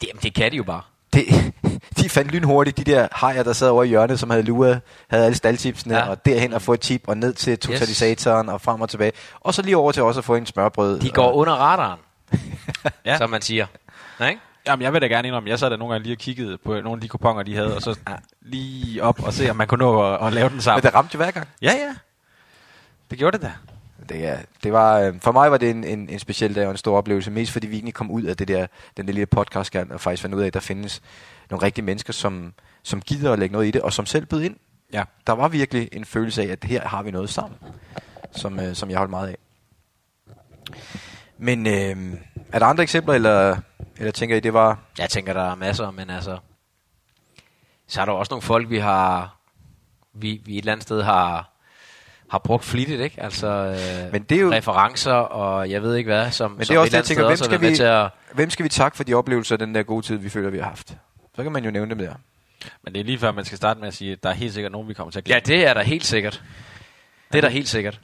Det, 0.00 0.08
jamen, 0.08 0.20
det 0.22 0.34
kan 0.34 0.52
de 0.52 0.56
jo 0.56 0.62
bare. 0.62 0.82
Det, 1.12 1.24
de 1.98 2.08
fandt 2.08 2.32
lynhurtigt 2.32 2.76
de 2.76 2.84
der 2.84 3.08
hajer, 3.12 3.42
der 3.42 3.52
sad 3.52 3.68
over 3.68 3.84
i 3.84 3.88
hjørnet, 3.88 4.20
som 4.20 4.30
havde 4.30 4.42
luret, 4.42 4.80
havde 5.10 5.24
alle 5.24 5.36
staldtipsene, 5.36 5.94
Ja. 5.94 6.04
ja. 6.04 6.10
og 6.10 6.24
derhen 6.24 6.52
og 6.52 6.62
få 6.62 6.72
et 6.72 6.80
tip, 6.80 7.02
og 7.06 7.16
ned 7.16 7.32
til 7.32 7.58
totalisatoren, 7.58 8.46
yes. 8.46 8.52
og 8.52 8.60
frem 8.60 8.80
og 8.80 8.88
tilbage. 8.90 9.12
Og 9.40 9.54
så 9.54 9.62
lige 9.62 9.76
over 9.76 9.92
til 9.92 10.02
også 10.02 10.20
at 10.20 10.24
få 10.24 10.34
en 10.34 10.46
smørbrød. 10.46 11.00
De 11.00 11.10
går 11.10 11.26
og, 11.26 11.36
under 11.36 11.52
radaren, 11.52 11.98
Ja. 12.32 12.38
ja. 13.12 13.16
som 13.18 13.30
man 13.30 13.42
siger. 13.42 13.66
Nej, 14.20 14.28
ikke? 14.28 14.40
Jamen, 14.66 14.82
jeg 14.82 14.92
vil 14.92 15.02
da 15.02 15.06
gerne 15.06 15.28
indrømme, 15.28 15.48
jeg 15.50 15.58
sad 15.58 15.70
der 15.70 15.76
nogle 15.76 15.92
gange 15.94 16.02
lige 16.04 16.14
og 16.14 16.18
kiggede 16.18 16.58
på 16.58 16.72
nogle 16.74 16.92
af 16.92 17.00
de 17.00 17.08
kuponer, 17.08 17.42
de 17.42 17.54
havde, 17.54 17.76
og 17.76 17.82
så 17.82 17.98
lige 18.40 19.02
op 19.02 19.22
og 19.22 19.32
se, 19.32 19.50
om 19.50 19.56
man 19.56 19.66
kunne 19.66 19.78
nå 19.78 20.14
at, 20.14 20.26
at 20.26 20.32
lave 20.32 20.48
den 20.48 20.54
Men 20.56 20.62
sammen. 20.62 20.82
det 20.82 20.94
ramte 20.94 21.10
jo 21.14 21.16
hver 21.16 21.30
gang. 21.30 21.48
Ja, 21.62 21.72
ja. 21.72 21.94
Det 23.10 23.18
gjorde 23.18 23.38
det 23.38 23.46
da. 23.46 23.52
Det, 24.08 24.26
er, 24.26 24.38
det 24.62 24.72
var, 24.72 24.98
øh, 24.98 25.20
for 25.20 25.32
mig 25.32 25.50
var 25.50 25.58
det 25.58 25.70
en, 25.70 25.84
en, 25.84 26.08
en 26.08 26.18
speciel 26.18 26.54
dag 26.54 26.64
og 26.64 26.70
en 26.70 26.76
stor 26.76 26.96
oplevelse, 26.96 27.30
mest 27.30 27.52
fordi 27.52 27.66
vi 27.66 27.74
egentlig 27.74 27.94
kom 27.94 28.10
ud 28.10 28.22
af 28.22 28.36
det 28.36 28.48
der, 28.48 28.66
den 28.96 29.06
der 29.06 29.12
lille 29.12 29.26
podcast 29.26 29.76
og 29.76 30.00
faktisk 30.00 30.22
fandt 30.22 30.34
ud 30.34 30.42
af, 30.42 30.46
at 30.46 30.54
der 30.54 30.60
findes 30.60 31.02
nogle 31.50 31.66
rigtige 31.66 31.84
mennesker, 31.84 32.12
som, 32.12 32.52
som 32.82 33.00
gider 33.00 33.32
at 33.32 33.38
lægge 33.38 33.52
noget 33.52 33.66
i 33.66 33.70
det, 33.70 33.82
og 33.82 33.92
som 33.92 34.06
selv 34.06 34.26
bød 34.26 34.42
ind. 34.42 34.56
Ja. 34.92 35.04
Der 35.26 35.32
var 35.32 35.48
virkelig 35.48 35.88
en 35.92 36.04
følelse 36.04 36.42
af, 36.42 36.46
at 36.46 36.64
her 36.64 36.88
har 36.88 37.02
vi 37.02 37.10
noget 37.10 37.30
sammen, 37.30 37.58
som, 38.32 38.60
øh, 38.60 38.74
som 38.74 38.90
jeg 38.90 38.98
holdt 38.98 39.10
meget 39.10 39.28
af. 39.28 39.36
Men 41.38 41.66
øh, 41.66 42.20
er 42.52 42.58
der 42.58 42.66
andre 42.66 42.82
eksempler, 42.82 43.14
eller, 43.14 43.56
eller 43.96 44.12
tænker 44.12 44.36
I, 44.36 44.40
det 44.40 44.52
var... 44.52 44.78
Jeg 44.98 45.10
tænker, 45.10 45.32
der 45.32 45.50
er 45.50 45.54
masser, 45.54 45.90
men 45.90 46.10
altså... 46.10 46.38
Så 47.86 48.00
er 48.00 48.04
der 48.04 48.12
også 48.12 48.30
nogle 48.30 48.42
folk, 48.42 48.70
vi 48.70 48.78
har... 48.78 49.38
Vi, 50.14 50.42
vi 50.44 50.52
et 50.52 50.58
eller 50.58 50.72
andet 50.72 50.82
sted 50.82 51.02
har 51.02 51.57
har 52.30 52.38
brugt 52.38 52.64
flittigt, 52.64 53.00
ikke? 53.00 53.22
Altså 53.22 53.46
øh, 53.46 54.12
Men 54.12 54.22
det 54.22 54.36
er 54.38 54.42
jo- 54.42 54.52
referencer 54.52 55.12
og 55.12 55.70
jeg 55.70 55.82
ved 55.82 55.94
ikke 55.96 56.08
hvad, 56.08 56.30
som, 56.30 56.50
Men 56.50 56.58
det 56.58 56.66
som 56.66 56.76
er 56.76 56.80
også 56.80 56.90
det, 56.90 56.94
eller 56.94 56.96
jeg 56.96 56.98
andet 56.98 57.08
tænker, 57.08 57.26
hvem 57.26 57.36
skal, 57.36 57.70
vi, 57.70 57.76
til 57.76 57.82
at... 57.82 58.10
hvem 58.34 58.50
skal 58.50 58.64
vi 58.64 58.68
takke 58.68 58.96
for 58.96 59.04
de 59.04 59.14
oplevelser 59.14 59.56
den 59.56 59.74
der 59.74 59.82
gode 59.82 60.06
tid, 60.06 60.16
vi 60.16 60.28
føler, 60.28 60.50
vi 60.50 60.58
har 60.58 60.64
haft? 60.64 60.96
Så 61.36 61.42
kan 61.42 61.52
man 61.52 61.64
jo 61.64 61.70
nævne 61.70 61.90
dem 61.90 61.98
der. 61.98 62.14
Men 62.82 62.94
det 62.94 63.00
er 63.00 63.04
lige 63.04 63.18
før, 63.18 63.32
man 63.32 63.44
skal 63.44 63.56
starte 63.58 63.80
med 63.80 63.88
at 63.88 63.94
sige, 63.94 64.12
at 64.12 64.22
der 64.22 64.28
er 64.28 64.34
helt 64.34 64.54
sikkert 64.54 64.72
nogen, 64.72 64.88
vi 64.88 64.94
kommer 64.94 65.10
til 65.10 65.18
at 65.18 65.28
Ja, 65.28 65.40
glemme. 65.44 65.60
det 65.60 65.66
er 65.66 65.74
der 65.74 65.82
helt 65.82 66.04
sikkert. 66.06 66.42
Det 67.32 67.38
er 67.38 67.42
der 67.42 67.48
helt 67.48 67.68
sikkert. 67.68 68.00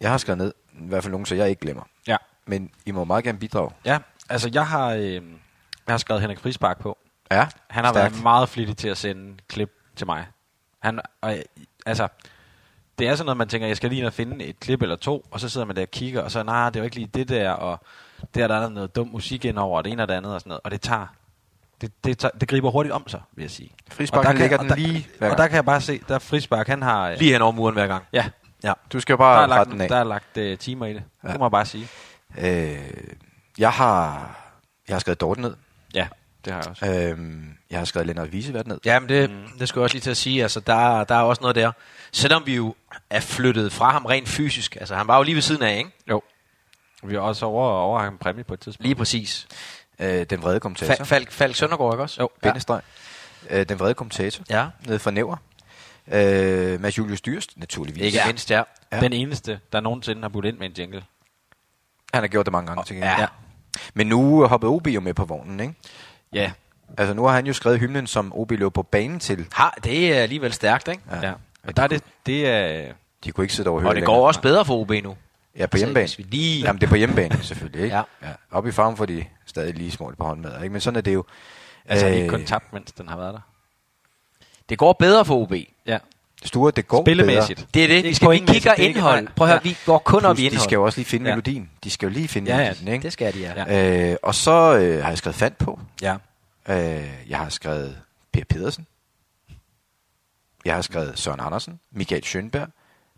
Jeg 0.00 0.10
har 0.10 0.18
skrevet 0.18 0.38
ned, 0.38 0.52
i 0.72 0.88
hvert 0.88 1.02
fald 1.02 1.10
nogen, 1.10 1.26
så 1.26 1.34
jeg 1.34 1.48
ikke 1.50 1.60
glemmer. 1.60 1.82
Ja. 2.06 2.16
Men 2.46 2.70
I 2.86 2.90
må 2.90 3.04
meget 3.04 3.24
gerne 3.24 3.38
bidrage. 3.38 3.70
ja, 3.84 3.98
altså 4.28 4.50
jeg 4.54 4.66
har, 4.66 4.88
øh, 4.90 5.02
jeg 5.12 5.20
har 5.88 5.98
skrevet 5.98 6.20
Henrik 6.20 6.38
Frisbak 6.38 6.78
på. 6.80 6.98
Ja, 7.30 7.46
Han 7.70 7.84
har 7.84 7.92
stærkt. 7.92 8.12
været 8.12 8.22
meget 8.22 8.48
flittig 8.48 8.76
til 8.76 8.88
at 8.88 8.96
sende 8.98 9.34
klip 9.48 9.70
til 9.96 10.06
mig. 10.06 10.26
Han, 10.82 11.00
og, 11.20 11.36
altså, 11.86 12.08
det 12.98 13.08
er 13.08 13.14
sådan 13.14 13.26
noget, 13.26 13.36
man 13.36 13.48
tænker, 13.48 13.66
jeg 13.66 13.76
skal 13.76 13.88
lige 13.90 13.98
ind 13.98 14.06
og 14.06 14.12
finde 14.12 14.44
et 14.44 14.60
klip 14.60 14.82
eller 14.82 14.96
to, 14.96 15.26
og 15.30 15.40
så 15.40 15.48
sidder 15.48 15.66
man 15.66 15.76
der 15.76 15.82
og 15.82 15.90
kigger, 15.90 16.22
og 16.22 16.30
så, 16.30 16.42
nej, 16.42 16.70
det 16.70 16.80
var 16.80 16.84
ikke 16.84 16.96
lige 16.96 17.10
det 17.14 17.28
der, 17.28 17.50
og 17.50 17.80
der, 18.34 18.48
der 18.48 18.54
er 18.54 18.68
noget 18.68 18.96
dum 18.96 19.08
musik 19.12 19.44
ind 19.44 19.58
over, 19.58 19.76
og 19.78 19.84
det 19.84 19.92
ene 19.92 20.02
og 20.02 20.08
det 20.08 20.14
andet, 20.14 20.34
og 20.34 20.40
sådan 20.40 20.48
noget, 20.50 20.60
og 20.64 20.70
det 20.70 20.80
tager, 20.80 21.06
det, 21.80 22.04
det, 22.04 22.18
tager, 22.18 22.32
det 22.40 22.48
griber 22.48 22.70
hurtigt 22.70 22.92
om 22.92 23.08
sig, 23.08 23.20
vil 23.32 23.42
jeg 23.42 23.50
sige. 23.50 23.70
Frispark, 23.92 24.18
Og 24.18 24.24
der 24.24 24.28
han 24.30 24.38
og 24.52 24.58
den 24.60 24.68
der- 24.68 24.76
lige 24.76 25.08
hver 25.18 25.30
Og 25.30 25.36
gang. 25.36 25.38
der 25.38 25.46
kan 25.48 25.54
jeg 25.56 25.64
bare 25.64 25.80
se, 25.80 26.00
der 26.08 26.14
er 26.14 26.18
han 26.68 26.82
har, 26.82 27.10
øh, 27.10 27.18
Lige 27.18 27.32
hen 27.32 27.42
over 27.42 27.52
muren 27.52 27.74
hver 27.74 27.86
gang. 27.86 28.04
ja, 28.12 28.26
Ja, 28.64 28.72
du 28.92 29.00
skal 29.00 29.12
jo 29.12 29.16
der 29.16 29.22
bare 29.22 29.36
er 29.36 29.40
rette 29.42 29.54
lagt, 29.56 29.70
den 29.70 29.80
af. 29.80 29.88
der 29.88 29.96
er 29.96 30.04
lagt 30.04 30.36
øh, 30.36 30.58
timer 30.58 30.86
i 30.86 30.94
det, 30.94 31.02
Ja. 31.24 31.28
det 31.28 31.38
må 31.38 31.44
jeg 31.46 31.50
bare 31.50 31.66
sige. 31.66 31.88
Øh, 32.38 32.78
jeg 33.58 33.70
har 33.70 34.30
jeg 34.88 34.94
har 34.94 34.98
skrevet 35.00 35.20
Dorten 35.20 35.42
ned. 35.42 35.54
Ja, 35.94 36.08
Det 36.44 36.52
har 36.52 36.60
jeg 36.60 36.70
også. 36.70 36.86
Øhm, 36.86 37.44
jeg 37.70 37.78
har 37.78 37.84
skrevet 37.84 38.06
Lennart 38.06 38.32
Visevært 38.32 38.66
ned. 38.66 38.78
Ja, 38.84 38.98
men 39.00 39.08
det, 39.08 39.30
mm. 39.30 39.58
det 39.58 39.68
skulle 39.68 39.82
jeg 39.82 39.84
også 39.84 39.94
lige 39.94 40.02
til 40.02 40.10
at 40.10 40.16
sige. 40.16 40.42
Altså, 40.42 40.60
der, 40.60 41.04
der 41.04 41.14
er 41.14 41.20
også 41.22 41.40
noget 41.42 41.56
der. 41.56 41.72
Selvom 42.12 42.46
vi 42.46 42.54
jo 42.54 42.74
er 43.10 43.20
flyttet 43.20 43.72
fra 43.72 43.90
ham 43.90 44.04
rent 44.04 44.28
fysisk. 44.28 44.76
Altså, 44.76 44.94
han 44.94 45.06
var 45.06 45.16
jo 45.16 45.22
lige 45.22 45.34
ved 45.34 45.42
siden 45.42 45.62
af, 45.62 45.78
ikke? 45.78 45.90
Jo. 46.10 46.22
Vi 47.02 47.14
har 47.14 47.20
også 47.20 47.46
over, 47.46 47.68
over 47.68 48.00
en 48.00 48.18
præmie 48.18 48.44
på 48.44 48.54
et 48.54 48.60
tidspunkt. 48.60 48.86
Lige 48.86 48.94
præcis. 48.94 49.46
Øh, 49.98 50.24
den 50.24 50.42
vrede 50.42 50.60
kommentator. 50.60 50.94
Fa- 50.94 51.04
Falk, 51.04 51.30
Falk 51.32 51.56
Søndergaard, 51.56 51.94
ikke 51.94 52.02
også? 52.02 52.22
Jo. 52.22 52.28
Bindestreg. 52.42 52.80
Øh, 53.50 53.68
den 53.68 53.78
vrede 53.78 53.94
kommentator. 53.94 54.44
Ja. 54.50 54.66
Nede 54.86 54.98
fra 54.98 55.10
Næver. 55.10 55.36
Øh, 56.12 56.80
Mads 56.80 56.98
Julius 56.98 57.20
Dyrst, 57.20 57.52
naturligvis. 57.56 58.02
Ikke 58.02 58.18
ja. 58.18 58.26
mindst, 58.26 58.50
ja. 58.50 58.62
Ja. 58.92 59.00
Den 59.00 59.12
eneste, 59.12 59.60
der 59.72 59.80
nogensinde 59.80 60.22
har 60.22 60.28
budt 60.28 60.44
ind 60.44 60.58
med 60.58 60.66
en 60.66 60.72
jingle. 60.78 61.04
Han 62.14 62.22
har 62.22 62.28
gjort 62.28 62.46
det 62.46 62.52
mange 62.52 62.66
gange, 62.66 62.84
tænker 62.84 63.06
Ja. 63.06 63.16
jeg. 63.16 63.28
Men 63.94 64.06
nu 64.06 64.46
hoppede 64.46 64.70
OB 64.70 64.86
jo 64.86 65.00
med 65.00 65.14
på 65.14 65.24
vognen, 65.24 65.60
ikke? 65.60 65.74
Ja. 66.34 66.52
Altså, 66.98 67.14
nu 67.14 67.24
har 67.24 67.34
han 67.34 67.46
jo 67.46 67.52
skrevet 67.52 67.80
hymnen, 67.80 68.06
som 68.06 68.32
OB 68.34 68.50
lå 68.50 68.70
på 68.70 68.82
banen 68.82 69.20
til. 69.20 69.46
Har, 69.52 69.78
det 69.84 70.12
er 70.16 70.22
alligevel 70.22 70.52
stærkt, 70.52 70.88
ikke? 70.88 71.02
ja. 71.22 71.32
Og 71.66 71.76
der 71.76 71.82
er 71.82 71.86
det, 71.86 72.02
det 72.26 72.48
er... 72.48 72.92
De 73.24 73.32
kunne 73.32 73.44
ikke 73.44 73.54
sidde 73.54 73.70
over 73.70 73.84
Og 73.88 73.94
det 73.94 74.04
går 74.04 74.26
også 74.26 74.40
bedre 74.40 74.64
for 74.64 74.74
OB 74.80 74.90
nu. 74.90 74.96
Ja, 75.00 75.06
på 75.06 75.16
Altså, 75.62 75.78
hjemmebane. 75.78 76.08
vi 76.16 76.22
lige- 76.22 76.62
Jamen, 76.64 76.80
det 76.80 76.86
er 76.86 76.90
på 76.90 76.96
hjemmebane, 76.96 77.42
selvfølgelig, 77.42 77.82
ikke? 77.84 77.96
Ja. 77.96 78.02
ja. 78.22 78.28
Oppe 78.50 78.68
i 78.68 78.72
farven 78.72 78.96
får 78.96 79.06
de 79.06 79.24
stadig 79.46 79.74
lige 79.74 79.90
små 79.90 80.12
på 80.18 80.24
håndmad, 80.24 80.62
ikke? 80.62 80.72
Men 80.72 80.80
sådan 80.80 80.96
er 80.96 81.00
det 81.00 81.14
jo. 81.14 81.24
Altså, 81.86 82.06
Øh, 82.06 82.12
ikke 82.12 82.28
kun 82.28 82.44
tabt, 82.44 82.72
mens 82.72 82.92
den 82.92 83.08
har 83.08 83.16
været 83.16 83.34
der. 83.34 83.40
Det 84.68 84.78
går 84.78 84.92
bedre 84.92 85.24
for 85.24 85.34
OB. 85.42 85.52
Ja. 85.86 85.98
Sture, 86.44 86.70
det 86.76 86.88
går 86.88 87.04
Spillemæssigt. 87.04 87.58
bedre. 87.58 87.68
Det 87.74 87.84
er 87.84 87.88
det. 87.88 88.04
Vi, 88.04 88.14
skal, 88.14 88.30
vi 88.30 88.38
kigger 88.38 88.70
er 88.70 88.74
indhold. 88.74 89.28
Prøv 89.36 89.46
at 89.46 89.52
høre, 89.52 89.60
Ja. 89.64 89.68
vi 89.68 89.76
går 89.86 89.98
kun 89.98 90.24
op 90.24 90.36
Plus, 90.36 90.42
i 90.42 90.46
indhold. 90.46 90.58
de 90.60 90.64
skal 90.64 90.76
jo 90.76 90.84
også 90.84 90.98
lige 90.98 91.06
finde 91.06 91.28
Ja. 91.30 91.34
melodien. 91.36 91.70
De 91.84 91.90
skal 91.90 92.06
jo 92.06 92.12
lige 92.12 92.28
finde 92.28 92.50
Ja, 92.50 92.58
ja, 92.58 92.64
melodien, 92.64 92.88
ikke? 92.88 93.02
Det 93.02 93.12
skal 93.12 93.34
de, 93.34 93.38
ja. 93.66 94.10
Øh, 94.10 94.16
og 94.22 94.34
så 94.34 94.78
øh, 94.78 95.02
har 95.02 95.08
jeg 95.10 95.18
skrevet 95.18 95.36
fandt 95.36 95.58
på. 95.58 95.80
Ja. 96.02 96.16
Øh, 96.68 97.04
jeg 97.28 97.38
har 97.38 97.48
skrevet 97.48 97.96
Per 98.32 98.44
Pedersen. 98.48 98.86
Jeg 100.64 100.74
har 100.74 100.82
skrevet 100.82 101.12
Søren 101.18 101.40
Andersen, 101.40 101.80
Michael 101.92 102.24
Schønberg, 102.24 102.68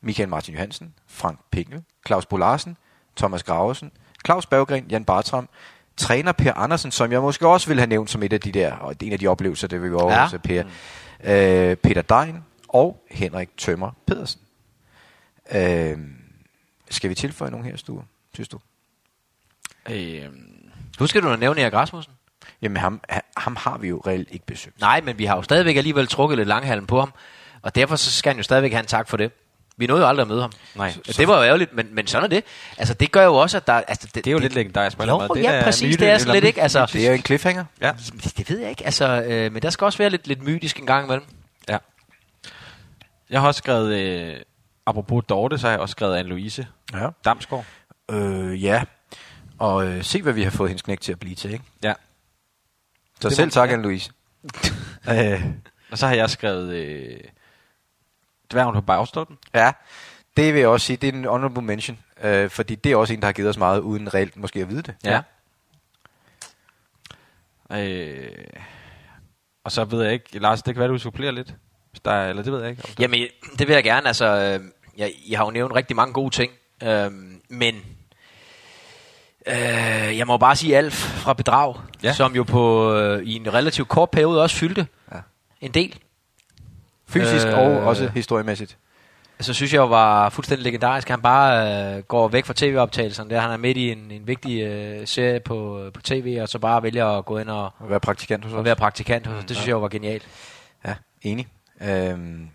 Michael 0.03 0.29
Martin 0.29 0.55
Johansen, 0.55 0.95
Frank 1.09 1.39
Pinkel, 1.53 1.83
Claus 2.07 2.27
Bolarsen, 2.27 2.77
Thomas 3.17 3.43
Graversen, 3.43 3.91
Claus 4.27 4.47
Berggren, 4.47 4.85
Jan 4.91 5.05
Bartram, 5.05 5.49
træner 5.97 6.33
Per 6.33 6.53
Andersen, 6.55 6.91
som 6.91 7.13
jeg 7.13 7.21
måske 7.23 7.49
også 7.49 7.67
ville 7.67 7.81
have 7.81 7.89
nævnt 7.89 8.11
som 8.11 8.23
et 8.23 8.33
af 8.33 8.41
de 8.41 8.53
der, 8.53 8.73
og 8.73 8.95
en 9.03 9.13
af 9.13 9.19
de 9.19 9.27
oplevelser, 9.27 9.69
det 9.69 9.83
vil 9.83 9.91
vi 9.91 9.95
også 9.95 10.39
ja. 10.49 10.63
Per. 10.63 10.63
Øh, 11.71 11.77
Peter 11.77 12.03
Dein 12.03 12.37
og 12.77 13.05
Henrik 13.11 13.49
Tømmer 13.57 13.91
Pedersen. 14.07 14.41
Øh, 15.53 15.99
skal 16.91 17.11
vi 17.11 17.15
tilføje 17.15 17.51
nogen 17.51 17.67
her, 17.67 17.77
Stue, 17.77 18.03
synes 18.35 18.49
du? 18.49 18.59
Øh, 19.91 20.25
Nu 21.01 21.07
skal 21.07 21.23
du 21.23 21.31
da 21.31 21.37
nævne 21.37 21.61
Erik 21.61 21.73
Rasmussen. 21.75 22.13
Jamen, 22.63 22.77
ham, 22.77 23.01
ha- 23.09 23.21
ham 23.37 23.57
har 23.57 23.79
vi 23.79 23.89
jo 23.89 24.03
reelt 24.07 24.29
ikke 24.31 24.47
besøgt. 24.47 24.81
Nej, 24.81 25.01
men 25.01 25.19
vi 25.19 25.25
har 25.25 25.37
jo 25.37 25.43
stadigvæk 25.43 25.77
alligevel 25.77 26.07
trukket 26.07 26.39
lidt 26.39 26.49
langhalm 26.49 26.87
på 26.87 26.99
ham. 27.01 27.13
Og 27.63 27.75
derfor 27.75 27.97
så 27.97 28.11
skal 28.13 28.31
han 28.31 28.37
jo 28.37 28.43
stadigvæk 28.43 28.73
have 28.73 28.81
en 28.81 28.87
tak 28.87 29.09
for 29.09 29.17
det. 29.17 29.31
Vi 29.77 29.87
nåede 29.87 30.03
jo 30.03 30.09
aldrig 30.09 30.23
at 30.23 30.29
møde 30.29 30.41
ham. 30.41 30.53
Nej. 30.75 30.93
Så, 31.05 31.15
det 31.19 31.29
var 31.29 31.37
jo 31.37 31.43
ærgerligt, 31.45 31.73
men, 31.73 31.89
men 31.95 32.07
sådan 32.07 32.25
er 32.25 32.29
det. 32.29 32.45
Altså, 32.79 32.95
det 32.95 33.13
gør 33.13 33.25
jo 33.25 33.35
også, 33.35 33.57
at 33.57 33.67
der... 33.67 33.73
Altså, 33.73 34.09
det 34.15 34.27
er 34.27 34.31
jo 34.31 34.39
lidt 34.39 34.55
legendarisk 34.55 34.99
Jo. 34.99 35.29
Det 35.35 35.43
ja, 35.43 35.53
er 35.53 35.65
præcis. 35.65 35.97
myte- 35.97 35.99
det 36.01 36.09
er 36.11 36.33
lidt, 36.33 36.45
ikke? 36.45 36.63
Altså, 36.63 36.87
Det 36.93 37.05
er 37.05 37.09
jo 37.09 37.15
en 37.15 37.23
cliffhanger. 37.23 37.65
Ja. 37.81 37.93
det, 38.25 38.39
det 38.39 38.51
ved 38.51 38.59
jeg 38.59 38.71
ikke. 38.71 38.85
Altså, 38.85 39.23
øh, 39.23 39.53
men 39.53 39.63
der 39.63 39.71
skal 39.71 39.85
også 39.85 39.99
være 39.99 40.11
lidt, 40.11 40.27
lidt 40.27 40.43
mytisk 40.43 40.79
en 40.79 40.87
gang 40.87 41.05
imellem. 41.05 41.27
ja. 41.69 41.79
Jeg 43.31 43.41
har 43.41 43.47
også 43.47 43.59
skrevet, 43.59 43.95
øh, 43.95 44.41
apropos 44.87 45.25
Dorte, 45.29 45.59
så 45.59 45.67
har 45.67 45.73
jeg 45.73 45.81
også 45.81 45.93
skrevet 45.93 46.23
Anne-Louise 46.23 46.65
Ja. 46.93 47.09
Damsgaard. 47.25 47.65
Øh, 48.11 48.65
ja. 48.65 48.85
Og 49.59 49.87
øh, 49.87 50.05
se, 50.05 50.23
hvad 50.23 50.33
vi 50.33 50.43
har 50.43 50.51
fået 50.51 50.71
hendes 50.71 50.83
knæk 50.83 51.01
til 51.01 51.13
at 51.13 51.19
blive 51.19 51.35
til, 51.35 51.53
ikke? 51.53 51.65
Ja. 51.83 51.95
Så 53.21 53.29
Det 53.29 53.37
selv 53.37 53.51
tak, 53.51 53.71
ja. 53.71 53.77
Anne-Louise. 53.77 54.11
Øh, 55.11 55.45
og 55.91 55.99
så 55.99 56.07
har 56.07 56.15
jeg 56.15 56.31
skrevet 56.31 56.75
øh, 56.75 57.21
Dværgen 58.53 58.75
på 58.75 58.81
bagstolpen. 58.81 59.39
Ja, 59.55 59.73
det 60.37 60.55
vil 60.55 60.61
jeg 60.61 60.69
også 60.69 60.87
sige, 60.87 60.97
det 60.97 61.09
er 61.09 61.13
en 61.13 61.25
honorable 61.25 61.63
mention. 61.63 61.99
Øh, 62.23 62.51
fordi 62.51 62.75
det 62.75 62.93
er 62.93 62.97
også 62.97 63.15
en, 63.15 63.21
der 63.21 63.27
har 63.27 63.33
givet 63.33 63.49
os 63.49 63.59
meget, 63.59 63.81
uden 63.81 64.15
reelt 64.15 64.37
måske 64.37 64.61
at 64.61 64.69
vide 64.69 64.83
det. 64.83 64.95
Ja. 65.05 65.23
Øh, 67.73 68.31
og 69.65 69.73
så 69.73 69.85
ved 69.85 70.03
jeg 70.05 70.13
ikke, 70.13 70.39
Lars, 70.39 70.63
det 70.63 70.75
kan 70.75 70.81
være, 70.81 70.89
du 70.89 70.99
supplerer 70.99 71.31
lidt. 71.33 71.55
Hvis 71.97 72.01
der 72.05 72.11
er, 72.13 72.29
eller 72.29 72.43
det 72.43 72.53
ved 72.53 72.61
jeg 72.61 72.71
ikke. 72.71 72.83
om 72.85 72.91
der- 72.91 73.03
Jamen, 73.03 73.21
det 73.59 73.69
vil 73.69 73.75
jeg 73.75 73.85
gerne. 73.85 74.07
Altså, 74.07 74.27
øh, 74.27 74.61
jeg, 74.99 75.13
jeg 75.29 75.39
har 75.39 75.45
jo 75.45 75.51
nævnt 75.51 75.75
rigtig 75.75 75.97
mange 75.97 76.13
gode 76.13 76.31
ting. 76.35 76.53
Øh, 76.83 77.11
men 77.49 77.75
øh, 79.47 80.19
jeg 80.19 80.27
må 80.27 80.37
bare 80.37 80.57
sige 80.57 80.77
Alf 80.77 80.95
fra 80.95 81.33
Bedrag, 81.33 81.75
Ja. 82.03 82.09
ja. 82.09 82.13
som 82.15 82.35
jo 82.35 82.43
på 82.43 82.95
øh, 82.95 83.23
i 83.23 83.35
en 83.37 83.55
relativt 83.55 83.89
kort 83.89 84.11
periode 84.11 84.43
også 84.43 84.57
fyldte 84.57 84.87
Ja. 85.13 85.19
en 85.61 85.71
del. 85.71 85.99
Fysisk 87.09 87.47
Øh, 87.47 87.59
og 87.59 87.65
også 87.65 88.09
historiemæssigt. 88.15 88.77
Så 89.41 89.55
synes 89.55 89.73
jeg 89.73 89.79
jo 89.79 89.87
var 89.87 90.29
fuldstændig 90.29 90.65
legendarisk. 90.65 91.09
Han 91.09 91.21
bare 91.23 91.97
øh, 91.97 92.03
går 92.03 92.29
væk 92.29 92.45
fra 92.47 92.55
tv-optagelserne. 92.57 93.31
Der 93.31 93.41
han 93.41 93.51
er 93.51 93.57
midt 93.57 93.77
i 93.77 93.91
en, 93.93 94.11
en 94.11 94.27
vigtig 94.27 94.61
øh, 94.63 95.07
serie 95.07 95.41
på, 95.41 95.91
på 95.95 96.03
tv, 96.03 96.39
og 96.43 96.49
så 96.49 96.59
bare 96.59 96.83
vælger 96.83 97.07
at 97.07 97.25
gå 97.25 97.39
ind 97.39 97.49
og, 97.49 97.65
At 97.83 97.91
være 97.91 98.01
praktikant 98.01 98.45
hos 98.45 98.53
os. 98.53 98.57
og 98.59 98.65
være 98.65 98.77
praktikant. 98.77 99.27
hos 99.27 99.39
os. 99.39 99.45
Det 99.45 99.57
synes 99.57 99.67
jeg 99.69 99.73
jo 99.73 99.79
var 99.81 99.89
genialt. 99.89 100.29
Ja, 100.87 100.95
enig. 101.23 101.47
Øhm, 101.83 102.49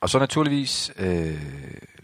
og 0.00 0.10
så 0.10 0.18
naturligvis 0.18 0.92
øh, 0.98 1.42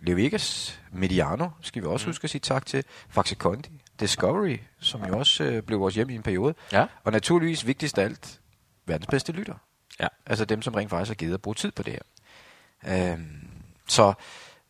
Leo 0.02 0.16
Vegas, 0.16 0.78
Mediano, 0.92 1.48
skal 1.60 1.82
vi 1.82 1.86
også 1.86 2.06
mm. 2.06 2.08
huske 2.08 2.24
at 2.24 2.30
sige 2.30 2.40
tak 2.40 2.66
til. 2.66 2.84
Faxe 3.10 3.34
Kondi, 3.34 3.70
Discovery, 4.00 4.58
som 4.80 5.04
jo 5.08 5.18
også 5.18 5.44
øh, 5.44 5.62
blev 5.62 5.80
vores 5.80 5.94
hjem 5.94 6.10
i 6.10 6.14
en 6.14 6.22
periode. 6.22 6.54
Ja. 6.72 6.86
Og 7.04 7.12
naturligvis 7.12 7.66
vigtigst 7.66 7.98
af 7.98 8.04
alt, 8.04 8.40
verdens 8.86 9.06
bedste 9.06 9.32
lytter. 9.32 9.54
Ja. 10.00 10.06
Altså 10.26 10.44
dem, 10.44 10.62
som 10.62 10.74
rent 10.74 10.90
faktisk 10.90 11.10
har 11.10 11.14
givet 11.14 11.34
at 11.34 11.42
bruge 11.42 11.54
tid 11.54 11.70
på 11.72 11.82
det 11.82 11.92
her. 11.92 13.12
Øhm, 13.12 13.48
så 13.88 14.12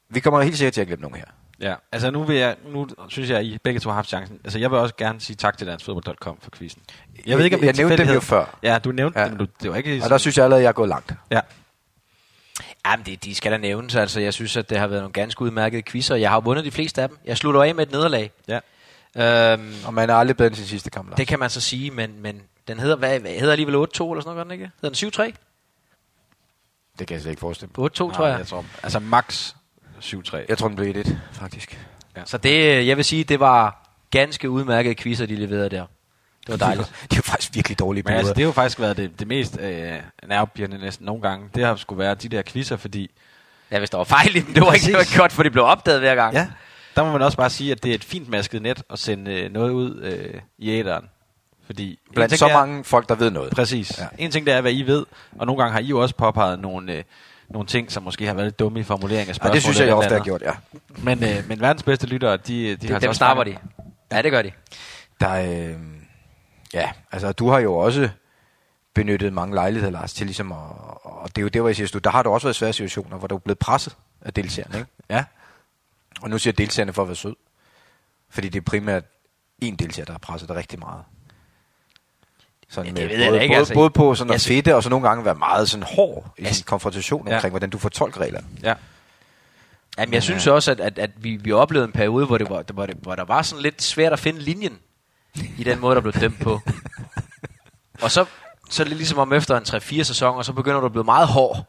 vi 0.09 0.21
kommer 0.21 0.43
helt 0.43 0.59
sikkert 0.59 0.73
til 0.75 0.81
at 0.81 0.87
glemme 0.87 1.03
nogen 1.03 1.17
her. 1.17 1.25
Ja, 1.61 1.75
altså 1.93 2.11
nu, 2.11 2.25
vil 2.25 2.37
jeg, 2.37 2.57
nu 2.73 2.89
synes 3.09 3.31
jeg, 3.31 3.39
at 3.39 3.45
I 3.45 3.59
begge 3.65 3.81
to 3.81 3.89
har 3.91 3.95
haft 3.95 4.09
chancen. 4.09 4.41
Altså 4.45 4.59
jeg 4.59 4.71
vil 4.71 4.79
også 4.79 4.95
gerne 4.97 5.21
sige 5.21 5.37
tak 5.37 5.59
til 5.59 5.67
danskfodbold.com 5.67 6.39
for 6.43 6.51
quizzen. 6.51 6.83
Jeg 7.27 7.39
ved 7.39 7.45
ikke, 7.45 7.57
om 7.57 7.65
jeg 7.65 7.73
nævnte 7.75 7.97
dem 7.97 8.09
jo 8.15 8.21
før. 8.21 8.59
Ja, 8.63 8.79
du 8.79 8.93
nævnte 8.93 9.21
Ja. 9.21 9.29
dem, 9.29 9.37
du, 9.37 9.47
det 9.63 9.71
var 9.71 9.77
ikke... 9.77 10.01
Og 10.05 10.11
der 10.11 10.19
synes 10.19 10.37
jeg 10.37 10.45
allerede, 10.45 10.61
at 10.61 10.63
jeg 10.63 10.69
er 10.69 10.73
gået 10.73 10.89
langt. 10.89 11.13
ja. 11.31 11.41
Jamen, 12.87 13.07
det, 13.07 13.25
de 13.25 13.35
skal 13.35 13.53
da 13.53 13.57
nævnes. 13.57 13.95
Altså, 13.95 14.21
jeg 14.21 14.35
synes, 14.35 14.57
at 14.57 14.71
det 14.71 14.79
har 14.79 14.87
været 14.87 15.03
nogle 15.03 15.13
ganske 15.13 15.43
udmærkede 15.43 15.83
quizzer. 15.83 16.17
Jeg 16.17 16.31
har 16.31 16.41
vundet 16.41 16.65
de 16.65 16.71
fleste 16.71 17.03
af 17.03 17.09
dem. 17.09 17.19
Jeg 17.25 17.37
slutter 17.37 17.63
af 17.63 17.75
med 17.75 17.87
et 17.87 17.93
nederlag. 17.93 18.31
ja. 18.49 18.61
Øhm, 19.17 19.75
Og 19.87 19.95
man 19.95 20.11
er 20.11 20.15
aldrig 20.15 20.37
bedre 20.37 20.47
end 20.47 20.57
sin 20.57 20.67
sidste 20.67 20.91
kamp. 20.91 21.09
Lars. 21.09 21.17
det 21.17 21.29
kan 21.29 21.39
man 21.39 21.51
så 21.51 21.61
sige, 21.61 21.91
men, 21.91 22.23
men 22.23 22.43
den 22.69 22.79
hedder, 22.81 22.97
hvad, 22.97 23.21
hvad 23.21 23.31
hedder 23.31 23.53
alligevel 23.53 23.75
8-2 23.75 23.79
eller 23.81 23.91
sådan 23.97 24.23
noget, 24.25 24.37
gør 24.37 24.43
den 24.43 24.53
ikke? 24.53 24.71
Hedder 24.83 25.11
den 25.23 25.33
7-3? 25.33 25.37
det 26.99 27.07
kan 27.07 27.15
jeg 27.15 27.21
slet 27.23 27.31
ikke 27.33 27.41
forestille 27.41 27.73
mig. 27.79 27.87
8-2, 27.87 27.91
tror 27.95 28.27
jeg. 28.27 28.39
jeg 28.39 28.47
tror, 28.47 28.65
altså 28.83 28.99
max 28.99 29.55
7-3. 30.01 30.37
Jeg 30.49 30.59
tror, 30.59 30.69
den 30.69 30.77
blev 30.77 30.89
1 30.97 31.19
faktisk. 31.33 31.87
Så 32.25 32.39
det, 32.39 32.87
jeg 32.87 32.97
vil 32.97 33.05
sige, 33.05 33.25
det 33.25 33.41
var 33.41 33.89
ganske 34.11 34.51
udmærkede 34.51 34.95
quizzer, 34.95 35.27
de 35.27 35.37
leverede 35.37 35.71
der. 35.71 35.87
Det 36.47 36.61
var 36.61 36.67
dejligt. 36.67 36.93
Det 37.11 37.17
jo 37.17 37.23
faktisk 37.23 37.55
virkelig 37.55 37.79
dårlige 37.79 38.05
Men 38.07 38.15
altså, 38.15 38.33
det 38.33 38.39
har 38.43 38.47
jo 38.47 38.53
faktisk 38.53 38.81
været 38.81 38.97
det, 38.97 39.19
det 39.21 39.27
mest 39.29 39.59
øh, 39.61 39.93
nervepirrende 40.29 40.79
næsten 40.79 41.07
nogle 41.07 41.23
gange. 41.23 41.49
Det 41.55 41.65
har 41.65 41.77
skulle 41.77 41.99
være 41.99 42.15
de 42.15 42.29
der 42.29 42.43
quizzer, 42.43 42.77
fordi 42.77 43.11
Ja, 43.71 43.79
hvis 43.79 43.91
der 43.91 43.97
var 43.99 44.05
fejl 44.05 44.37
i 44.37 44.41
dem, 44.41 44.55
det 44.55 44.63
var 44.63 44.73
ikke, 44.73 44.93
var 44.93 44.99
ikke 45.01 45.19
godt, 45.19 45.33
for 45.33 45.43
de 45.43 45.51
blev 45.51 45.65
opdaget 45.65 46.01
hver 46.01 46.15
gang. 46.15 46.35
ja, 46.35 46.47
der 46.97 47.05
må 47.05 47.13
man 47.13 47.23
også 47.23 47.37
bare 47.39 47.51
sige, 47.51 47.73
at 47.73 47.83
det 47.83 47.91
er 47.91 47.95
et 47.95 48.05
fint 48.05 48.29
masket 48.29 48.63
net 48.63 48.83
at 48.91 48.99
sende 48.99 49.31
øh, 49.41 49.53
noget 49.53 49.71
ud 49.71 50.01
øh, 50.03 50.41
i 50.59 50.71
æderen. 50.71 51.05
Fordi 51.67 51.99
Blandt 52.15 52.39
så 52.39 52.47
er- 52.47 52.53
mange 52.53 52.85
folk, 52.85 53.09
der 53.09 53.15
ved 53.15 53.31
noget. 53.31 53.53
Præcis. 53.53 53.99
Ja. 53.99 54.03
Ja. 54.03 54.09
En 54.19 54.31
ting 54.31 54.47
det 54.47 54.55
er, 54.55 54.61
hvad 54.61 54.73
I 54.73 54.83
ved, 54.83 55.07
og 55.39 55.47
nogle 55.47 55.63
gange 55.63 55.73
har 55.73 55.81
I 55.81 55.85
jo 55.85 55.99
også 56.03 56.15
påpeget 56.15 56.59
nogle, 56.61 56.93
øh, 56.93 57.03
nogle 57.49 57.67
ting, 57.67 57.93
som 57.93 58.03
måske 58.03 58.27
har 58.27 58.35
været 58.35 58.47
lidt 58.47 58.59
dumme 58.59 58.81
i 58.81 58.83
formulering 58.83 59.21
af 59.23 59.27
Ja, 59.29 59.33
spørgsmål. 59.33 59.55
det 59.55 59.63
synes 59.63 59.79
jeg, 59.81 59.87
jeg 59.87 59.95
ofte 59.95 60.15
har 60.15 60.25
gjort, 60.25 60.43
ja. 60.43 60.53
Men, 60.99 61.25
øh, 61.25 61.49
men 61.49 61.61
verdens 61.61 61.83
bedste 61.83 62.07
lyttere, 62.07 62.37
de, 62.37 62.39
de 62.47 62.69
har 62.71 62.77
Det, 62.77 62.91
altså 62.91 63.07
dem 63.07 63.15
snapper 63.15 63.45
de. 63.45 63.57
Ja, 64.13 64.23
det 64.23 64.31
gør 64.33 64.43
de. 64.43 64.51
Der, 65.21 65.33
øh, 65.69 65.77
ja, 66.75 66.91
altså 67.13 67.33
du 67.33 67.49
har 67.49 67.59
jo 67.59 67.75
også 67.77 68.09
benyttet 68.95 69.33
mange 69.33 69.55
lejligheder, 69.55 69.93
Lars, 69.93 70.13
til 70.13 70.27
ligesom 70.27 70.53
at, 70.53 70.59
og 71.03 71.29
det 71.29 71.39
er 71.39 71.43
jo 71.43 71.49
det, 71.49 71.61
hvor 71.63 71.69
jeg 71.69 71.77
siger, 71.77 71.89
du, 71.89 71.99
der 71.99 72.11
har 72.11 72.23
du 72.23 72.31
også 72.31 72.47
været 72.47 72.57
svære 72.57 72.73
situationer, 72.73 73.17
hvor 73.19 73.27
du 73.29 73.35
er 73.35 73.39
blevet 73.39 73.59
presset 73.59 73.97
af 74.21 74.35
deltagerne, 74.35 74.79
ikke? 74.79 74.91
Ja. 75.11 75.25
Og 76.23 76.31
nu 76.31 76.39
siger 76.39 76.53
deltagerne 76.53 76.93
for 76.93 77.03
at 77.03 77.09
være 77.09 77.17
sød. 77.17 77.35
Fordi 78.31 78.49
det 78.49 78.59
er 78.61 78.65
primært 78.65 79.05
en 79.59 79.77
deltager, 79.77 80.05
der 80.07 80.13
har 80.13 80.19
presset 80.19 80.49
dig 80.49 80.57
rigtig 80.57 80.79
meget. 80.79 81.05
Sådan 82.69 82.97
Ja, 82.97 83.03
det 83.03 83.11
med 83.11 83.17
ved 83.17 83.25
jeg 83.25 83.31
både, 83.33 83.43
ikke, 83.43 83.53
både, 83.53 83.59
altså. 83.59 83.75
både 83.75 83.91
på 83.91 84.15
sådan 84.15 84.31
at 84.31 84.35
Altså- 84.35 84.49
fedte, 84.49 84.77
og 84.77 84.83
så 84.83 84.89
nogle 84.91 85.09
gange 85.09 85.25
være 85.25 85.35
meget 85.35 85.69
sådan 85.71 85.87
hård 85.97 86.35
i 86.39 86.43
Altså- 86.45 86.55
sin 86.59 86.65
konfrontation 86.65 87.29
Ja. 87.29 87.35
omkring, 87.35 87.53
hvordan 87.53 87.71
du 87.71 87.79
fortolker 87.79 88.21
reglerne. 88.21 88.47
Ja. 88.63 88.75
Jamen, 89.99 90.15
jeg 90.15 90.23
synes 90.23 90.47
også, 90.47 90.71
at, 90.71 90.81
at, 90.81 90.99
at 90.99 91.11
vi, 91.17 91.37
vi 91.37 91.53
oplevede 91.53 91.87
en 91.87 91.93
periode, 91.93 92.27
hvor, 92.27 92.39
det 92.39 92.49
var, 92.51 92.65
hvor, 92.73 92.87
det, 92.87 92.97
hvor 93.03 93.15
der 93.15 93.25
var 93.25 93.43
sådan 93.43 93.63
lidt 93.63 93.83
svært 93.83 94.13
at 94.13 94.19
finde 94.19 94.41
linjen 94.41 94.79
i 95.59 95.65
den 95.65 95.81
måde, 95.81 95.95
der 95.95 96.01
blev 96.01 96.13
dømt 96.13 96.41
på. 96.41 96.61
Og 98.03 98.11
så, 98.11 98.25
så 98.71 98.83
er 98.83 98.85
det 98.85 98.97
ligesom 98.97 99.19
om 99.19 99.33
efter 99.33 99.57
en 99.57 99.63
3-4 99.63 100.03
sæsoner, 100.03 100.43
så 100.43 100.53
begynder 100.53 100.81
du 100.81 100.87
at 100.87 100.93
blive 100.93 101.05
meget 101.05 101.29
hård. 101.29 101.65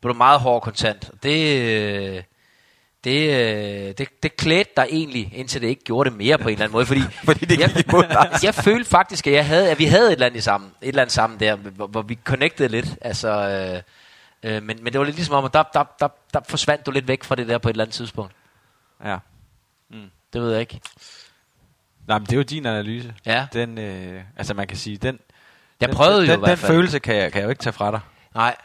Bliver 0.00 0.12
du 0.12 0.18
meget 0.18 0.40
hård 0.40 0.62
kontant. 0.62 1.10
Det, 1.22 1.60
øh, 1.60 2.14
det 2.14 2.24
det, 3.04 3.88
øh, 3.88 3.94
det, 3.98 4.22
det 4.22 4.36
klædte 4.36 4.70
dig 4.76 4.86
egentlig, 4.90 5.32
indtil 5.34 5.62
det 5.62 5.68
ikke 5.68 5.84
gjorde 5.84 6.10
det 6.10 6.18
mere 6.18 6.38
på 6.38 6.48
en 6.48 6.52
eller 6.52 6.64
anden 6.64 6.72
måde. 6.72 6.86
Fordi, 6.86 7.00
Fordi 7.24 7.44
det 7.44 7.60
jeg, 7.60 7.74
dig. 7.74 8.44
jeg 8.44 8.54
følte 8.54 8.90
faktisk, 8.90 9.26
at, 9.26 9.32
jeg 9.32 9.46
havde, 9.46 9.70
at 9.70 9.78
vi 9.78 9.84
havde 9.84 10.06
et 10.06 10.12
eller 10.12 10.26
andet 10.26 10.44
sammen, 10.44 10.70
et 10.82 10.88
eller 10.88 11.02
andet 11.02 11.12
sammen 11.12 11.40
der, 11.40 11.56
hvor, 11.56 11.86
hvor 11.86 12.02
vi 12.02 12.18
connectede 12.24 12.68
lidt. 12.68 12.98
Altså, 13.00 13.28
øh, 13.28 13.82
øh, 14.52 14.62
men, 14.62 14.78
men 14.82 14.92
det 14.92 14.98
var 14.98 15.04
lidt 15.04 15.16
ligesom 15.16 15.34
om, 15.34 15.44
at 15.44 15.52
der, 15.52 15.62
der, 15.62 15.84
der, 16.00 16.08
der 16.34 16.40
forsvandt 16.48 16.86
du 16.86 16.90
lidt 16.90 17.08
væk 17.08 17.24
fra 17.24 17.34
det 17.34 17.48
der 17.48 17.58
på 17.58 17.68
et 17.68 17.72
eller 17.72 17.84
andet 17.84 17.94
tidspunkt. 17.94 18.32
Ja. 19.04 19.18
Det 20.32 20.42
ved 20.42 20.50
jeg 20.50 20.60
ikke. 20.60 20.80
Nej, 22.08 22.18
men 22.18 22.26
det 22.26 22.32
er 22.32 22.36
jo 22.36 22.42
din 22.42 22.66
analyse. 22.66 23.14
Ja. 23.26 23.46
Den, 23.52 23.78
øh, 23.78 24.22
altså 24.36 24.54
man 24.54 24.66
kan 24.66 24.76
sige, 24.76 24.96
den, 24.96 25.18
Jeg 25.80 25.88
den, 25.88 25.96
prøvede 25.96 26.16
den, 26.20 26.26
jo 26.26 26.32
i 26.32 26.32
den, 26.32 26.40
hvert 26.40 26.48
den 26.50 26.56
fald. 26.58 26.72
følelse 26.72 26.98
kan 26.98 27.16
jeg, 27.16 27.32
kan 27.32 27.40
jeg 27.40 27.44
jo 27.46 27.50
ikke 27.50 27.62
tage 27.62 27.72
fra 27.72 27.90
dig. 27.90 28.00
Nej. 28.34 28.56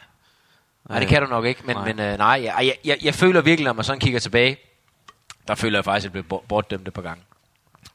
Nej, 0.88 0.98
det 0.98 1.08
kan 1.08 1.22
du 1.22 1.28
nok 1.28 1.44
ikke, 1.44 1.60
men, 1.64 1.76
Nej. 1.76 1.84
men 1.92 2.00
øh, 2.00 2.18
nej, 2.18 2.40
jeg, 2.44 2.54
jeg, 2.60 2.74
jeg, 2.84 2.98
jeg 3.02 3.14
føler 3.14 3.40
virkelig, 3.40 3.64
når 3.66 3.72
man 3.72 3.84
sådan 3.84 4.00
kigger 4.00 4.20
tilbage, 4.20 4.56
der 5.48 5.54
føler 5.54 5.78
jeg 5.78 5.84
faktisk, 5.84 6.00
at 6.02 6.04
jeg 6.04 6.12
blev 6.12 6.24
bort- 6.24 6.44
bortdømt 6.48 6.88
et 6.88 6.94
par 6.94 7.02
gange. 7.02 7.22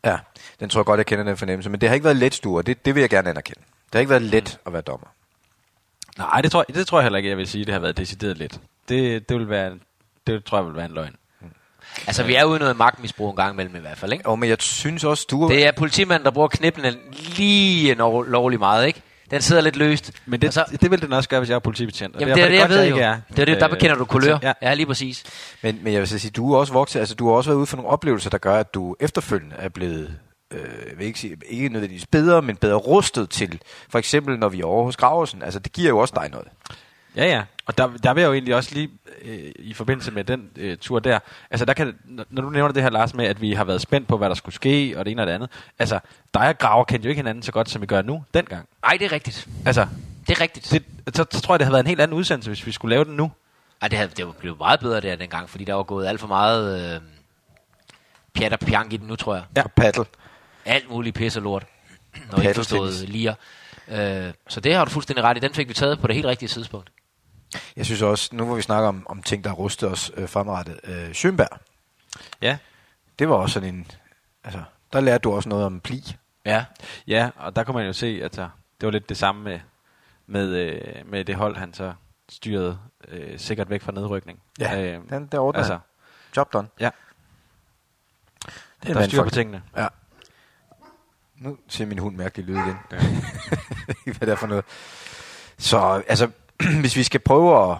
Ja, 0.05 0.17
den 0.59 0.69
tror 0.69 0.79
jeg 0.81 0.85
godt, 0.85 0.97
jeg 0.97 1.05
kender 1.05 1.23
den 1.23 1.37
fornemmelse. 1.37 1.69
Men 1.69 1.81
det 1.81 1.89
har 1.89 1.93
ikke 1.93 2.03
været 2.03 2.17
let, 2.17 2.33
Sture. 2.33 2.63
Det, 2.63 2.85
det 2.85 2.95
vil 2.95 3.01
jeg 3.01 3.09
gerne 3.09 3.29
anerkende. 3.29 3.59
Det 3.85 3.93
har 3.93 3.99
ikke 3.99 4.09
været 4.09 4.21
let 4.21 4.59
at 4.65 4.73
være 4.73 4.81
dommer. 4.81 5.07
Nej, 6.17 6.41
det 6.41 6.51
tror, 6.51 6.65
jeg, 6.67 6.75
det 6.75 6.87
tror 6.87 6.99
jeg 6.99 7.03
heller 7.03 7.17
ikke, 7.17 7.29
jeg 7.29 7.37
vil 7.37 7.47
sige, 7.47 7.65
det 7.65 7.73
har 7.73 7.79
været 7.79 7.97
decideret 7.97 8.37
lidt. 8.37 8.59
Det, 8.89 9.29
det 9.29 9.37
vil 9.37 9.49
være, 9.49 9.73
det 10.27 10.43
tror 10.45 10.57
jeg 10.57 10.65
vil 10.67 10.75
være 10.75 10.85
en 10.85 10.91
løgn. 10.91 11.15
Altså, 12.07 12.23
vi 12.23 12.35
er 12.35 12.43
ude 12.43 12.55
i 12.55 12.59
noget 12.59 12.77
magtmisbrug 12.77 13.29
en 13.29 13.35
gang 13.35 13.53
imellem 13.53 13.75
i 13.75 13.79
hvert 13.79 13.97
fald, 13.97 14.13
ikke? 14.13 14.25
Og 14.25 14.39
men 14.39 14.49
jeg 14.49 14.57
synes 14.59 15.03
også, 15.03 15.21
Sture... 15.21 15.53
Det 15.53 15.67
er 15.67 15.71
politimanden, 15.71 16.25
der 16.25 16.31
bruger 16.31 16.47
knippene 16.47 16.95
lige 17.37 17.93
lov, 17.93 18.25
lovlig 18.25 18.59
meget, 18.59 18.87
ikke? 18.87 19.01
Den 19.31 19.41
sidder 19.41 19.61
lidt 19.61 19.75
løst. 19.75 20.11
Men 20.25 20.41
det, 20.41 20.53
så, 20.53 20.65
det 20.81 20.91
vil 20.91 21.01
den 21.01 21.13
også 21.13 21.29
gøre, 21.29 21.39
hvis 21.39 21.49
jeg 21.49 21.55
er 21.55 21.59
politibetjent. 21.59 22.15
jamen, 22.19 22.35
det 22.35 22.43
er 22.43 22.47
det, 22.47 22.53
jeg 22.55 22.61
derfor 22.61 22.73
ved 22.73 22.77
godt, 22.77 22.89
jo. 22.89 22.95
ikke 22.95 23.05
er. 23.05 23.17
Det 23.29 23.39
er 23.39 23.45
det, 23.45 23.59
der 23.59 23.67
Øh, 23.67 23.73
bekender 23.73 23.95
du 23.95 24.05
kulør. 24.05 24.37
Ja. 24.43 24.53
Ja, 24.61 24.73
lige 24.73 24.85
præcis. 24.85 25.23
Men, 25.61 25.79
men 25.83 25.93
jeg 25.93 25.99
vil 25.99 26.07
sige, 26.07 26.31
du 26.31 26.53
er 26.53 26.57
også 26.57 26.73
vokset, 26.73 26.99
altså 26.99 27.15
du 27.15 27.27
har 27.27 27.35
også 27.35 27.49
været 27.49 27.57
ude 27.57 27.65
for 27.65 27.77
nogle 27.77 27.89
oplevelser, 27.91 28.29
der 28.29 28.37
gør, 28.37 28.59
at 28.59 28.73
du 28.73 28.95
efterfølgende 28.99 29.55
er 29.59 29.69
blevet, 29.69 30.15
øh, 30.53 30.59
jeg 30.89 30.97
vil 30.97 31.07
ikke 31.07 31.19
sige, 31.19 31.37
ikke 31.49 31.69
nødvendigvis 31.69 32.05
bedre, 32.05 32.41
men 32.41 32.55
bedre 32.55 32.75
rustet 32.75 33.29
til, 33.29 33.59
for 33.89 33.99
eksempel 33.99 34.39
når 34.39 34.49
vi 34.49 34.59
er 34.59 34.65
over 34.65 34.83
hos 34.83 34.97
Graversen. 34.97 35.41
Altså 35.43 35.59
det 35.59 35.71
giver 35.71 35.89
jo 35.89 35.97
også 35.97 36.13
dig 36.17 36.29
noget. 36.31 36.47
Ja, 37.17 37.25
ja. 37.25 37.43
Og 37.65 37.77
der, 37.77 37.87
der 38.03 38.13
vil 38.13 38.21
jeg 38.21 38.27
jo 38.27 38.33
egentlig 38.33 38.55
også 38.55 38.73
lige, 38.73 38.89
øh, 39.21 39.51
i 39.59 39.73
forbindelse 39.73 40.11
med 40.11 40.23
den 40.23 40.49
øh, 40.55 40.77
tur 40.77 40.99
der, 40.99 41.19
altså 41.51 41.65
der 41.65 41.73
kan, 41.73 41.95
når 42.29 42.41
du 42.41 42.49
nævner 42.49 42.73
det 42.73 42.83
her, 42.83 42.89
Lars, 42.89 43.13
med, 43.13 43.25
at 43.25 43.41
vi 43.41 43.53
har 43.53 43.63
været 43.63 43.81
spændt 43.81 44.07
på, 44.07 44.17
hvad 44.17 44.29
der 44.29 44.35
skulle 44.35 44.55
ske, 44.55 44.93
og 44.97 45.05
det 45.05 45.11
ene 45.11 45.21
og 45.21 45.27
det 45.27 45.33
andet. 45.33 45.49
Altså, 45.79 45.99
dig 46.33 46.47
og 46.49 46.57
Graver 46.57 46.83
kendte 46.83 47.05
jo 47.05 47.09
ikke 47.09 47.19
hinanden 47.19 47.43
så 47.43 47.51
godt, 47.51 47.69
som 47.69 47.81
vi 47.81 47.85
gør 47.85 48.01
nu, 48.01 48.23
dengang. 48.33 48.67
Nej, 48.81 48.97
det 48.99 49.05
er 49.05 49.11
rigtigt. 49.11 49.47
Altså, 49.65 49.87
Det 50.27 50.37
er 50.37 50.41
rigtigt. 50.41 50.71
det, 50.71 51.15
så, 51.15 51.25
så 51.31 51.41
tror 51.41 51.53
jeg, 51.53 51.59
det 51.59 51.65
havde 51.65 51.73
været 51.73 51.83
en 51.83 51.87
helt 51.87 52.01
anden 52.01 52.17
udsendelse, 52.17 52.49
hvis 52.49 52.65
vi 52.65 52.71
skulle 52.71 52.89
lave 52.95 53.05
den 53.05 53.15
nu. 53.15 53.31
Ej, 53.81 53.87
det, 53.87 53.97
havde, 53.97 54.11
det 54.17 54.25
var 54.25 54.31
blevet 54.31 54.57
meget 54.59 54.79
bedre 54.79 55.01
der 55.01 55.15
dengang, 55.15 55.49
fordi 55.49 55.63
der 55.63 55.73
var 55.73 55.83
gået 55.83 56.07
alt 56.07 56.19
for 56.19 56.27
meget 56.27 56.95
øh, 56.95 57.01
pjat 58.33 58.53
og 58.53 58.59
pjank 58.59 58.93
i 58.93 58.97
den 58.97 59.07
nu, 59.07 59.15
tror 59.15 59.35
jeg. 59.35 59.43
Ja. 59.55 59.63
Og 59.63 59.71
paddle. 59.71 60.05
Alt 60.65 60.89
muligt 60.89 61.15
pisse 61.15 61.39
og 61.39 61.43
lort. 61.43 61.65
Når 62.31 62.39
ikke 62.39 62.53
forstået 62.53 62.89
Paddeltennis. 62.89 63.13
liger. 63.13 63.33
Øh, 64.27 64.33
så 64.47 64.59
det 64.59 64.75
har 64.75 64.85
du 64.85 64.91
fuldstændig 64.91 65.23
ret 65.23 65.37
i. 65.37 65.39
Den 65.39 65.53
fik 65.53 65.69
vi 65.69 65.73
taget 65.73 65.99
på 65.99 66.07
det 66.07 66.15
helt 66.15 66.27
rigtige 66.27 66.49
tidspunkt. 66.49 66.89
Jeg 67.75 67.85
synes 67.85 68.01
også, 68.01 68.35
nu 68.35 68.45
hvor 68.45 68.55
vi 68.55 68.61
snakker 68.61 68.89
om, 68.89 69.05
om 69.09 69.23
ting, 69.23 69.43
der 69.43 69.49
har 69.49 69.55
rustet 69.55 69.91
os 69.91 70.11
øh, 70.17 70.29
fremrettet. 70.29 70.79
Øh, 70.83 71.09
Schönberg, 71.11 71.57
Ja. 72.41 72.57
det 73.19 73.29
var 73.29 73.35
også 73.35 73.53
sådan 73.53 73.75
en, 73.75 73.87
altså, 74.43 74.63
der 74.93 74.99
lærte 74.99 75.21
du 75.21 75.33
også 75.33 75.49
noget 75.49 75.65
om 75.65 75.79
pli. 75.79 76.15
Ja. 76.45 76.65
Ja, 77.07 77.29
og 77.35 77.55
der 77.55 77.63
kunne 77.63 77.75
man 77.77 77.85
jo 77.85 77.93
se, 77.93 78.19
at 78.23 78.35
der, 78.35 78.49
det 78.81 78.87
var 78.87 78.91
lidt 78.91 79.09
det 79.09 79.17
samme 79.17 79.43
med, 79.43 79.59
med, 80.27 80.47
øh, 80.55 81.09
med 81.11 81.25
det 81.25 81.35
hold, 81.35 81.55
han 81.55 81.73
så 81.73 81.93
styrede 82.29 82.79
øh, 83.07 83.39
sikkert 83.39 83.69
væk 83.69 83.81
fra 83.81 83.91
nedrykning. 83.91 84.39
øh, 84.61 84.99
den 85.09 85.27
der 85.27 85.39
ordner 85.39 85.59
altså, 85.59 85.73
altså, 85.73 85.79
Job 86.37 86.53
done. 86.53 86.67
ja, 86.79 86.89
Det 88.83 88.95
der 88.95 89.01
er 89.01 89.07
styr 89.07 89.23
på 89.23 89.29
tingene. 89.29 89.63
Ja. 89.77 89.87
Nu 91.35 91.57
ser 91.67 91.85
min 91.85 91.97
hund 91.97 92.15
mærkelig 92.15 92.45
lyd 92.45 92.55
igen. 92.55 92.77
Hvad 94.17 94.27
det 94.27 94.29
er 94.29 94.35
for 94.35 94.47
noget. 94.47 94.65
Så 95.57 96.03
altså, 96.07 96.29
hvis 96.81 96.95
vi 96.95 97.03
skal 97.03 97.19
prøve 97.19 97.71
at, 97.71 97.77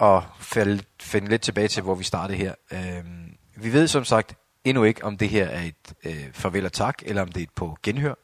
at 0.00 0.22
falde, 0.40 0.82
finde 1.00 1.28
lidt 1.28 1.42
tilbage 1.42 1.68
til, 1.68 1.82
hvor 1.82 1.94
vi 1.94 2.04
startede 2.04 2.38
her. 2.38 2.54
Øhm, 2.72 3.36
vi 3.56 3.72
ved 3.72 3.88
som 3.88 4.04
sagt 4.04 4.34
endnu 4.64 4.84
ikke, 4.84 5.04
om 5.04 5.18
det 5.18 5.28
her 5.28 5.46
er 5.46 5.62
et 5.62 5.94
øh, 6.04 6.24
farvel 6.32 6.64
og 6.64 6.72
tak, 6.72 7.02
eller 7.06 7.22
om 7.22 7.32
det 7.32 7.40
er 7.40 7.44
et 7.44 7.50
på 7.56 7.76
genhør, 7.82 8.14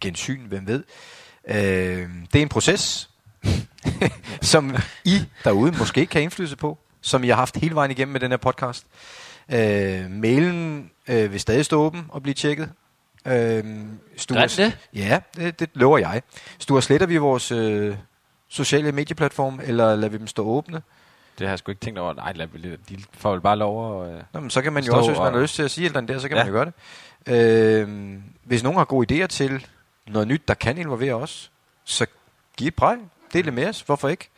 gensyn, 0.00 0.40
hvem 0.46 0.66
ved. 0.66 0.84
Øhm, 1.48 2.26
det 2.32 2.38
er 2.38 2.42
en 2.42 2.48
proces, 2.48 3.10
som 4.40 4.76
I 5.04 5.24
derude 5.44 5.72
måske 5.78 6.06
kan 6.06 6.18
have 6.18 6.22
indflydelse 6.22 6.56
på, 6.56 6.78
som 7.00 7.24
I 7.24 7.28
har 7.28 7.36
haft 7.36 7.56
hele 7.56 7.74
vejen 7.74 7.90
igennem 7.90 8.12
med 8.12 8.20
den 8.20 8.30
her 8.30 8.36
podcast. 8.36 8.86
Øh, 9.52 10.10
mailen 10.10 10.90
øh, 11.08 11.32
vil 11.32 11.40
stadig 11.40 11.64
stå 11.64 11.80
åben 11.80 12.06
og 12.08 12.22
blive 12.22 12.34
tjekket. 12.34 12.70
Øh, 13.26 13.34
den 13.34 13.98
det? 14.28 14.78
Ja, 14.94 15.20
det, 15.36 15.60
det 15.60 15.70
lover 15.74 15.98
jeg. 15.98 16.22
Stuer 16.58 16.80
sletter 16.80 17.06
vi 17.06 17.16
vores 17.16 17.52
øh, 17.52 17.96
sociale 18.48 18.92
medieplatform, 18.92 19.60
eller 19.62 19.94
lader 19.96 20.08
vi 20.08 20.18
dem 20.18 20.26
stå 20.26 20.44
åbne? 20.46 20.82
Det 21.38 21.46
har 21.46 21.52
jeg 21.52 21.58
sgu 21.58 21.70
ikke 21.70 21.80
tænkt 21.80 21.98
over. 21.98 22.14
Nej, 22.14 22.32
lad, 22.32 22.46
de 22.88 22.98
får 23.12 23.32
vel 23.32 23.40
bare 23.40 23.56
lov 23.56 24.04
at... 24.06 24.14
Øh, 24.14 24.22
Nå, 24.32 24.40
men 24.40 24.50
så 24.50 24.62
kan 24.62 24.72
man 24.72 24.84
jo 24.84 24.96
også, 24.96 25.10
hvis 25.10 25.18
man 25.18 25.32
har 25.34 25.40
lyst 25.40 25.54
til 25.54 25.62
at 25.62 25.70
sige 25.70 25.84
et 25.84 25.88
eller 25.88 25.98
andet 25.98 26.14
der, 26.14 26.20
så 26.20 26.28
kan 26.28 26.36
Ja. 26.36 26.44
man 26.44 26.52
jo 26.52 26.58
gøre 26.58 26.72
det. 27.26 27.84
Øh, 27.86 28.18
hvis 28.44 28.62
nogen 28.62 28.78
har 28.78 28.84
gode 28.84 29.24
idéer 29.24 29.26
til 29.26 29.66
noget 30.06 30.28
nyt, 30.28 30.48
der 30.48 30.54
kan 30.54 30.78
involvere 30.78 31.14
os, 31.14 31.50
så 31.84 32.06
giv 32.56 32.68
et 32.68 32.74
præg. 32.74 32.98
Del 33.32 33.44
det 33.44 33.54
med 33.54 33.68
os. 33.68 33.80
Hvorfor 33.80 34.08
ikke? 34.08 34.28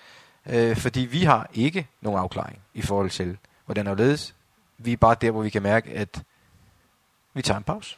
Øh, 0.47 0.77
fordi 0.77 1.01
vi 1.01 1.25
har 1.25 1.51
ikke 1.55 1.87
nogen 2.01 2.19
afklaring 2.21 2.59
i 2.75 2.83
forhold 2.83 3.11
til, 3.11 3.37
hvordan 3.65 3.87
det 3.87 3.99
ledes. 3.99 4.35
Vi 4.79 4.93
er 4.93 4.97
bare 4.97 5.17
der, 5.21 5.31
hvor 5.31 5.43
vi 5.43 5.51
kan 5.51 5.63
mærke, 5.63 5.91
at 5.91 6.23
vi 7.35 7.43
tager 7.43 7.59
en 7.59 7.65
pause. 7.65 7.97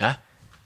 Ja. 0.00 0.14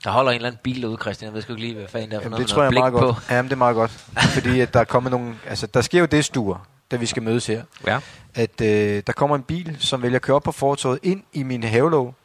Der 0.03 0.11
holder 0.11 0.31
en 0.31 0.35
eller 0.35 0.47
anden 0.47 0.59
bil 0.63 0.81
derude, 0.81 0.97
Christian. 1.01 1.27
Jeg 1.27 1.33
ved 1.33 1.41
sgu 1.41 1.53
ikke 1.53 1.61
lige, 1.61 1.75
hvad 1.75 1.87
fanden 1.87 2.11
der 2.11 2.15
er 2.17 2.19
for 2.19 2.23
Jamen, 2.23 2.31
noget, 2.31 2.47
det 2.47 2.53
tror 2.53 2.61
jeg 2.63 2.67
er 2.67 2.71
noget 2.71 2.93
meget 2.93 3.03
blik 3.03 3.15
godt. 3.15 3.31
Jamen, 3.31 3.49
det 3.49 3.53
er 3.55 3.57
meget 3.57 3.75
godt. 3.75 3.91
Fordi 4.33 4.59
at 4.59 4.73
der 4.73 4.79
er 4.79 4.83
kommet 4.83 5.11
nogle... 5.11 5.35
Altså, 5.47 5.67
der 5.67 5.81
sker 5.81 5.99
jo 5.99 6.05
det, 6.05 6.25
stuer, 6.25 6.67
da 6.91 6.95
vi 6.95 7.05
skal 7.05 7.23
mødes 7.23 7.47
her. 7.47 7.63
ja. 7.87 7.99
At 8.35 8.61
øh, 8.61 9.03
der 9.07 9.13
kommer 9.13 9.35
en 9.35 9.43
bil, 9.43 9.75
som 9.79 10.01
vælger 10.01 10.15
at 10.15 10.21
køre 10.21 10.35
op 10.35 10.43
på 10.43 10.51
fortoget 10.51 10.99
ind 11.03 11.23
i 11.33 11.43
min 11.43 11.63
havelåg, 11.63 12.15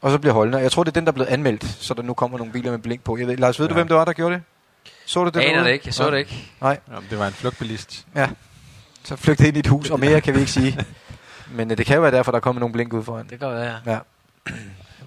og 0.00 0.10
så 0.10 0.18
bliver 0.18 0.34
holdende. 0.34 0.58
Jeg 0.58 0.72
tror, 0.72 0.84
det 0.84 0.90
er 0.90 0.92
den, 0.94 1.04
der 1.04 1.10
er 1.12 1.14
blevet 1.14 1.28
anmeldt, 1.28 1.64
så 1.64 1.94
der 1.94 2.02
nu 2.02 2.14
kommer 2.14 2.38
nogle 2.38 2.52
biler 2.52 2.70
med 2.70 2.78
blink 2.78 3.04
på. 3.04 3.16
Jeg 3.18 3.26
ved, 3.26 3.36
Lars, 3.36 3.58
ved 3.60 3.66
ja. 3.66 3.68
du, 3.68 3.74
hvem 3.74 3.88
det 3.88 3.96
var, 3.96 4.04
der 4.04 4.12
gjorde 4.12 4.34
det? 4.34 4.42
Så 5.06 5.20
du 5.20 5.24
det 5.24 5.32
på. 5.32 5.38
Jeg 5.40 5.48
aner 5.48 5.62
det 5.64 5.70
ikke. 5.72 5.82
Jeg 5.86 5.94
så 5.94 6.02
Nej. 6.02 6.10
det 6.10 6.18
ikke. 6.18 6.50
Nej, 6.60 6.78
Jamen, 6.92 7.06
det 7.10 7.18
var 7.18 7.26
en 7.26 7.32
flugtbilist. 7.32 8.06
ja. 8.16 8.28
Så 9.04 9.16
flygtede 9.16 9.48
ind 9.48 9.56
i 9.56 9.60
et 9.60 9.66
hus, 9.66 9.90
og 9.90 10.00
mere 10.00 10.20
kan 10.20 10.34
vi 10.34 10.40
ikke 10.40 10.52
sige. 10.52 10.78
Men 11.56 11.70
øh, 11.70 11.78
det 11.78 11.86
kan 11.86 11.94
jo 11.96 12.02
være 12.02 12.10
derfor, 12.10 12.32
der 12.32 12.40
kommer 12.40 12.60
nogle 12.60 12.72
blink 12.72 12.92
ud 12.92 13.04
foran. 13.04 13.26
Det 13.30 13.38
kan 13.38 13.48
være, 13.48 13.62
ja. 13.86 13.92
Ja. 13.92 13.98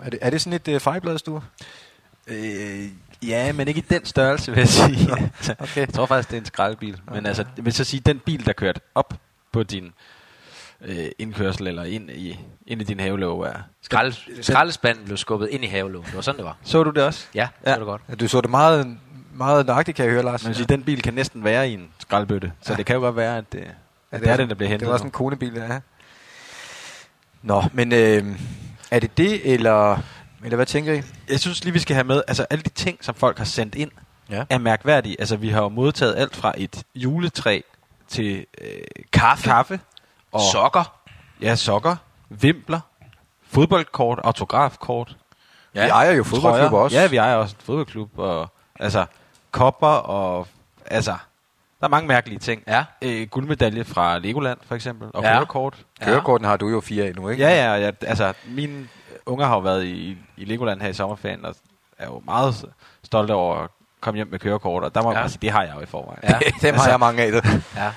Er 0.03 0.09
det, 0.09 0.19
er 0.21 0.29
det 0.29 0.41
sådan 0.41 0.53
et 0.53 0.67
øh, 0.67 0.79
fejlbladstue? 0.79 1.41
Øh, 2.29 2.85
ja, 3.27 3.51
men 3.53 3.67
ikke 3.67 3.77
i 3.77 3.85
den 3.89 4.05
størrelse, 4.05 4.51
vil 4.51 4.59
jeg 4.59 4.67
sige. 4.67 5.11
Okay. 5.59 5.77
jeg 5.77 5.89
tror 5.93 6.05
faktisk, 6.05 6.29
det 6.29 6.37
er 6.37 6.41
en 6.41 6.45
skraldebil. 6.45 7.01
Men 7.13 7.25
altså, 7.25 7.45
jeg 7.57 7.65
vil 7.65 7.73
så 7.73 7.83
sige, 7.83 7.99
den 7.99 8.19
bil, 8.19 8.45
der 8.45 8.53
kørte 8.53 8.81
op 8.95 9.13
på 9.51 9.63
din 9.63 9.91
øh, 10.81 11.05
indkørsel 11.19 11.67
eller 11.67 11.83
ind 11.83 12.09
i, 12.09 12.39
ind 12.67 12.81
i 12.81 12.83
din 12.83 12.99
havelåg 12.99 13.43
er... 13.43 13.53
Skrald, 13.81 14.13
skraldespanden 14.41 15.05
blev 15.05 15.17
skubbet 15.17 15.49
ind 15.51 15.63
i 15.63 15.67
havelågen. 15.67 16.05
Det 16.07 16.15
var 16.15 16.21
sådan, 16.21 16.37
det 16.37 16.45
var. 16.45 16.57
Så 16.63 16.83
du 16.83 16.89
det 16.89 17.03
også? 17.03 17.25
Ja, 17.35 17.47
det 17.61 17.67
Ja. 17.67 17.71
var 17.71 17.77
det 17.77 17.85
godt. 17.85 18.01
Ja, 18.09 18.15
Du 18.15 18.27
så 18.27 18.41
det 18.41 18.49
meget, 18.49 18.97
meget 19.33 19.65
nøjagtigt, 19.65 19.95
kan 19.95 20.05
jeg 20.05 20.13
høre, 20.13 20.23
Lars. 20.23 20.47
Vil 20.47 20.55
sige, 20.55 20.65
den 20.65 20.83
bil 20.83 21.01
kan 21.01 21.13
næsten 21.13 21.43
være 21.43 21.69
i 21.69 21.73
en 21.73 21.89
skraldbøtte. 21.99 22.51
Så 22.61 22.73
Ja. 22.73 22.77
det 22.77 22.85
kan 22.85 22.93
jo 22.95 22.99
godt 23.01 23.15
være, 23.15 23.37
at 23.37 23.51
det, 23.53 23.59
Ja, 23.59 24.17
at 24.17 24.21
det 24.21 24.29
er 24.29 24.37
den, 24.37 24.49
der 24.49 24.55
bliver 24.55 24.69
hentet. 24.69 24.85
Det 24.85 24.91
var 24.91 24.97
sådan 24.97 25.07
en 25.07 25.11
konebil, 25.11 25.53
ja. 25.53 25.79
Nå, 27.41 27.63
men 27.73 27.91
øh, 27.93 28.25
er 28.91 28.99
det 28.99 29.17
det, 29.17 29.53
eller, 29.53 29.99
eller 30.43 30.55
hvad 30.55 30.65
tænker 30.65 30.93
I? 30.93 31.01
Jeg 31.29 31.39
synes 31.39 31.63
lige, 31.63 31.73
vi 31.73 31.79
skal 31.79 31.93
have 31.93 32.03
med, 32.03 32.21
altså 32.27 32.45
alle 32.49 32.61
de 32.63 32.69
ting, 32.69 32.97
som 33.01 33.15
folk 33.15 33.37
har 33.37 33.45
sendt 33.45 33.75
ind, 33.75 33.91
Ja. 34.29 34.43
er 34.49 34.57
mærkværdige. 34.57 35.15
Altså, 35.19 35.35
vi 35.37 35.49
har 35.49 35.61
jo 35.61 35.69
modtaget 35.69 36.15
alt 36.17 36.35
fra 36.35 36.53
et 36.57 36.83
juletræ 36.95 37.61
til 38.07 38.45
øh, 38.61 38.67
kaffe, 39.13 39.43
kaffe 39.43 39.79
og 40.31 40.41
Sokker. 40.51 40.99
ja, 41.41 41.55
sokker, 41.55 41.95
vimpler, 42.29 42.79
fodboldkort, 43.47 44.19
autografkort. 44.23 45.17
Ja. 45.75 45.83
Vi 45.83 45.89
ejer 45.89 46.11
jo 46.11 46.23
fodboldklubber 46.23 46.69
trøjer. 46.69 46.83
også. 46.83 46.97
Ja, 46.97 47.07
vi 47.07 47.17
ejer 47.17 47.35
også 47.35 47.55
en 47.59 47.65
fodboldklub, 47.65 48.09
og 48.19 48.51
altså 48.79 49.05
kopper, 49.51 49.87
og 49.87 50.47
altså, 50.85 51.11
der 51.79 51.85
er 51.85 51.89
mange 51.89 52.07
mærkelige 52.07 52.39
ting. 52.39 52.63
Ja. 52.67 52.85
Øh, 53.01 53.27
guldmedalje 53.27 53.83
fra 53.83 54.17
Legoland, 54.17 54.57
for 54.67 54.75
eksempel, 54.75 55.07
og 55.13 55.23
Ja. 55.23 55.33
kørekort. 55.33 55.77
Kørekorten 56.01 56.47
har 56.47 56.57
du 56.57 56.69
jo 56.69 56.81
fire 56.81 57.05
af 57.05 57.15
nu, 57.15 57.29
ikke? 57.29 57.43
Ja, 57.43 57.49
ja, 57.75 57.85
ja, 57.85 57.91
altså, 58.01 58.33
mine 58.47 58.87
unger 59.29 59.45
har 59.45 59.55
jo 59.55 59.59
været 59.61 59.85
i, 59.85 60.17
i 60.37 60.45
Legoland 60.45 60.81
her 60.81 60.89
i 60.89 60.93
sommerferien, 60.93 61.45
og 61.45 61.55
er 61.97 62.05
jo 62.05 62.21
meget 62.25 62.65
stolte 63.03 63.31
over 63.33 63.55
at 63.55 63.69
komme 64.01 64.15
hjem 64.17 64.27
med 64.27 64.39
kørekort, 64.39 64.83
og 64.83 64.95
der 64.95 65.01
må 65.01 65.11
Ja. 65.11 65.21
altså, 65.21 65.37
det 65.41 65.51
har 65.51 65.63
jeg 65.63 65.75
jo 65.75 65.81
i 65.81 65.85
forvejen. 65.85 66.19
Ja. 66.23 66.39
Dem 66.61 66.75
har 66.75 66.89
jeg 66.93 66.99
mange 66.99 67.23
af. 67.23 67.31
Det. 67.31 67.45
Ja. 67.75 67.91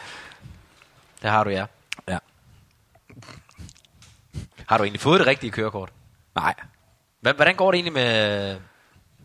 Det 1.22 1.30
har 1.30 1.44
du, 1.44 1.50
ja. 1.50 1.66
Ja. 2.08 2.18
Har 4.68 4.78
du 4.78 4.84
egentlig 4.84 5.00
fået 5.00 5.18
det 5.20 5.26
rigtige 5.26 5.50
kørekort? 5.50 5.92
Nej. 6.34 6.54
Hvordan 7.20 7.56
går 7.56 7.70
det 7.70 7.76
egentlig 7.78 7.92
med... 7.92 8.56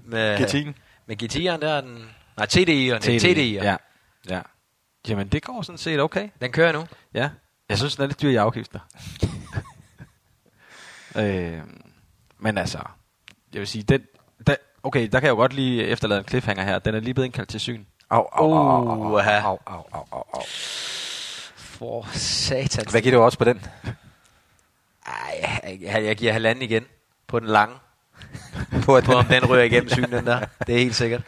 med 0.05 0.37
GT'en. 0.37 0.73
Med 1.05 1.23
GT'eren 1.23 1.61
der? 1.61 1.73
er 1.73 1.81
Den, 1.81 2.09
nej, 2.37 2.45
TDI'eren. 2.45 3.07
TDI'eren. 3.07 3.63
Ja. 3.63 3.75
ja. 4.29 4.41
Jamen, 5.07 5.27
det 5.27 5.43
går 5.43 5.61
sådan 5.61 5.77
set 5.77 5.99
okay. 5.99 6.29
Den 6.41 6.51
kører 6.51 6.71
nu. 6.71 6.87
Ja. 7.13 7.29
Jeg 7.69 7.77
synes, 7.77 7.95
den 7.95 8.03
er 8.03 8.07
lidt 8.07 8.21
dyr 8.21 8.29
i 8.29 8.35
afgifter. 8.35 8.79
Øh, 11.15 11.59
men 12.39 12.57
altså, 12.57 12.79
jeg 13.53 13.59
vil 13.59 13.67
sige, 13.67 13.83
den, 13.83 14.01
der, 14.47 14.55
okay, 14.83 15.09
der 15.11 15.19
kan 15.19 15.23
jeg 15.27 15.31
jo 15.31 15.35
godt 15.35 15.53
lige 15.53 15.83
efterlade 15.83 16.19
en 16.19 16.27
cliffhanger 16.27 16.63
her. 16.63 16.79
Den 16.79 16.95
er 16.95 16.99
lige 16.99 17.13
blevet 17.13 17.25
indkaldt 17.25 17.49
til 17.49 17.59
syn. 17.59 17.85
Au, 18.09 18.27
au, 18.31 18.53
au, 18.53 18.89
au, 18.89 18.89
au, 18.89 19.19
au, 19.19 19.59
au, 19.65 19.85
au, 19.91 20.07
au, 20.11 20.23
au. 20.33 20.41
For 21.57 22.07
satan. 22.13 22.85
Hvad 22.91 23.01
giver 23.01 23.17
du 23.17 23.23
også 23.23 23.37
på 23.37 23.43
den? 23.43 23.61
Ej, 25.07 25.79
jeg, 25.81 26.03
jeg 26.03 26.15
giver 26.15 26.33
halvanden 26.33 26.61
igen 26.61 26.85
på 27.27 27.39
den 27.39 27.47
lange. 27.47 27.75
På, 28.83 28.95
at 28.95 29.03
På 29.03 29.13
om 29.13 29.25
den 29.25 29.45
ryger 29.45 29.63
igennem 29.63 29.89
synen, 29.89 30.11
den 30.11 30.25
der. 30.25 30.39
Det 30.67 30.75
er 30.75 30.79
helt 30.79 30.95
sikkert. 30.95 31.21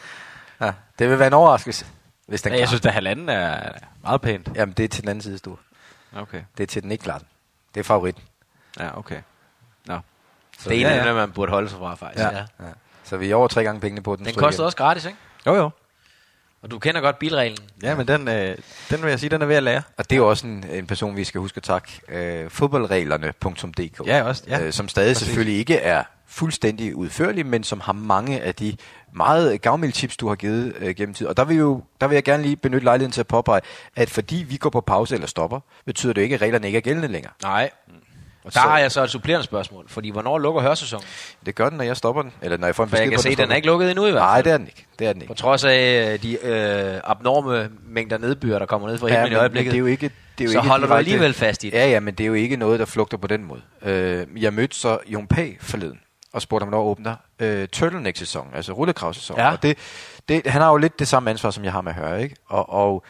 ja, 0.61 0.73
det 0.99 1.09
vil 1.09 1.19
være 1.19 1.27
en 1.27 1.33
overraskelse, 1.33 1.85
hvis 2.27 2.41
den 2.41 2.53
Ja, 2.53 2.59
jeg 2.59 2.67
synes, 2.67 2.85
at 2.85 2.93
halvanden 2.93 3.29
er 3.29 3.71
meget 4.01 4.21
pænt. 4.21 4.49
Jamen, 4.55 4.73
det 4.73 4.83
er 4.83 4.87
til 4.87 5.01
den 5.01 5.09
anden 5.09 5.21
side, 5.21 5.37
stue. 5.37 5.57
Okay. 6.15 6.41
Det 6.57 6.63
er 6.63 6.67
til 6.67 6.83
den 6.83 6.91
ikke 6.91 7.03
klart. 7.03 7.21
Det 7.73 7.79
er 7.79 7.83
favoritten. 7.83 8.23
Ja, 8.79 8.97
okay. 8.97 9.21
Nå. 9.85 9.99
Så, 10.59 10.69
Det 10.69 10.81
er 10.81 10.91
en 10.91 10.99
af 10.99 11.05
ja. 11.05 11.13
man 11.13 11.31
burde 11.31 11.51
holde 11.51 11.69
sig 11.69 11.77
fra, 11.79 11.95
faktisk. 11.95 12.23
Ja. 12.23 12.37
ja. 12.37 12.43
ja. 12.59 12.65
Så 13.03 13.17
vi 13.17 13.31
er 13.31 13.35
over 13.35 13.47
tre 13.47 13.63
gange 13.63 13.81
pengene 13.81 14.01
på 14.01 14.15
den. 14.15 14.25
Den 14.25 14.33
koster 14.33 14.59
igen. 14.61 14.65
også 14.65 14.77
gratis, 14.77 15.05
ikke? 15.05 15.17
Jo, 15.45 15.55
jo. 15.55 15.69
Og 16.61 16.71
du 16.71 16.79
kender 16.79 17.01
godt 17.01 17.19
bilreglen. 17.19 17.67
Ja, 17.83 17.95
men 17.95 18.07
den, 18.07 18.27
øh, 18.27 18.57
den 18.89 19.01
vil 19.01 19.09
jeg 19.09 19.19
sige, 19.19 19.29
den 19.29 19.41
er 19.41 19.45
ved 19.45 19.55
at 19.55 19.63
lære. 19.63 19.81
Og 19.97 20.09
det 20.09 20.15
er 20.15 20.17
jo 20.17 20.29
også 20.29 20.47
en, 20.47 20.65
en 20.71 20.87
person, 20.87 21.15
vi 21.15 21.23
skal 21.23 21.41
huske 21.41 21.57
at 21.57 21.63
takke. 21.63 22.01
Øh, 22.09 22.49
fodboldreglerne.dk. 22.49 24.07
Ja, 24.07 24.23
også, 24.23 24.43
ja. 24.47 24.61
Øh, 24.61 24.73
som 24.73 24.87
stadig 24.87 25.09
Præcis. 25.09 25.27
selvfølgelig 25.27 25.59
ikke 25.59 25.75
er 25.77 26.03
fuldstændig 26.27 26.95
udførlig, 26.95 27.45
men 27.45 27.63
som 27.63 27.79
har 27.79 27.93
mange 27.93 28.41
af 28.41 28.55
de 28.55 28.77
meget 29.13 29.61
gavmilde 29.61 29.95
tips, 29.95 30.17
du 30.17 30.27
har 30.27 30.35
givet 30.35 30.75
øh, 30.79 30.95
gennem 30.95 31.13
tid. 31.13 31.27
Og 31.27 31.37
der 31.37 31.45
vil, 31.45 31.57
jo, 31.57 31.83
der 32.01 32.07
vil 32.07 32.15
jeg 32.15 32.23
gerne 32.23 32.43
lige 32.43 32.55
benytte 32.55 32.83
lejligheden 32.83 33.11
til 33.11 33.21
at 33.21 33.27
påpege, 33.27 33.61
at 33.95 34.09
fordi 34.09 34.35
vi 34.35 34.57
går 34.57 34.69
på 34.69 34.81
pause 34.81 35.15
eller 35.15 35.27
stopper, 35.27 35.59
betyder 35.85 36.13
det 36.13 36.21
ikke, 36.21 36.35
at 36.35 36.41
reglerne 36.41 36.67
ikke 36.67 36.77
er 36.77 36.81
gældende 36.81 37.07
længere. 37.07 37.33
Nej. 37.43 37.69
Og 38.43 38.53
der 38.53 38.59
Så- 38.59 38.67
har 38.67 38.79
jeg 38.79 38.91
så 38.91 39.03
et 39.03 39.09
supplerende 39.09 39.43
spørgsmål. 39.45 39.85
Fordi 39.87 40.09
hvornår 40.09 40.37
lukker 40.39 40.61
hørsæsonen? 40.61 41.05
Det 41.45 41.55
gør 41.55 41.69
den, 41.69 41.77
når 41.77 41.83
jeg 41.85 41.97
stopper 41.97 42.21
den, 42.21 42.31
eller 42.41 42.57
når 42.57 42.67
jeg 42.67 42.75
får 42.75 42.83
en 42.83 42.89
For 42.89 42.97
jeg 42.97 43.03
besked 43.03 43.11
kan 43.11 43.17
på, 43.17 43.21
se, 43.21 43.29
den 43.29 43.37
den 43.37 43.51
er 43.51 43.55
ikke 43.55 43.67
lukket 43.67 43.89
endnu 43.91 44.05
i 44.05 44.11
hvert 44.11 44.21
Nej, 44.23 44.35
fald. 44.37 44.43
det 44.45 44.53
er 44.53 44.57
den 44.57 44.67
ikke. 44.67 44.85
Det 44.99 45.07
er 45.07 45.13
den 45.13 45.21
ikke. 45.21 45.33
På 45.33 45.37
trods 45.37 45.63
af 45.63 46.11
øh, 46.13 46.23
de 46.23 46.45
øh, 46.45 47.01
abnorme 47.03 47.69
mængder 47.87 48.17
nedbør, 48.17 48.59
der 48.59 48.65
kommer 48.65 48.87
ned 48.87 48.97
fra 48.97 49.07
himlen 49.07 49.31
i 49.31 49.35
øjeblikket. 49.35 49.71
Det 49.71 49.77
er 49.77 49.79
jo 49.79 49.85
ikke, 49.85 50.11
det 50.37 50.43
er 50.43 50.45
jo 50.45 50.51
så 50.51 50.57
ikke 50.57 50.69
holder 50.69 50.87
du 50.87 50.93
alligevel 50.93 51.33
fast 51.33 51.63
i 51.63 51.69
det. 51.69 51.77
Ja, 51.77 51.87
ja, 51.89 51.99
men 51.99 52.13
det 52.13 52.23
er 52.23 52.27
jo 52.27 52.33
ikke 52.33 52.55
noget, 52.55 52.79
der 52.79 52.85
flugter 52.85 53.17
på 53.17 53.27
den 53.27 53.43
måde. 53.43 53.61
Øh, 53.81 54.27
jeg 54.43 54.53
mødte 54.53 54.75
så 54.77 54.97
Jon 55.07 55.27
Pag 55.27 55.57
forleden, 55.61 55.99
og 56.33 56.41
spurgte 56.41 56.63
ham, 56.63 56.69
hvornår 56.69 56.85
åbner 56.85 57.15
øh, 57.39 57.67
turtleneck-sæsonen, 57.67 58.53
altså 58.55 58.73
rullekravsæsonen. 58.73 59.41
Ja. 59.43 59.51
Og 59.51 59.63
det, 59.63 59.77
det, 60.29 60.47
han 60.47 60.61
har 60.61 60.69
jo 60.69 60.77
lidt 60.77 60.99
det 60.99 61.07
samme 61.07 61.29
ansvar, 61.29 61.51
som 61.51 61.63
jeg 61.63 61.71
har 61.71 61.81
med 61.81 61.91
at 61.91 61.97
høre, 62.05 62.23
ikke? 62.23 62.35
Og, 62.47 62.69
og 62.73 63.03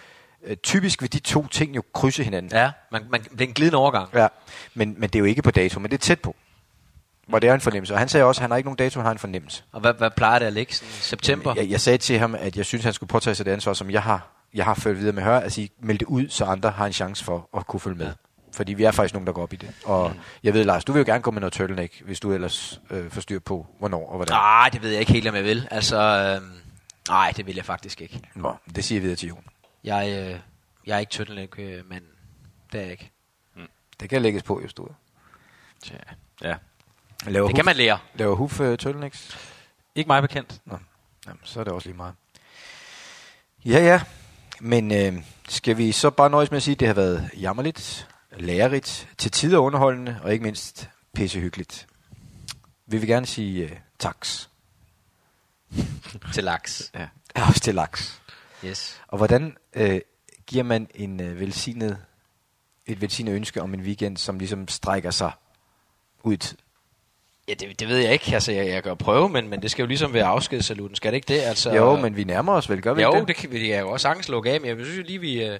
øh, 0.44 0.58
typisk 0.58 1.02
vil 1.02 1.14
de 1.14 1.20
to 1.20 1.48
ting 1.48 1.76
jo 1.76 1.84
krydse 1.94 2.24
hinanden. 2.24 2.52
Ja, 2.54 2.72
man, 2.92 3.06
man, 3.10 3.24
det 3.24 3.42
er 3.42 3.46
en 3.46 3.54
glidende 3.54 3.78
overgang. 3.78 4.10
Ja, 4.14 4.28
men, 4.74 4.96
men 4.98 5.10
det 5.10 5.16
er 5.16 5.20
jo 5.20 5.26
ikke 5.26 5.42
på 5.42 5.52
dato, 5.52 5.80
men 5.80 5.92
det 5.92 5.98
er 5.98 6.02
tæt 6.02 6.20
på. 6.20 6.36
Hvor 7.28 7.40
det 7.40 7.50
er 7.50 7.54
en 7.54 7.62
fornemmelse. 7.62 7.94
Og 7.94 8.00
han 8.00 8.10
sagde 8.10 8.26
også, 8.26 8.40
at 8.40 8.42
han 8.42 8.52
har 8.52 8.58
ikke 8.58 8.68
nogen 8.68 8.78
dato, 8.78 9.00
han 9.00 9.06
har 9.06 9.12
en 9.12 9.20
fornemmelse. 9.20 9.64
Og 9.72 9.82
hvad, 9.82 9.94
hvad 9.94 10.12
plejer 10.12 10.40
det 10.40 10.46
at 10.46 10.54
ligge? 10.54 10.74
Sådan 10.74 10.92
september? 10.94 11.54
Jeg, 11.56 11.70
jeg 11.70 11.82
sagde 11.82 11.98
til 11.98 12.20
ham, 12.20 12.36
at 12.36 12.58
jeg 12.58 12.66
synes, 12.66 12.84
han 12.84 12.94
skulle 12.94 13.08
påtage 13.08 13.36
sig 13.36 13.46
det 13.46 13.52
ansvar, 13.52 13.74
som 13.74 13.90
jeg 13.90 14.04
har, 14.04 14.28
jeg 14.54 14.66
har 14.66 14.74
ført 14.74 14.98
videre 14.98 15.14
med 15.14 15.24
høre, 15.24 15.44
at 15.44 15.52
sige, 15.52 15.70
meld 15.80 16.00
det 16.00 16.06
ud, 16.06 16.30
så 16.30 16.46
andre 16.46 16.70
har 16.70 16.86
en 16.86 16.94
chance 16.94 17.26
for 17.26 17.50
at 17.58 17.68
kunne 17.68 17.80
følge 17.80 17.98
med. 17.98 18.14
Fordi 18.54 18.74
vi 18.74 18.84
er 18.84 18.92
faktisk 18.92 19.14
nogen, 19.14 19.28
der 19.28 19.34
går 19.34 19.44
op 19.44 19.54
i 19.54 19.56
det. 19.56 19.70
Og 19.86 20.14
jeg 20.44 20.54
ved, 20.54 20.64
Lars, 20.64 20.86
du 20.86 20.92
vil 20.92 21.00
jo 21.00 21.06
gerne 21.06 21.22
gå 21.22 21.32
med 21.32 21.40
noget 21.42 21.54
turtleneck, 21.54 22.02
hvis 22.06 22.20
du 22.20 22.34
ellers 22.34 22.82
øh, 22.92 23.12
får 23.12 23.22
styr 23.22 23.40
på, 23.40 23.68
hvornår 23.80 24.10
og 24.10 24.16
hvordan. 24.16 24.34
Nej, 24.34 24.70
det 24.74 24.82
ved 24.82 24.90
jeg 24.90 25.00
ikke 25.00 25.14
helt, 25.14 25.28
om 25.28 25.36
jeg 25.36 25.44
vil. 25.44 25.68
Altså, 25.72 25.98
øh, 25.98 26.42
nej, 27.10 27.34
det 27.38 27.46
vil 27.48 27.56
jeg 27.56 27.66
faktisk 27.66 28.02
ikke. 28.02 28.20
Nå, 28.36 28.56
det 28.76 28.84
siger 28.84 28.98
jeg 28.98 29.04
videre 29.04 29.16
til 29.16 29.30
Jon. 29.30 29.44
Jeg, 29.84 30.10
øh, 30.10 30.40
jeg 30.86 30.96
er 30.96 31.00
ikke 31.00 31.10
turtleneck 31.10 31.60
øh. 31.60 31.84
Det 32.72 32.80
er 32.80 32.82
jeg 32.82 32.92
ikke. 32.92 33.12
Det 34.00 34.10
kan 34.10 34.22
lægges 34.22 34.44
på, 34.44 34.62
just 34.62 34.78
du. 34.78 34.88
Tja, 35.84 35.98
ja. 36.42 36.56
Laver 37.28 37.48
Det 37.48 37.56
kan 37.56 37.66
man 37.66 37.76
lære. 37.76 38.00
Laver 38.16 38.36
Huf 38.36 38.60
uh, 38.60 38.76
turtlenecks? 38.76 39.38
Ikke 39.96 40.08
mig 40.08 40.22
bekendt. 40.22 40.62
Nå, 40.66 40.78
Jamen, 41.28 41.40
så 41.44 41.60
er 41.60 41.64
det 41.64 41.74
også 41.74 41.88
lige 41.88 41.98
meget. 41.98 42.14
Ja, 43.66 43.80
ja. 43.80 44.02
Men 44.60 44.92
øh, 44.92 45.24
skal 45.48 45.78
vi 45.78 45.92
så 45.92 46.10
bare 46.10 46.30
nøjes 46.30 46.52
med 46.52 46.58
at 46.58 46.64
sige, 46.64 46.74
at 46.74 46.80
det 46.80 46.88
har 46.88 46.96
været 46.96 47.30
jammerligt, 47.38 48.08
lærerigt, 48.38 49.10
til 49.18 49.32
tider 49.32 49.58
underholdende, 49.58 50.20
og 50.24 50.34
ikke 50.34 50.44
mindst 50.44 50.90
pissehyggeligt. 51.14 51.88
Vi 52.86 52.98
vil 52.98 53.08
gerne 53.08 53.26
sige 53.26 53.64
øh, 53.64 53.78
taks. 54.00 54.50
Til 56.34 56.44
laks. 56.44 56.92
Ja. 56.96 57.08
Ja, 57.36 57.48
også 57.48 57.60
til 57.60 57.76
laks. 57.76 58.22
Yes. 58.66 59.02
Og 59.08 59.18
hvordan 59.18 59.58
øh, 59.74 60.02
giver 60.48 60.64
man 60.64 60.88
en 60.96 61.22
øh, 61.22 61.40
velsignet, 61.40 61.98
et 62.86 63.02
velsignet 63.02 63.34
ønske 63.36 63.62
om 63.62 63.74
en 63.74 63.82
weekend, 63.82 64.18
som 64.18 64.40
ligesom 64.40 64.68
strækker 64.68 65.12
sig 65.12 65.32
ud 66.24 66.34
i 66.34 66.38
tid? 66.38 66.58
Ja, 67.48 67.54
det, 67.54 67.80
det 67.80 67.88
ved 67.88 67.98
jeg 67.98 68.14
ikke. 68.14 68.34
Altså, 68.34 68.52
jeg, 68.52 68.68
jeg 68.68 68.84
kan 68.84 68.90
jo 68.90 68.96
prøve, 68.96 69.30
men, 69.30 69.48
men 69.48 69.62
det 69.62 69.72
skal 69.72 69.84
jo 69.84 69.88
ligesom 69.88 70.14
være 70.14 70.26
afskedssaluten. 70.26 70.96
Skal 70.96 71.12
det 71.12 71.16
ikke 71.16 71.34
det? 71.34 71.42
Altså, 71.42 71.74
Jo, 71.74 71.96
men 71.96 72.16
vi 72.16 72.24
nærmer 72.24 72.54
os 72.54 72.70
vel, 72.70 72.82
gør 72.82 72.94
vi 72.94 73.02
Jo, 73.02 73.10
ikke 73.10 73.20
det? 73.20 73.28
det 73.28 73.36
kan 73.36 73.52
vi 73.52 73.70
jeg 73.70 73.82
jo 73.82 73.90
også 73.92 74.02
sagtens 74.04 74.30
lukke 74.30 74.52
af, 74.52 74.62
men 74.62 74.70
jeg 74.70 74.86
synes 74.86 74.98
jo 74.98 75.04
lige, 75.04 75.20
vi, 75.20 75.44
øh, 75.44 75.60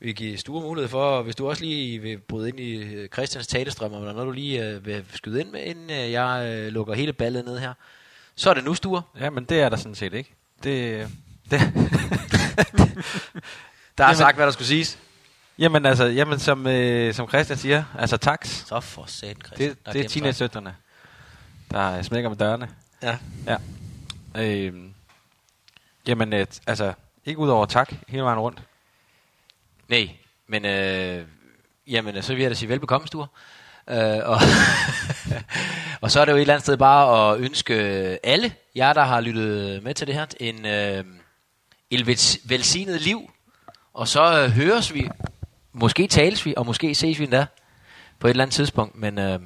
vi 0.00 0.12
giver 0.12 0.38
store 0.38 0.62
mulighed 0.62 0.88
for, 0.88 1.22
hvis 1.22 1.36
du 1.36 1.48
også 1.48 1.64
lige 1.64 1.98
vil 1.98 2.18
bryde 2.18 2.48
ind 2.48 2.60
i 2.60 2.76
øh, 2.76 3.08
Christians 3.08 3.46
talestrøm, 3.46 3.92
og 3.92 4.02
der 4.02 4.08
er 4.08 4.12
noget, 4.12 4.26
du 4.26 4.32
lige 4.32 4.68
øh, 4.68 4.86
vil 4.86 5.04
skyde 5.14 5.40
ind 5.40 5.50
med, 5.50 5.62
inden 5.64 5.90
øh, 5.90 6.12
jeg 6.12 6.46
øh, 6.46 6.72
lukker 6.72 6.94
hele 6.94 7.12
ballet 7.12 7.44
ned 7.44 7.58
her, 7.58 7.72
så 8.36 8.50
er 8.50 8.54
det 8.54 8.64
nu, 8.64 8.74
Sture. 8.74 9.02
Ja, 9.20 9.30
men 9.30 9.44
det 9.44 9.60
er 9.60 9.68
der 9.68 9.76
sådan 9.76 9.94
set 9.94 10.14
ikke. 10.14 10.30
Det, 10.64 11.08
det 11.50 11.60
Der 13.98 14.04
har 14.04 14.10
Jamen- 14.10 14.16
sagt, 14.16 14.36
hvad 14.36 14.46
der 14.46 14.52
skulle 14.52 14.68
siges. 14.68 14.98
jamen 15.58 15.86
altså, 15.86 16.04
jamen, 16.04 16.38
som, 16.38 16.66
øh, 16.66 17.14
som 17.14 17.28
Christian 17.28 17.58
siger, 17.58 17.84
altså 17.98 18.16
taks. 18.16 18.64
Så 18.68 18.80
for 18.80 19.04
satan, 19.06 19.36
Christian. 19.46 19.70
Det, 19.70 19.86
Der 19.86 19.92
det 19.92 20.04
er 20.04 20.08
teenage-søtterne, 20.08 20.74
der 21.70 22.02
smækker 22.02 22.28
med 22.28 22.36
dørene. 22.36 22.68
Ja. 23.02 23.18
Ja. 23.46 23.56
Øhm, 24.42 24.94
jamen, 26.06 26.32
øh, 26.32 26.46
altså, 26.66 26.92
ikke 27.24 27.38
ud 27.38 27.48
over 27.48 27.66
tak 27.66 27.92
hele 28.08 28.22
vejen 28.22 28.38
rundt. 28.38 28.62
Nej, 29.88 30.10
men 30.48 30.64
øh, 30.64 31.24
jamen, 31.86 32.22
så 32.22 32.34
vil 32.34 32.42
jeg 32.42 32.50
da 32.50 32.54
sige 32.54 32.68
velbekomme, 32.68 33.06
Sture. 33.06 33.26
Øh, 33.90 33.96
og, 34.28 34.38
og 36.00 36.10
så 36.10 36.20
er 36.20 36.24
det 36.24 36.32
jo 36.32 36.36
et 36.36 36.40
eller 36.40 36.54
andet 36.54 36.64
sted 36.64 36.76
bare 36.76 37.32
at 37.32 37.40
ønske 37.40 37.74
alle 38.24 38.52
jer, 38.76 38.92
der 38.92 39.04
har 39.04 39.20
lyttet 39.20 39.82
med 39.82 39.94
til 39.94 40.06
det 40.06 40.14
her, 40.14 40.26
en, 40.40 40.66
øh, 40.66 41.04
vels- 42.02 42.40
velsignet 42.44 43.00
liv. 43.00 43.30
Og 43.94 44.08
så 44.08 44.42
øh, 44.42 44.50
høres 44.50 44.94
vi, 44.94 45.08
måske 45.72 46.06
tales 46.06 46.46
vi, 46.46 46.54
og 46.56 46.66
måske 46.66 46.94
ses 46.94 47.18
vi 47.18 47.24
endda 47.24 47.46
på 48.18 48.26
et 48.26 48.30
eller 48.30 48.44
andet 48.44 48.54
tidspunkt. 48.54 48.96
Men 48.96 49.18
øh, 49.18 49.40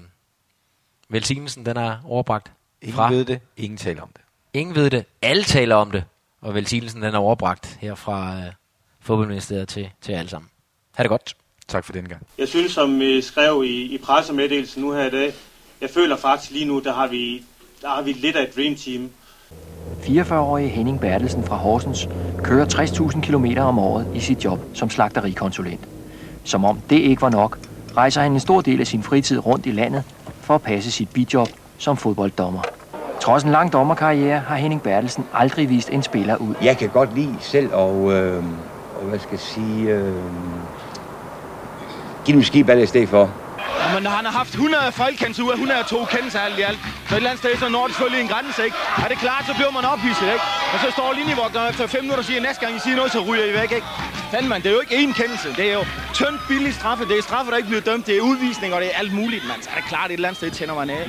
velsignelsen, 1.08 1.66
den 1.66 1.76
er 1.76 1.96
overbragt 2.04 2.52
Ingen 2.82 2.96
fra. 2.96 3.10
ved 3.10 3.24
det, 3.24 3.40
ingen 3.56 3.76
taler 3.76 4.02
om 4.02 4.08
det. 4.12 4.20
Ingen 4.54 4.74
ved 4.74 4.90
det. 4.90 5.04
Alle 5.22 5.44
taler 5.44 5.74
om 5.74 5.90
det. 5.90 6.04
Og 6.40 6.54
velsignelsen, 6.54 7.02
den 7.02 7.14
er 7.14 7.18
overbragt 7.18 7.78
her 7.80 7.94
fra 7.94 8.36
øh, 8.36 8.52
fodboldministeriet 9.00 9.68
til, 9.68 9.90
til 10.00 10.12
alle 10.12 10.28
sammen. 10.30 10.50
Ha' 10.96 11.02
det 11.02 11.08
godt. 11.10 11.36
Tak 11.68 11.84
for 11.84 11.92
den 11.92 12.08
gang. 12.08 12.26
Jeg 12.38 12.48
synes, 12.48 12.72
som 12.72 13.00
vi 13.00 13.22
skrev 13.22 13.62
i, 13.66 13.82
i 13.94 13.98
pressemeddelelsen 13.98 14.82
nu 14.82 14.92
her 14.92 15.06
i 15.06 15.10
dag, 15.10 15.32
jeg 15.80 15.90
føler 15.90 16.16
faktisk 16.16 16.50
lige 16.52 16.64
nu, 16.64 16.78
der 16.84 16.92
har 16.94 17.06
vi, 17.06 17.44
der 17.82 17.88
har 17.88 18.02
vi 18.02 18.12
lidt 18.12 18.36
af 18.36 18.42
et 18.42 18.56
dream 18.56 18.76
team. 18.76 19.10
44-årige 20.02 20.68
Henning 20.68 21.00
Bertelsen 21.00 21.44
fra 21.44 21.56
Horsens 21.56 22.08
kører 22.42 22.66
60.000 23.14 23.20
km 23.20 23.46
om 23.58 23.78
året 23.78 24.06
i 24.12 24.20
sit 24.20 24.44
job 24.44 24.60
som 24.72 24.90
slagterikonsulent. 24.90 25.80
Som 26.44 26.64
om 26.64 26.80
det 26.90 26.96
ikke 26.96 27.22
var 27.22 27.30
nok, 27.30 27.58
rejser 27.96 28.22
han 28.22 28.32
en 28.32 28.40
stor 28.40 28.60
del 28.60 28.80
af 28.80 28.86
sin 28.86 29.02
fritid 29.02 29.46
rundt 29.46 29.66
i 29.66 29.70
landet 29.70 30.04
for 30.40 30.54
at 30.54 30.62
passe 30.62 30.90
sit 30.90 31.10
bidjob 31.10 31.48
som 31.78 31.96
fodbolddommer. 31.96 32.60
Trods 33.20 33.42
en 33.44 33.50
lang 33.50 33.72
dommerkarriere 33.72 34.38
har 34.38 34.56
Henning 34.56 34.82
Bertelsen 34.82 35.26
aldrig 35.32 35.68
vist 35.68 35.90
en 35.90 36.02
spiller 36.02 36.36
ud. 36.36 36.54
Jeg 36.60 36.78
kan 36.78 36.88
godt 36.88 37.14
lide 37.14 37.36
selv 37.40 37.74
og, 37.74 38.12
øh, 38.12 38.44
og 38.94 39.06
hvad 39.08 39.18
skal 39.18 39.34
jeg 39.34 39.40
sige, 39.40 39.90
øh, 39.94 40.24
give 42.24 42.34
dem 42.34 42.42
skiball 42.42 42.82
i 42.82 42.86
stedet 42.86 43.08
for. 43.08 43.47
Men 43.94 44.00
når 44.06 44.12
han 44.18 44.24
har 44.28 44.34
haft 44.40 44.52
100 44.54 44.92
folkekendelser 45.02 45.42
ud 45.42 45.50
af 45.50 45.54
102 45.54 46.04
kendelser 46.14 46.40
alt 46.46 46.58
i 46.62 46.62
alt, 46.70 46.80
så 47.08 47.12
et 47.14 47.16
eller 47.16 47.30
andet 47.30 47.42
sted, 47.44 47.52
så 47.64 47.68
når 47.76 47.82
det 47.86 47.92
selvfølgelig 47.94 48.22
en 48.26 48.30
grænse, 48.34 48.60
ikke? 48.68 48.76
Er 49.04 49.08
det 49.12 49.18
klart, 49.26 49.42
så 49.50 49.54
bliver 49.58 49.72
man 49.78 49.84
ophidset, 49.92 50.28
ikke? 50.36 50.46
Og 50.74 50.78
så 50.84 50.88
står 50.96 51.08
linjevogteren 51.18 51.68
efter 51.72 51.86
5 51.86 52.02
minutter 52.04 52.22
og 52.24 52.28
siger, 52.30 52.40
næste 52.48 52.60
gang 52.64 52.72
I 52.78 52.80
siger 52.84 52.96
noget, 53.00 53.10
så 53.16 53.20
ryger 53.28 53.46
I 53.50 53.52
væk, 53.60 53.70
ikke? 53.78 53.88
Fanden, 54.32 54.48
man, 54.52 54.58
det 54.62 54.68
er 54.70 54.74
jo 54.78 54.82
ikke 54.84 54.96
én 55.02 55.12
kendelse. 55.20 55.48
Det 55.60 55.64
er 55.70 55.74
jo 55.80 55.84
tyndt 56.20 56.40
billig 56.48 56.72
straffe. 56.80 57.02
Det 57.10 57.16
er 57.18 57.22
straffe, 57.30 57.48
der 57.50 57.56
ikke 57.60 57.70
bliver 57.72 57.84
dømt. 57.90 58.04
Det 58.08 58.14
er 58.18 58.22
udvisning, 58.30 58.70
og 58.74 58.78
det 58.82 58.88
er 58.92 58.96
alt 59.02 59.12
muligt, 59.20 59.42
mand. 59.50 59.60
Så 59.64 59.68
er 59.72 59.76
det 59.80 59.86
klart, 59.92 60.08
et 60.10 60.14
eller 60.14 60.28
andet 60.28 60.40
sted 60.42 60.50
tænder 60.58 60.74
man 60.80 60.90
af. 60.90 61.04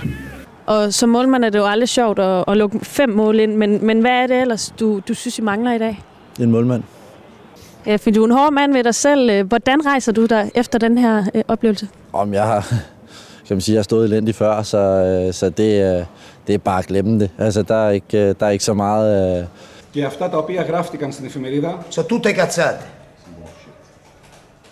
Og 0.65 0.93
som 0.93 1.09
målmand 1.09 1.45
er 1.45 1.49
det 1.49 1.59
jo 1.59 1.65
aldrig 1.65 1.89
sjovt 1.89 2.19
at, 2.19 2.43
at 2.47 2.57
lukke 2.57 2.79
fem 2.83 3.09
mål 3.09 3.39
ind, 3.39 3.55
men, 3.55 3.85
men 3.85 3.99
hvad 3.99 4.11
er 4.11 4.27
det 4.27 4.41
ellers, 4.41 4.73
du, 4.79 5.01
du 5.07 5.13
synes, 5.13 5.39
I 5.39 5.41
mangler 5.41 5.71
i 5.73 5.77
dag? 5.77 5.99
En 6.39 6.51
målmand. 6.51 6.83
Ja, 7.86 7.96
for 7.96 8.10
du 8.10 8.20
er 8.22 8.26
en 8.26 8.30
hård 8.32 8.52
mand 8.52 8.72
ved 8.72 8.84
dig 8.84 8.94
selv. 8.94 9.30
Øh, 9.30 9.46
Hvordan 9.46 9.86
rejser 9.86 10.12
du 10.12 10.26
dig 10.26 10.50
efter 10.54 10.78
den 10.78 10.98
her 10.98 11.24
øh, 11.34 11.42
oplevelse? 11.48 11.88
Om 12.12 12.34
jeg 12.34 12.42
har, 12.46 12.60
kan 13.48 13.56
man 13.56 13.60
sige, 13.60 13.74
jeg 13.74 13.78
har 13.78 13.82
stået 13.84 14.04
elendigt 14.04 14.36
før, 14.36 14.62
så, 14.62 14.78
øh, 14.78 15.34
så 15.34 15.48
det, 15.50 15.98
øh, 15.98 16.04
det 16.46 16.54
er 16.54 16.58
bare 16.58 16.78
at 16.78 16.86
glemme 16.86 17.20
det. 17.20 17.30
Altså, 17.38 17.62
der 17.62 17.86
er 17.86 17.90
ikke, 17.90 18.18
øh, 18.28 18.34
der 18.40 18.46
er 18.46 18.50
ikke 18.50 18.64
så 18.64 18.74
meget... 18.74 19.38
øh, 19.40 19.44
Και 19.94 20.06
αυτά 20.06 20.28
τα 20.28 20.36
οποία 20.36 20.62
γράφτηκαν 20.62 21.12
στην 21.12 21.26
εφημερίδα, 21.26 21.78
Så 21.90 22.02
tutte 22.02 22.30
cazzate. 22.34 22.82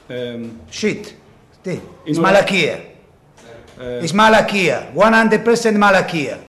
ε, 0.09 0.39
Shit. 0.72 1.12
Τι. 1.62 1.78
Είναι 2.05 2.20
Μαλακία. 2.20 2.72
Ε, 3.80 4.05
It's 4.05 4.14
μαλακία. 4.14 4.83
100% 4.97 5.78
μαλακία. 5.78 6.39